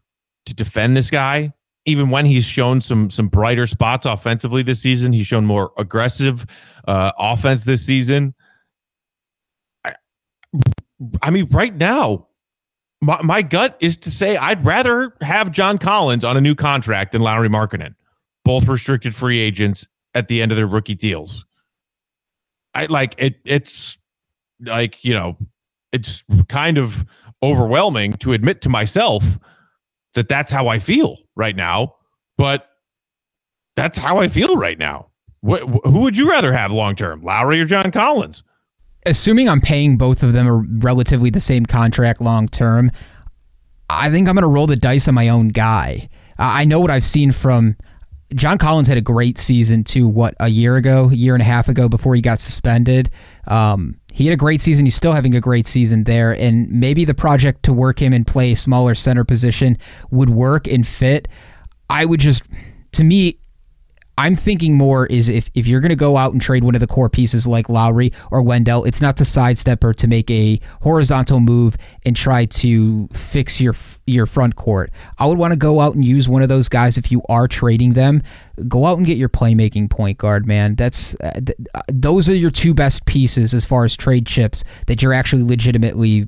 to 0.47 0.55
defend 0.55 0.97
this 0.97 1.11
guy. 1.11 1.53
Even 1.85 2.09
when 2.09 2.25
he's 2.25 2.45
shown 2.45 2.81
some 2.81 3.09
some 3.09 3.27
brighter 3.27 3.67
spots 3.67 4.05
offensively 4.05 4.63
this 4.63 4.81
season, 4.81 5.13
he's 5.13 5.27
shown 5.27 5.45
more 5.45 5.71
aggressive 5.77 6.45
uh, 6.87 7.11
offense 7.17 7.63
this 7.63 7.85
season. 7.85 8.33
I, 9.83 9.93
I 11.21 11.29
mean, 11.29 11.47
right 11.51 11.75
now, 11.75 12.27
my, 13.01 13.21
my 13.23 13.41
gut 13.41 13.77
is 13.79 13.97
to 13.97 14.11
say 14.11 14.37
I'd 14.37 14.65
rather 14.65 15.13
have 15.21 15.51
John 15.51 15.77
Collins 15.77 16.23
on 16.23 16.37
a 16.37 16.41
new 16.41 16.55
contract 16.55 17.11
than 17.11 17.21
Lauri 17.21 17.49
Markkanen, 17.49 17.95
both 18.45 18.67
restricted 18.67 19.15
free 19.15 19.39
agents 19.39 19.87
at 20.13 20.27
the 20.27 20.41
end 20.41 20.51
of 20.51 20.55
their 20.55 20.67
rookie 20.67 20.95
deals. 20.95 21.45
I 22.73 22.85
like 22.85 23.15
it. 23.17 23.39
It's 23.43 23.97
like 24.61 25.03
you 25.03 25.13
know, 25.13 25.37
it's 25.91 26.23
kind 26.47 26.77
of 26.77 27.05
overwhelming 27.43 28.13
to 28.13 28.33
admit 28.33 28.61
to 28.61 28.69
myself 28.69 29.39
that 30.13 30.29
that's 30.29 30.51
how 30.51 30.67
I 30.67 30.79
feel 30.79 31.17
right 31.35 31.55
now. 31.55 31.95
But 32.37 32.67
that's 33.75 33.97
how 33.97 34.17
I 34.17 34.27
feel 34.27 34.57
right 34.57 34.77
now. 34.77 35.07
Who 35.43 36.01
would 36.01 36.15
you 36.15 36.29
rather 36.29 36.53
have 36.53 36.71
long 36.71 36.95
term, 36.95 37.23
Lauri 37.23 37.59
or 37.59 37.65
John 37.65 37.91
Collins? 37.91 38.43
Assuming 39.05 39.49
I'm 39.49 39.61
paying 39.61 39.97
both 39.97 40.23
of 40.23 40.33
them 40.33 40.47
a 40.47 40.53
relatively 40.53 41.29
the 41.29 41.39
same 41.39 41.65
contract 41.65 42.21
long 42.21 42.47
term, 42.47 42.91
I 43.89 44.09
think 44.09 44.27
I'm 44.27 44.35
going 44.35 44.43
to 44.43 44.47
roll 44.47 44.67
the 44.67 44.75
dice 44.75 45.07
on 45.07 45.15
my 45.15 45.29
own 45.29 45.49
guy. 45.49 46.09
I 46.37 46.65
know 46.65 46.79
what 46.79 46.89
I've 46.89 47.03
seen 47.03 47.31
from 47.31 47.75
John 48.33 48.57
Collins 48.57 48.87
had 48.87 48.97
a 48.97 49.01
great 49.01 49.37
season 49.37 49.83
too. 49.83 50.07
What 50.07 50.33
a 50.39 50.47
year 50.47 50.75
ago, 50.75 51.09
a 51.09 51.13
year 51.13 51.35
and 51.35 51.41
a 51.41 51.45
half 51.45 51.67
ago, 51.67 51.89
before 51.89 52.15
he 52.15 52.21
got 52.21 52.39
suspended. 52.39 53.09
Um, 53.47 53.99
he 54.13 54.25
had 54.25 54.33
a 54.33 54.37
great 54.37 54.61
season. 54.61 54.85
He's 54.85 54.95
still 54.95 55.13
having 55.13 55.35
a 55.35 55.41
great 55.41 55.67
season 55.67 56.05
there, 56.05 56.31
and 56.31 56.69
maybe 56.69 57.05
the 57.05 57.13
project 57.13 57.63
to 57.63 57.73
work 57.73 58.01
him 58.01 58.13
and 58.13 58.25
play 58.25 58.53
a 58.53 58.55
smaller 58.55 58.95
center 58.95 59.23
position 59.23 59.77
would 60.09 60.29
work 60.29 60.67
and 60.67 60.87
fit. 60.87 61.27
I 61.89 62.05
would 62.05 62.21
just, 62.21 62.43
to 62.93 63.03
me, 63.03 63.37
I'm 64.17 64.35
thinking 64.35 64.77
more 64.77 65.05
is 65.05 65.29
if, 65.29 65.49
if 65.53 65.67
you're 65.67 65.79
going 65.79 65.89
to 65.89 65.95
go 65.95 66.17
out 66.17 66.33
and 66.33 66.41
trade 66.41 66.63
one 66.63 66.75
of 66.75 66.81
the 66.81 66.87
core 66.87 67.09
pieces 67.09 67.47
like 67.47 67.69
Lauri 67.69 68.11
or 68.29 68.41
Wendell, 68.41 68.83
it's 68.83 69.01
not 69.01 69.17
to 69.17 69.25
sidestep 69.25 69.83
or 69.83 69.93
to 69.93 70.07
make 70.07 70.29
a 70.29 70.59
horizontal 70.81 71.39
move 71.39 71.77
and 72.05 72.15
try 72.15 72.45
to 72.45 73.07
fix 73.13 73.61
your 73.61 73.73
your 74.05 74.25
front 74.25 74.55
court. 74.55 74.91
I 75.17 75.25
would 75.25 75.37
want 75.37 75.53
to 75.53 75.57
go 75.57 75.79
out 75.79 75.95
and 75.95 76.03
use 76.03 76.27
one 76.27 76.41
of 76.41 76.49
those 76.49 76.69
guys 76.69 76.97
if 76.97 77.11
you 77.11 77.21
are 77.29 77.47
trading 77.47 77.93
them. 77.93 78.21
Go 78.67 78.85
out 78.85 78.97
and 78.97 79.07
get 79.07 79.17
your 79.17 79.29
playmaking 79.29 79.89
point 79.89 80.17
guard, 80.17 80.45
man. 80.45 80.75
That's 80.75 81.15
uh, 81.15 81.31
th- 81.31 81.57
uh, 81.73 81.81
those 81.87 82.27
are 82.29 82.35
your 82.35 82.51
two 82.51 82.73
best 82.73 83.05
pieces 83.05 83.53
as 83.53 83.65
far 83.65 83.85
as 83.85 83.95
trade 83.95 84.27
chips 84.27 84.63
that 84.87 85.01
you're 85.01 85.13
actually 85.13 85.43
legitimately 85.43 86.27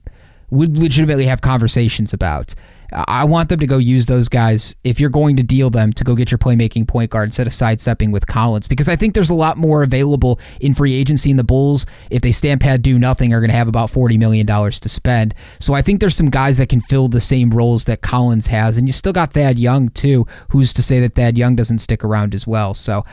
would 0.49 0.77
legitimately 0.77 1.25
have 1.25 1.41
conversations 1.41 2.13
about. 2.13 2.53
I 2.93 3.23
want 3.25 3.49
them 3.49 3.59
to 3.59 3.67
go 3.67 3.77
use 3.77 4.05
those 4.05 4.29
guys 4.29 4.75
if 4.83 4.99
you're 4.99 5.09
going 5.09 5.37
to 5.37 5.43
deal 5.43 5.69
them 5.69 5.93
to 5.93 6.03
go 6.03 6.15
get 6.15 6.31
your 6.31 6.37
playmaking 6.37 6.87
point 6.87 7.09
guard 7.09 7.27
instead 7.27 7.47
of 7.47 7.53
sidestepping 7.53 8.11
with 8.11 8.27
Collins 8.27 8.67
because 8.67 8.87
I 8.87 8.95
think 8.95 9.13
there's 9.13 9.29
a 9.29 9.35
lot 9.35 9.57
more 9.57 9.83
available 9.83 10.39
in 10.61 10.73
free 10.73 10.93
agency 10.93 11.29
and 11.31 11.39
the 11.39 11.43
Bulls 11.43 11.85
if 12.09 12.21
they 12.21 12.31
stand 12.31 12.61
pat 12.61 12.81
do 12.81 12.99
nothing 12.99 13.33
are 13.33 13.39
going 13.39 13.49
to 13.49 13.55
have 13.55 13.67
about 13.67 13.89
40 13.89 14.17
million 14.17 14.45
dollars 14.45 14.79
to 14.81 14.89
spend. 14.89 15.33
So 15.59 15.73
I 15.73 15.81
think 15.81 15.99
there's 15.99 16.15
some 16.15 16.29
guys 16.29 16.57
that 16.57 16.69
can 16.69 16.81
fill 16.81 17.07
the 17.07 17.21
same 17.21 17.49
roles 17.49 17.85
that 17.85 18.01
Collins 18.01 18.47
has 18.47 18.77
and 18.77 18.87
you 18.87 18.93
still 18.93 19.13
got 19.13 19.33
Thad 19.33 19.57
Young 19.57 19.89
too. 19.89 20.27
Who's 20.49 20.73
to 20.73 20.83
say 20.83 20.99
that 20.99 21.15
Thad 21.15 21.37
Young 21.37 21.55
doesn't 21.55 21.79
stick 21.79 22.03
around 22.03 22.35
as 22.35 22.45
well? 22.45 22.73
So 22.73 23.05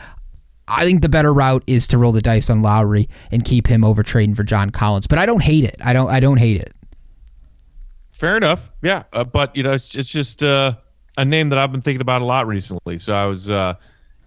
I 0.67 0.85
think 0.85 1.01
the 1.01 1.09
better 1.09 1.33
route 1.33 1.63
is 1.67 1.87
to 1.87 1.97
roll 1.97 2.11
the 2.11 2.21
dice 2.21 2.49
on 2.49 2.61
Lauri 2.61 3.09
and 3.31 3.43
keep 3.43 3.67
him 3.67 3.83
over 3.83 4.03
trading 4.03 4.35
for 4.35 4.43
John 4.43 4.69
Collins. 4.69 5.07
But 5.07 5.19
I 5.19 5.25
don't 5.25 5.43
hate 5.43 5.63
it. 5.63 5.77
I 5.83 5.93
don't 5.93 6.09
I 6.09 6.19
don't 6.19 6.37
hate 6.37 6.61
it. 6.61 6.73
Fair 8.21 8.37
enough. 8.37 8.71
Yeah, 8.83 9.05
uh, 9.13 9.23
but 9.23 9.55
you 9.55 9.63
know, 9.63 9.71
it's, 9.71 9.95
it's 9.95 10.07
just 10.07 10.43
uh, 10.43 10.75
a 11.17 11.25
name 11.25 11.49
that 11.49 11.57
I've 11.57 11.71
been 11.71 11.81
thinking 11.81 12.01
about 12.01 12.21
a 12.21 12.25
lot 12.25 12.45
recently. 12.45 12.99
So 12.99 13.13
I 13.13 13.25
was 13.25 13.49
uh, 13.49 13.73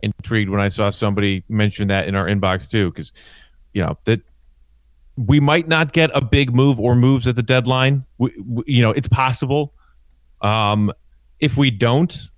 intrigued 0.02 0.50
when 0.50 0.60
I 0.60 0.68
saw 0.68 0.90
somebody 0.90 1.44
mention 1.48 1.86
that 1.88 2.08
in 2.08 2.16
our 2.16 2.26
inbox 2.26 2.68
too, 2.68 2.90
because 2.90 3.12
you 3.72 3.82
know 3.82 3.96
that 4.02 4.20
we 5.16 5.38
might 5.38 5.68
not 5.68 5.92
get 5.92 6.10
a 6.12 6.20
big 6.20 6.56
move 6.56 6.80
or 6.80 6.96
moves 6.96 7.28
at 7.28 7.36
the 7.36 7.42
deadline. 7.44 8.04
We, 8.18 8.32
we, 8.44 8.64
you 8.66 8.82
know, 8.82 8.90
it's 8.90 9.06
possible. 9.06 9.74
Um, 10.40 10.92
if 11.38 11.56
we 11.56 11.70
don't, 11.70 12.30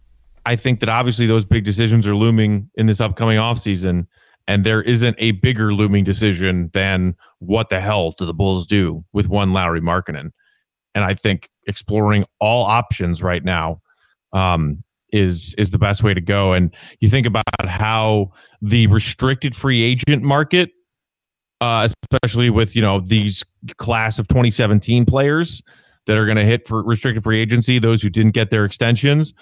I 0.44 0.56
think 0.56 0.80
that 0.80 0.90
obviously 0.90 1.24
those 1.24 1.46
big 1.46 1.64
decisions 1.64 2.06
are 2.06 2.14
looming 2.14 2.70
in 2.74 2.84
this 2.84 3.00
upcoming 3.00 3.38
offseason, 3.38 4.08
and 4.46 4.62
there 4.62 4.82
isn't 4.82 5.16
a 5.18 5.30
bigger 5.30 5.72
looming 5.72 6.04
decision 6.04 6.68
than 6.74 7.16
what 7.38 7.70
the 7.70 7.80
hell 7.80 8.12
do 8.18 8.26
the 8.26 8.34
Bulls 8.34 8.66
do 8.66 9.06
with 9.14 9.28
one 9.28 9.54
Lauri 9.54 9.80
Markkanen? 9.80 10.32
And 10.96 11.04
I 11.04 11.14
think 11.14 11.50
exploring 11.68 12.24
all 12.40 12.64
options 12.64 13.22
right 13.22 13.44
now 13.44 13.80
um, 14.32 14.82
is 15.12 15.54
is 15.58 15.70
the 15.70 15.78
best 15.78 16.02
way 16.02 16.14
to 16.14 16.20
go. 16.20 16.54
And 16.54 16.74
you 16.98 17.08
think 17.08 17.26
about 17.26 17.44
how 17.60 18.32
the 18.62 18.88
restricted 18.88 19.54
free 19.54 19.82
agent 19.82 20.24
market, 20.24 20.70
uh, 21.60 21.86
especially 22.12 22.50
with 22.50 22.74
you 22.74 22.82
know 22.82 23.00
these 23.00 23.44
class 23.76 24.18
of 24.18 24.26
2017 24.26 25.04
players 25.04 25.62
that 26.06 26.16
are 26.16 26.24
going 26.24 26.38
to 26.38 26.44
hit 26.44 26.66
for 26.66 26.82
restricted 26.82 27.22
free 27.22 27.40
agency, 27.40 27.78
those 27.78 28.00
who 28.00 28.08
didn't 28.08 28.32
get 28.32 28.48
their 28.48 28.64
extensions, 28.64 29.34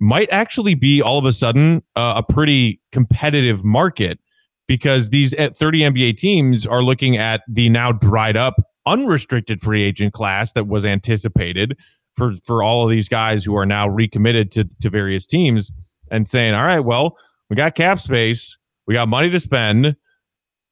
might 0.00 0.28
actually 0.30 0.76
be 0.76 1.02
all 1.02 1.18
of 1.18 1.24
a 1.24 1.32
sudden 1.32 1.82
uh, 1.96 2.22
a 2.24 2.32
pretty 2.32 2.80
competitive 2.92 3.64
market 3.64 4.20
because 4.68 5.10
these 5.10 5.34
30 5.34 5.80
NBA 5.80 6.16
teams 6.18 6.66
are 6.66 6.82
looking 6.82 7.16
at 7.16 7.42
the 7.48 7.68
now 7.68 7.90
dried 7.90 8.36
up 8.36 8.54
unrestricted 8.86 9.60
free 9.60 9.82
agent 9.82 10.12
class 10.12 10.52
that 10.52 10.66
was 10.66 10.84
anticipated 10.84 11.76
for 12.14 12.34
for 12.44 12.62
all 12.62 12.84
of 12.84 12.90
these 12.90 13.08
guys 13.08 13.44
who 13.44 13.56
are 13.56 13.66
now 13.66 13.88
recommitted 13.88 14.50
to 14.52 14.68
to 14.80 14.90
various 14.90 15.26
teams 15.26 15.72
and 16.10 16.28
saying, 16.28 16.54
all 16.54 16.64
right, 16.64 16.80
well, 16.80 17.16
we 17.50 17.56
got 17.56 17.74
cap 17.74 17.98
space, 17.98 18.58
we 18.86 18.94
got 18.94 19.08
money 19.08 19.30
to 19.30 19.40
spend. 19.40 19.96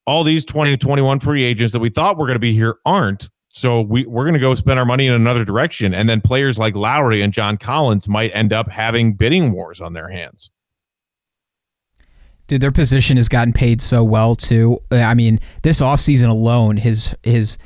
All 0.05 0.25
these 0.25 0.45
2021 0.45 1.21
free 1.21 1.45
agents 1.45 1.73
that 1.73 1.79
we 1.79 1.89
thought 1.89 2.19
were 2.19 2.27
going 2.27 2.35
to 2.35 2.41
be 2.41 2.53
here 2.53 2.77
aren't. 2.85 3.31
So 3.51 3.83
we, 3.83 4.07
we're 4.07 4.25
going 4.25 4.35
to 4.35 4.41
go 4.41 4.55
spend 4.55 4.79
our 4.79 4.85
money 4.85 5.07
in 5.07 5.13
another 5.13 5.45
direction. 5.45 5.95
And 5.95 6.09
then 6.09 6.21
players 6.21 6.59
like 6.59 6.75
Lauri 6.75 7.21
and 7.21 7.33
John 7.33 7.57
Collins 7.57 8.09
might 8.09 8.35
end 8.35 8.53
up 8.53 8.69
having 8.69 9.13
bidding 9.13 9.53
wars 9.53 9.81
on 9.81 9.93
their 9.93 10.09
hands. 10.09 10.51
Dude, 12.49 12.61
their 12.61 12.73
position 12.73 13.17
has 13.17 13.29
gotten 13.29 13.53
paid 13.53 13.81
so 13.81 14.03
well 14.03 14.35
too. 14.35 14.79
Uh, 14.91 14.97
I 14.97 15.15
mean, 15.15 15.39
this 15.63 15.81
offseason 15.81 16.29
alone, 16.29 16.79
his 16.79 17.15
his 17.23 17.59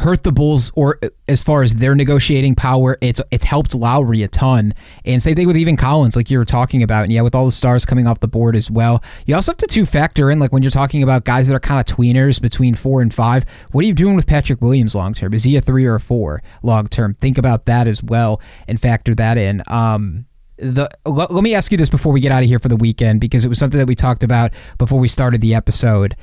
hurt 0.00 0.22
the 0.22 0.32
Bulls 0.32 0.72
or 0.74 0.98
as 1.28 1.42
far 1.42 1.62
as 1.62 1.74
their 1.74 1.94
negotiating 1.94 2.54
power. 2.54 2.98
It's 3.00 3.20
it's 3.30 3.44
helped 3.44 3.74
Lauri 3.74 4.22
a 4.22 4.28
ton. 4.28 4.74
And 5.04 5.22
same 5.22 5.36
thing 5.36 5.46
with 5.46 5.56
even 5.56 5.76
Collins, 5.76 6.16
like 6.16 6.30
you 6.30 6.38
were 6.38 6.44
talking 6.44 6.82
about. 6.82 7.04
And 7.04 7.12
yeah, 7.12 7.20
with 7.20 7.34
all 7.34 7.44
the 7.44 7.52
stars 7.52 7.84
coming 7.84 8.06
off 8.06 8.20
the 8.20 8.28
board 8.28 8.56
as 8.56 8.70
well. 8.70 9.02
You 9.26 9.34
also 9.34 9.52
have 9.52 9.58
to 9.58 9.66
two 9.66 9.86
factor 9.86 10.30
in 10.30 10.38
like 10.38 10.52
when 10.52 10.62
you're 10.62 10.70
talking 10.70 11.02
about 11.02 11.24
guys 11.24 11.48
that 11.48 11.54
are 11.54 11.60
kind 11.60 11.80
of 11.80 11.96
tweeners 11.96 12.40
between 12.40 12.74
four 12.74 13.02
and 13.02 13.12
five. 13.12 13.44
What 13.72 13.84
are 13.84 13.86
you 13.86 13.94
doing 13.94 14.16
with 14.16 14.26
Patrick 14.26 14.60
Williams 14.60 14.94
long 14.94 15.14
term? 15.14 15.34
Is 15.34 15.44
he 15.44 15.56
a 15.56 15.60
three 15.60 15.84
or 15.84 15.96
a 15.96 16.00
four 16.00 16.42
long 16.62 16.88
term? 16.88 17.14
Think 17.14 17.38
about 17.38 17.66
that 17.66 17.86
as 17.86 18.02
well 18.02 18.40
and 18.66 18.80
factor 18.80 19.14
that 19.14 19.38
in. 19.38 19.62
Um, 19.66 20.26
the 20.56 20.90
let, 21.06 21.30
let 21.30 21.42
me 21.42 21.54
ask 21.54 21.72
you 21.72 21.78
this 21.78 21.88
before 21.88 22.12
we 22.12 22.20
get 22.20 22.32
out 22.32 22.42
of 22.42 22.48
here 22.48 22.58
for 22.58 22.68
the 22.68 22.76
weekend 22.76 23.20
because 23.20 23.44
it 23.44 23.48
was 23.48 23.58
something 23.58 23.78
that 23.78 23.86
we 23.86 23.94
talked 23.94 24.22
about 24.22 24.52
before 24.78 24.98
we 24.98 25.08
started 25.08 25.40
the 25.40 25.54
episode 25.54 26.16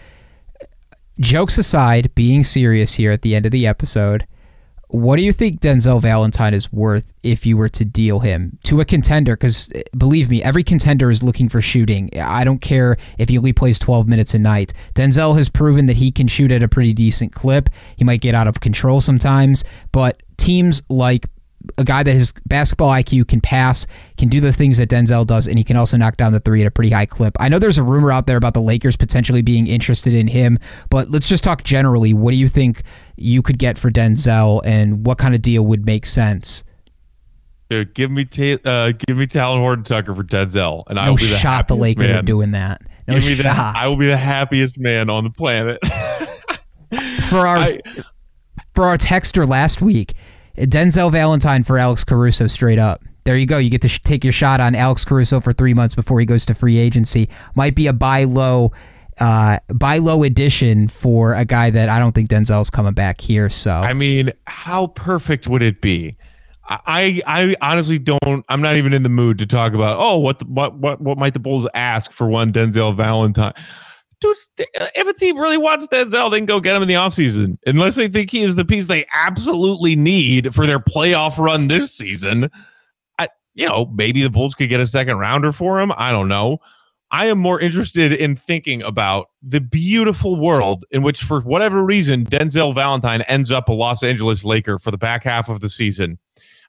jokes 1.20 1.57
aside, 1.57 2.13
being 2.15 2.43
serious 2.43 2.95
here 2.95 3.11
at 3.11 3.22
the 3.22 3.36
end 3.36 3.45
of 3.45 3.51
the 3.51 3.68
episode, 3.68 4.28
what 4.89 5.18
do 5.18 5.24
you 5.24 5.34
think 5.34 5.59
Denzel 5.59 6.01
Valentine 6.01 6.53
is 6.53 6.72
worth 6.72 7.11
if 7.22 7.45
you 7.45 7.57
were 7.57 7.68
to 7.70 7.84
deal 7.84 8.20
him 8.20 8.57
to 8.63 8.80
a 8.80 8.86
contender? 8.86 9.36
Because 9.36 9.72
eh, 9.76 9.84
believe 9.97 10.30
me, 10.30 10.41
every 10.41 10.63
contender 10.63 11.11
is 11.11 11.22
looking 11.22 11.49
for 11.49 11.59
shooting. 11.59 12.09
I 12.18 12.45
don't 12.45 12.61
care 12.61 12.95
if 13.18 13.28
he 13.28 13.38
only 13.38 13.51
plays 13.51 13.80
12 13.80 14.07
minutes 14.07 14.34
a 14.34 14.39
night. 14.39 14.74
Denzel 14.95 15.36
has 15.36 15.49
proven 15.49 15.88
that 15.88 15.97
he 15.97 16.11
can 16.11 16.28
shoot 16.28 16.53
at 16.53 16.63
a 16.63 16.70
pretty 16.70 16.93
decent 16.93 17.34
clip. 17.34 17.70
He 17.97 18.05
might 18.05 18.22
get 18.22 18.34
out 18.34 18.47
of 18.47 18.61
control 18.61 19.01
sometimes, 19.01 19.65
but 19.91 20.24
teams 20.38 20.82
like 20.88 21.28
a 21.78 21.84
guy 21.84 22.03
that 22.03 22.13
his 22.13 22.34
basketball 22.45 22.89
IQ 22.89 23.28
can 23.28 23.41
pass, 23.41 23.88
can 24.18 24.28
do 24.30 24.39
the 24.41 24.51
things 24.51 24.78
that 24.78 24.89
Denzel 24.89 25.26
does, 25.26 25.47
and 25.47 25.57
he 25.57 25.63
can 25.63 25.76
also 25.78 25.97
knock 25.97 26.18
down 26.18 26.32
the 26.34 26.39
three 26.39 26.61
at 26.61 26.68
a 26.68 26.72
pretty 26.72 26.91
high 26.91 27.05
clip. 27.05 27.36
I 27.39 27.49
know 27.49 27.59
there's 27.59 27.78
a 27.78 27.84
rumor 27.84 28.11
out 28.11 28.28
there 28.28 28.38
about 28.38 28.53
the 28.53 28.61
Lakers 28.61 28.95
potentially 28.95 29.41
being 29.41 29.68
interested 29.68 30.13
in 30.13 30.28
him, 30.28 30.59
but 30.89 31.09
let's 31.11 31.28
just 31.28 31.43
talk 31.43 31.63
generally. 31.63 32.13
What 32.13 32.32
do 32.32 32.38
you 32.38 32.47
think 32.47 32.84
you 33.15 33.41
could 33.41 33.57
get 33.59 33.78
for 33.78 33.89
Denzel, 33.91 34.61
and 34.65 35.05
what 35.05 35.18
kind 35.18 35.34
of 35.36 35.41
deal 35.41 35.65
would 35.65 35.86
make 35.86 36.05
sense? 36.05 36.63
Dude, 37.70 37.93
give 37.93 38.09
me 38.11 38.24
ta- 38.24 38.61
uh, 38.63 38.93
give 38.97 39.18
me 39.18 39.28
Talen 39.28 39.59
Horton 39.59 39.84
Tucker 39.84 40.15
for 40.15 40.24
Denzel, 40.24 40.84
and 40.88 40.95
no 40.95 41.01
I 41.01 41.09
will 41.09 41.18
be 41.18 41.28
the 41.28 41.38
shot 41.38 41.68
the 41.68 41.76
Lakers 41.76 42.07
man. 42.07 42.20
are 42.20 42.22
doing 42.22 42.51
that. 42.51 42.82
No 43.09 43.15
give 43.15 43.26
me 43.26 43.36
shot. 43.36 43.43
that. 43.43 43.76
I 43.76 43.88
will 43.88 43.97
be 43.97 44.07
the 44.07 44.15
happiest 44.18 44.80
man 44.80 45.09
on 45.09 45.26
the 45.26 45.30
planet. 45.30 45.80
for 47.30 47.45
our 47.45 47.57
I- 47.57 47.80
for 48.74 48.86
our 48.86 48.97
texter 48.97 49.47
last 49.47 49.82
week, 49.82 50.13
Denzel 50.57 51.11
Valentine 51.11 51.63
for 51.63 51.77
Alex 51.77 52.03
Caruso 52.03 52.47
straight 52.47 52.79
up. 52.79 53.03
There 53.25 53.35
you 53.37 53.45
go. 53.45 53.57
You 53.57 53.69
get 53.69 53.81
to 53.81 53.89
sh- 53.89 53.99
take 54.01 54.23
your 54.23 54.33
shot 54.33 54.59
on 54.59 54.73
Alex 54.73 55.03
Caruso 55.05 55.39
for 55.39 55.53
three 55.53 55.73
months 55.73 55.95
before 55.95 56.19
he 56.19 56.25
goes 56.25 56.45
to 56.47 56.53
free 56.53 56.77
agency. 56.77 57.29
Might 57.55 57.75
be 57.75 57.87
a 57.87 57.93
buy 57.93 58.23
low, 58.23 58.71
uh, 59.19 59.57
buy 59.67 59.97
low 59.97 60.23
addition 60.23 60.87
for 60.87 61.33
a 61.33 61.45
guy 61.45 61.69
that 61.69 61.89
I 61.89 61.99
don't 61.99 62.13
think 62.13 62.29
Denzel's 62.29 62.69
coming 62.69 62.93
back 62.93 63.19
here. 63.21 63.49
So 63.49 63.71
I 63.71 63.93
mean, 63.93 64.31
how 64.45 64.87
perfect 64.87 65.47
would 65.47 65.61
it 65.61 65.81
be? 65.81 66.17
I 66.69 67.21
I 67.25 67.55
honestly 67.61 67.99
don't. 67.99 68.45
I'm 68.49 68.61
not 68.61 68.77
even 68.77 68.93
in 68.93 69.03
the 69.03 69.09
mood 69.09 69.37
to 69.39 69.45
talk 69.45 69.73
about. 69.73 69.97
Oh, 69.99 70.17
what 70.17 70.39
the, 70.39 70.45
what 70.45 70.75
what 70.77 70.99
what 70.99 71.17
might 71.17 71.33
the 71.33 71.39
Bulls 71.39 71.67
ask 71.73 72.11
for 72.11 72.27
one 72.27 72.51
Denzel 72.51 72.95
Valentine? 72.95 73.53
Dude, 74.20 74.36
uh, 74.59 74.88
if 74.95 75.07
a 75.07 75.13
team 75.13 75.38
really 75.38 75.57
wants 75.57 75.88
Denzel, 75.88 76.32
they 76.32 76.41
go 76.41 76.59
get 76.59 76.76
him 76.76 76.82
in 76.82 76.88
the 76.88 76.95
offseason. 76.95 77.57
Unless 77.68 77.95
they 77.95 78.07
think 78.07 78.32
he 78.32 78.41
is 78.41 78.55
the 78.55 78.65
piece 78.65 78.88
they 78.88 79.05
absolutely 79.13 79.95
need 79.95 80.55
for 80.55 80.65
their 80.65 80.80
playoff 80.80 81.38
run 81.38 81.68
this 81.68 81.93
season. 81.93 82.49
I, 83.20 83.28
you 83.53 83.68
know, 83.68 83.86
maybe 83.93 84.24
the 84.24 84.30
Bulls 84.32 84.55
could 84.55 84.70
get 84.70 84.80
a 84.80 84.88
second 84.88 85.18
rounder 85.18 85.51
for 85.51 85.80
him. 85.80 85.91
I 85.95 86.11
don't 86.11 86.28
know. 86.28 86.59
I 87.11 87.28
am 87.28 87.38
more 87.38 87.59
interested 87.59 88.11
in 88.11 88.36
thinking 88.36 88.82
about 88.82 89.30
the 89.41 89.61
beautiful 89.61 90.36
world 90.36 90.84
in 90.91 91.03
which, 91.03 91.22
for 91.22 91.39
whatever 91.41 91.84
reason, 91.84 92.26
Denzel 92.26 92.76
Valentine 92.76 93.22
ends 93.24 93.49
up 93.49 93.70
a 93.70 93.74
Los 93.74 94.03
Angeles 94.03 94.43
Laker 94.43 94.78
for 94.78 94.91
the 94.91 94.97
back 94.97 95.24
half 95.24 95.47
of 95.47 95.61
the 95.61 95.70
season. 95.70 96.18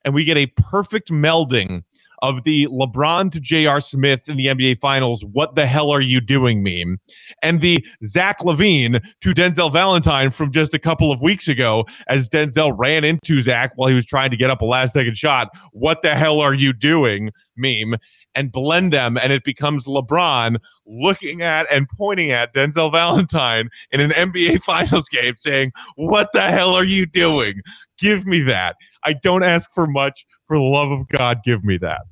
And 0.04 0.14
we 0.14 0.24
get 0.24 0.36
a 0.36 0.46
perfect 0.48 1.10
melding 1.10 1.82
of 2.22 2.44
the 2.44 2.66
LeBron 2.66 3.30
to 3.32 3.40
J.R. 3.40 3.80
Smith 3.80 4.28
in 4.28 4.36
the 4.36 4.46
NBA 4.46 4.80
Finals, 4.80 5.24
what 5.32 5.54
the 5.54 5.66
hell 5.66 5.90
are 5.90 6.00
you 6.00 6.20
doing 6.20 6.62
meme, 6.62 6.98
and 7.42 7.60
the 7.60 7.84
Zach 8.04 8.40
LaVine 8.40 9.02
to 9.20 9.34
Denzel 9.34 9.72
Valentine 9.72 10.30
from 10.30 10.52
just 10.52 10.74
a 10.74 10.78
couple 10.78 11.12
of 11.12 11.22
weeks 11.22 11.48
ago 11.48 11.86
as 12.08 12.28
Denzel 12.28 12.74
ran 12.76 13.04
into 13.04 13.40
Zach 13.40 13.72
while 13.76 13.88
he 13.88 13.94
was 13.94 14.06
trying 14.06 14.30
to 14.30 14.36
get 14.36 14.50
up 14.50 14.60
a 14.60 14.64
last 14.64 14.92
second 14.92 15.16
shot. 15.16 15.48
What 15.72 16.02
the 16.02 16.14
hell 16.14 16.40
are 16.40 16.54
you 16.54 16.72
doing 16.72 17.30
meme, 17.58 17.96
and 18.34 18.52
blend 18.52 18.92
them, 18.92 19.18
and 19.18 19.32
it 19.32 19.44
becomes 19.44 19.86
LeBron 19.86 20.56
looking 20.86 21.42
at 21.42 21.70
and 21.70 21.86
pointing 21.96 22.30
at 22.30 22.54
Denzel 22.54 22.90
Valentine 22.90 23.68
in 23.90 24.00
an 24.00 24.10
NBA 24.10 24.62
Finals 24.64 25.08
game 25.08 25.36
saying, 25.36 25.72
What 25.96 26.30
the 26.32 26.42
hell 26.42 26.74
are 26.74 26.84
you 26.84 27.04
doing? 27.04 27.60
Give 27.98 28.26
me 28.26 28.40
that. 28.42 28.76
I 29.04 29.12
don't 29.12 29.42
ask 29.42 29.70
for 29.72 29.86
much. 29.86 30.24
For 30.46 30.56
the 30.56 30.62
love 30.62 30.90
of 30.90 31.06
God, 31.08 31.40
give 31.44 31.62
me 31.62 31.76
that. 31.78 32.02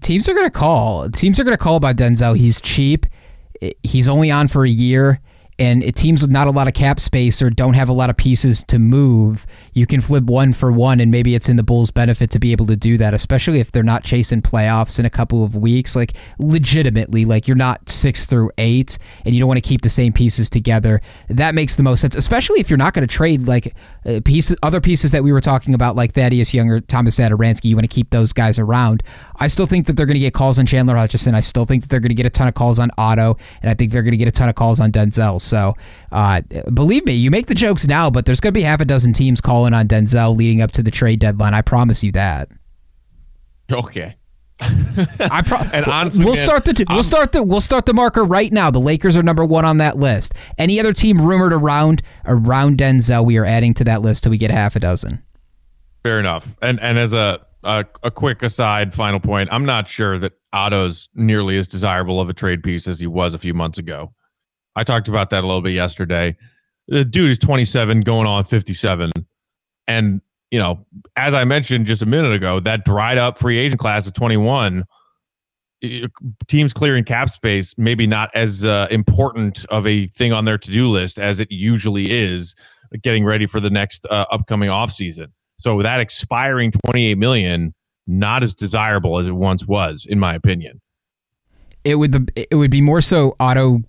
Teams 0.00 0.28
are 0.28 0.34
going 0.34 0.46
to 0.46 0.50
call. 0.50 1.10
Teams 1.10 1.38
are 1.40 1.44
going 1.44 1.56
to 1.56 1.62
call 1.62 1.76
about 1.76 1.96
Denzel. 1.96 2.36
He's 2.36 2.60
cheap. 2.60 3.06
He's 3.82 4.08
only 4.08 4.30
on 4.30 4.48
for 4.48 4.64
a 4.64 4.68
year. 4.70 5.20
And 5.58 5.82
it 5.82 5.96
teams 5.96 6.22
with 6.22 6.30
not 6.30 6.46
a 6.46 6.50
lot 6.50 6.68
of 6.68 6.74
cap 6.74 7.00
space 7.00 7.42
or 7.42 7.50
don't 7.50 7.74
have 7.74 7.88
a 7.88 7.92
lot 7.92 8.10
of 8.10 8.16
pieces 8.16 8.62
to 8.64 8.78
move, 8.78 9.44
you 9.72 9.86
can 9.86 10.00
flip 10.00 10.24
one 10.24 10.52
for 10.52 10.70
one, 10.70 11.00
and 11.00 11.10
maybe 11.10 11.34
it's 11.34 11.48
in 11.48 11.56
the 11.56 11.64
Bulls' 11.64 11.90
benefit 11.90 12.30
to 12.30 12.38
be 12.38 12.52
able 12.52 12.66
to 12.66 12.76
do 12.76 12.96
that, 12.98 13.12
especially 13.12 13.58
if 13.58 13.72
they're 13.72 13.82
not 13.82 14.04
chasing 14.04 14.40
playoffs 14.40 15.00
in 15.00 15.04
a 15.04 15.10
couple 15.10 15.42
of 15.42 15.56
weeks. 15.56 15.96
Like, 15.96 16.16
legitimately, 16.38 17.24
like 17.24 17.48
you're 17.48 17.56
not 17.56 17.88
six 17.88 18.26
through 18.26 18.52
eight, 18.56 18.98
and 19.24 19.34
you 19.34 19.40
don't 19.40 19.48
want 19.48 19.62
to 19.62 19.68
keep 19.68 19.80
the 19.80 19.90
same 19.90 20.12
pieces 20.12 20.48
together. 20.48 21.00
That 21.28 21.54
makes 21.54 21.74
the 21.74 21.82
most 21.82 22.02
sense, 22.02 22.14
especially 22.14 22.60
if 22.60 22.70
you're 22.70 22.76
not 22.76 22.94
going 22.94 23.06
to 23.06 23.12
trade 23.12 23.48
like 23.48 23.74
uh, 24.06 24.20
pieces, 24.24 24.56
other 24.62 24.80
pieces 24.80 25.10
that 25.10 25.24
we 25.24 25.32
were 25.32 25.40
talking 25.40 25.74
about, 25.74 25.96
like 25.96 26.14
Thaddeus 26.14 26.54
Younger, 26.54 26.80
Tomas 26.80 27.18
Satoransky. 27.18 27.64
You 27.64 27.76
want 27.76 27.90
to 27.90 27.94
keep 27.94 28.10
those 28.10 28.32
guys 28.32 28.58
around. 28.58 29.02
I 29.36 29.48
still 29.48 29.66
think 29.66 29.86
that 29.86 29.96
they're 29.96 30.06
going 30.06 30.14
to 30.14 30.20
get 30.20 30.34
calls 30.34 30.58
on 30.58 30.66
Chandler 30.66 30.96
Hutchison. 30.96 31.34
I 31.34 31.40
still 31.40 31.64
think 31.64 31.82
that 31.82 31.88
they're 31.88 32.00
going 32.00 32.10
to 32.10 32.14
get 32.14 32.26
a 32.26 32.30
ton 32.30 32.46
of 32.46 32.54
calls 32.54 32.78
on 32.78 32.90
Otto, 32.96 33.36
and 33.60 33.70
I 33.70 33.74
think 33.74 33.90
they're 33.90 34.02
going 34.02 34.12
to 34.12 34.18
get 34.18 34.28
a 34.28 34.32
ton 34.32 34.48
of 34.48 34.54
calls 34.54 34.78
on 34.78 34.92
Denzel. 34.92 35.40
So, 35.48 35.74
uh, 36.12 36.42
believe 36.72 37.04
me, 37.04 37.14
you 37.14 37.30
make 37.30 37.46
the 37.46 37.54
jokes 37.54 37.86
now, 37.86 38.10
but 38.10 38.26
there's 38.26 38.40
going 38.40 38.52
to 38.52 38.58
be 38.58 38.62
half 38.62 38.80
a 38.80 38.84
dozen 38.84 39.12
teams 39.12 39.40
calling 39.40 39.74
on 39.74 39.88
Denzel 39.88 40.36
leading 40.36 40.60
up 40.60 40.72
to 40.72 40.82
the 40.82 40.90
trade 40.90 41.20
deadline. 41.20 41.54
I 41.54 41.62
promise 41.62 42.04
you 42.04 42.12
that. 42.12 42.48
Okay. 43.70 44.16
I 44.60 45.42
pro- 45.46 45.58
And 45.72 45.86
honestly, 45.86 46.24
we'll 46.24 46.34
man, 46.34 46.44
start 46.44 46.64
the 46.64 46.84
we'll 46.88 47.02
start 47.02 47.32
the 47.32 47.42
we'll 47.42 47.60
start 47.60 47.86
the 47.86 47.94
marker 47.94 48.24
right 48.24 48.52
now. 48.52 48.70
The 48.70 48.80
Lakers 48.80 49.16
are 49.16 49.22
number 49.22 49.44
one 49.44 49.64
on 49.64 49.78
that 49.78 49.98
list. 49.98 50.34
Any 50.56 50.80
other 50.80 50.92
team 50.92 51.20
rumored 51.20 51.52
around 51.52 52.02
around 52.26 52.78
Denzel, 52.78 53.24
we 53.24 53.36
are 53.36 53.44
adding 53.44 53.74
to 53.74 53.84
that 53.84 54.02
list 54.02 54.24
till 54.24 54.30
we 54.30 54.38
get 54.38 54.50
half 54.50 54.74
a 54.74 54.80
dozen. 54.80 55.22
Fair 56.02 56.18
enough. 56.18 56.56
And 56.60 56.80
and 56.80 56.98
as 56.98 57.12
a, 57.12 57.40
a 57.62 57.84
a 58.02 58.10
quick 58.10 58.42
aside, 58.42 58.94
final 58.94 59.20
point, 59.20 59.48
I'm 59.52 59.64
not 59.64 59.88
sure 59.88 60.18
that 60.18 60.32
Otto's 60.52 61.08
nearly 61.14 61.56
as 61.56 61.68
desirable 61.68 62.20
of 62.20 62.28
a 62.28 62.34
trade 62.34 62.62
piece 62.62 62.88
as 62.88 62.98
he 62.98 63.06
was 63.06 63.34
a 63.34 63.38
few 63.38 63.54
months 63.54 63.78
ago. 63.78 64.12
I 64.78 64.84
talked 64.84 65.08
about 65.08 65.30
that 65.30 65.42
a 65.42 65.46
little 65.46 65.60
bit 65.60 65.72
yesterday. 65.72 66.36
The 66.86 67.04
dude 67.04 67.30
is 67.30 67.38
27, 67.38 68.02
going 68.02 68.26
on 68.26 68.44
57, 68.44 69.10
and 69.88 70.20
you 70.50 70.58
know, 70.58 70.86
as 71.16 71.34
I 71.34 71.44
mentioned 71.44 71.86
just 71.86 72.00
a 72.00 72.06
minute 72.06 72.32
ago, 72.32 72.60
that 72.60 72.84
dried 72.84 73.18
up 73.18 73.38
free 73.38 73.58
agent 73.58 73.80
class 73.80 74.06
of 74.06 74.14
21. 74.14 74.84
Teams 76.48 76.72
clearing 76.72 77.04
cap 77.04 77.28
space, 77.30 77.74
maybe 77.76 78.06
not 78.06 78.30
as 78.34 78.64
uh, 78.64 78.88
important 78.90 79.64
of 79.66 79.86
a 79.86 80.06
thing 80.08 80.32
on 80.32 80.44
their 80.44 80.58
to 80.58 80.70
do 80.70 80.88
list 80.88 81.18
as 81.18 81.38
it 81.40 81.48
usually 81.50 82.10
is 82.10 82.54
getting 83.02 83.24
ready 83.24 83.46
for 83.46 83.60
the 83.60 83.70
next 83.70 84.06
uh, 84.06 84.24
upcoming 84.30 84.70
offseason. 84.70 85.26
So 85.58 85.82
that 85.82 86.00
expiring 86.00 86.72
28 86.86 87.18
million, 87.18 87.74
not 88.06 88.42
as 88.42 88.54
desirable 88.54 89.18
as 89.18 89.26
it 89.26 89.32
once 89.32 89.66
was, 89.66 90.06
in 90.08 90.18
my 90.18 90.34
opinion. 90.34 90.80
It 91.84 91.94
would 91.94 92.32
it 92.36 92.54
would 92.54 92.70
be 92.70 92.80
more 92.80 93.00
so 93.00 93.34
Otto 93.40 93.82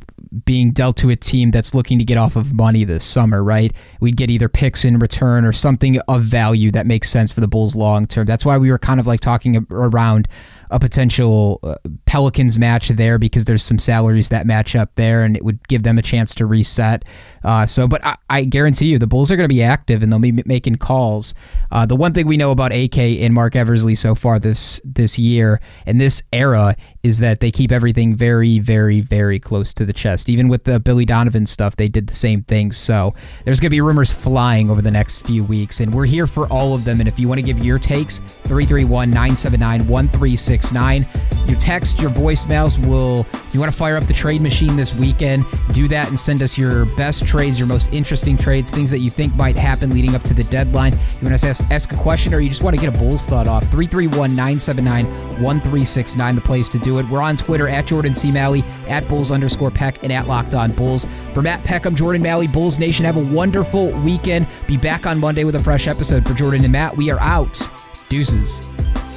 being 0.46 0.72
dealt 0.72 0.96
to 0.98 1.10
a 1.10 1.16
team 1.16 1.52
that's 1.52 1.74
looking 1.74 1.98
to 1.98 2.06
get 2.06 2.18
off 2.18 2.36
of 2.36 2.54
money 2.54 2.84
this 2.84 3.04
summer, 3.04 3.44
right? 3.44 3.74
We'd 4.00 4.16
get 4.16 4.30
either 4.30 4.48
picks 4.48 4.86
in 4.86 5.00
return 5.00 5.44
or 5.44 5.52
something 5.54 6.00
of 6.08 6.24
value 6.24 6.72
that 6.72 6.86
makes 6.86 7.10
sense 7.10 7.32
for 7.32 7.42
the 7.42 7.48
Bulls 7.48 7.76
long 7.76 8.06
term. 8.06 8.26
That's 8.26 8.46
why 8.46 8.58
we 8.58 8.70
were 8.70 8.78
kind 8.78 9.00
of 9.00 9.08
like 9.08 9.22
talking 9.22 9.66
around 9.72 10.28
a 10.70 10.80
potential 10.80 11.60
uh, 11.64 11.76
Pelicans 12.06 12.58
match 12.58 12.90
there 12.90 13.18
because 13.18 13.46
there's 13.46 13.64
some 13.64 13.80
salaries 13.80 14.30
that 14.30 14.46
match 14.46 14.76
up 14.76 14.94
there 14.96 15.24
and 15.24 15.36
it 15.36 15.44
would 15.44 15.68
give 15.68 15.84
them 15.84 15.98
a 15.98 16.02
chance 16.02 16.36
to 16.36 16.46
reset. 16.46 17.08
Uh, 17.44 17.66
so, 17.66 17.88
but 17.88 18.04
I, 18.06 18.16
I 18.30 18.44
guarantee 18.44 18.88
you 18.88 19.00
the 19.00 19.08
Bulls 19.08 19.32
are 19.32 19.36
going 19.36 19.48
to 19.48 19.54
be 19.54 19.64
active 19.64 20.04
and 20.04 20.12
they'll 20.12 20.20
be 20.20 20.44
making 20.46 20.76
calls. 20.76 21.34
Uh, 21.72 21.86
the 21.86 21.96
one 21.96 22.14
thing 22.14 22.28
we 22.28 22.38
know 22.38 22.52
about 22.52 22.72
AK 22.72 22.98
and 22.98 23.34
Marc 23.34 23.56
Eversley 23.56 23.96
so 23.96 24.16
far 24.16 24.40
this 24.40 24.80
this 24.84 25.18
year 25.18 25.60
and 25.86 26.00
this 26.00 26.22
era 26.34 26.76
is 27.04 27.20
that 27.20 27.40
they 27.40 27.52
keep 27.52 27.72
everything 27.72 28.16
very, 28.16 28.60
very, 28.60 29.02
very 29.02 29.40
close 29.40 29.74
to 29.74 29.86
the 29.86 29.94
chest. 29.94 30.30
Even 30.30 30.50
with 30.50 30.66
the 30.66 30.80
Billy 30.80 31.06
Donovan 31.06 31.46
stuff, 31.46 31.76
they 31.76 31.88
did 31.88 32.08
the 32.08 32.16
same 32.16 32.44
thing. 32.44 32.72
So 32.72 33.14
there's 33.46 33.60
going 33.60 33.68
to 33.68 33.76
be 33.76 33.82
rumors 33.82 34.12
flying 34.12 34.70
over 34.70 34.82
the 34.82 34.92
next 34.92 35.26
few 35.26 35.44
weeks, 35.44 35.80
and 35.80 35.94
we're 35.94 36.06
here 36.06 36.28
for 36.28 36.48
all 36.48 36.74
of 36.74 36.84
them. 36.84 37.00
And 37.00 37.08
if 37.08 37.18
you 37.18 37.28
want 37.28 37.40
to 37.40 37.46
give 37.46 37.64
your 37.64 37.80
takes, 37.80 38.20
331 38.20 39.10
979 39.10 39.88
1360. 39.88 40.59
1369. 40.60 41.06
Your 41.48 41.58
text, 41.58 42.00
your 42.00 42.12
voicemails 42.12 42.78
will, 42.86 43.22
if 43.34 43.54
you 43.54 43.60
want 43.60 43.72
to 43.72 43.78
fire 43.78 43.98
up 43.98 44.04
the 44.04 44.14
trade 44.14 44.42
machine 44.42 44.76
this 44.76 44.96
weekend, 44.96 45.46
do 45.72 45.88
that 45.88 46.08
and 46.08 46.20
send 46.20 46.42
us 46.44 46.58
your 46.58 46.86
best 46.86 47.26
trades, 47.26 47.58
your 47.58 47.68
most 47.68 47.92
interesting 47.92 48.38
trades, 48.38 48.70
things 48.70 48.92
that 48.92 49.00
you 49.00 49.10
think 49.10 49.36
might 49.36 49.56
happen 49.56 49.90
leading 49.90 50.14
up 50.14 50.22
to 50.24 50.34
the 50.34 50.44
deadline. 50.46 50.94
You 50.94 51.28
want 51.28 51.40
to 51.40 51.48
ask, 51.48 51.64
ask 51.72 51.92
a 51.92 51.98
question 51.98 52.34
or 52.34 52.40
you 52.40 52.50
just 52.50 52.62
want 52.62 52.76
to 52.76 52.82
get 52.82 52.94
a 52.94 52.98
Bulls 52.98 53.26
thought 53.26 53.48
off, 53.48 53.64
331 53.72 54.36
979 54.36 55.06
1369, 55.42 56.36
the 56.36 56.42
place 56.42 56.70
to 56.70 56.80
do 56.80 57.00
it. 57.00 57.10
We're 57.10 57.22
on 57.22 57.38
Twitter 57.38 57.68
at 57.68 57.88
Jordan 57.88 58.14
C. 58.14 58.30
Maly, 58.30 58.64
at 58.88 59.08
Bulls 59.08 59.32
underscore 59.32 59.72
Peck, 59.72 60.04
and 60.04 60.12
at 60.12 60.28
Locked 60.28 60.54
On 60.54 60.72
Bulls. 60.72 61.08
For 61.34 61.42
Matt 61.42 61.64
Peckham, 61.64 61.96
Jordan 61.96 62.22
Maly, 62.22 62.52
Bulls 62.52 62.78
Nation, 62.78 63.06
have 63.06 63.18
a 63.18 63.24
wonderful 63.24 63.92
weekend. 64.02 64.48
Be 64.68 64.78
back 64.78 65.08
on 65.08 65.20
Monday 65.20 65.46
with 65.46 65.56
a 65.56 65.60
fresh 65.60 65.88
episode. 65.88 66.28
For 66.28 66.34
Jordan 66.34 66.64
and 66.64 66.72
Matt, 66.72 66.96
we 66.96 67.10
are 67.10 67.20
out. 67.20 67.70
Deuces. 68.10 68.62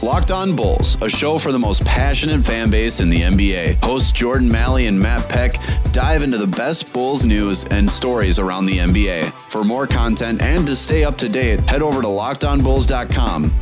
Locked 0.03 0.30
On 0.30 0.55
Bulls, 0.57 0.99
a 1.01 1.09
show 1.09 1.38
for 1.38 1.53
the 1.53 1.59
most 1.59 1.84
passionate 1.84 2.45
fan 2.45 2.70
base 2.70 3.01
in 3.01 3.09
the 3.09 3.22
NBA. 3.22 3.82
Hosts 3.82 4.11
Jordan 4.11 4.49
Maly 4.49 4.88
and 4.88 4.99
Matt 4.99 5.28
Peck 5.28 5.55
dive 5.93 6.22
into 6.22 6.38
the 6.38 6.47
best 6.47 6.93
Bulls 6.93 7.24
news 7.24 7.64
and 7.66 7.88
stories 7.88 8.38
around 8.38 8.66
the 8.66 8.78
NBA. 8.78 9.32
For 9.49 9.62
more 9.62 9.86
content 9.86 10.43
and 10.43 10.66
to 10.66 10.74
stay 10.74 11.05
up 11.05 11.16
to 11.18 11.28
date, 11.28 11.61
head 11.68 11.82
over 11.82 12.03
to 12.03 12.09
lockedonbulls.com. 12.09 13.57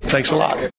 Thanks 0.00 0.30
a 0.30 0.36
lot. 0.36 0.70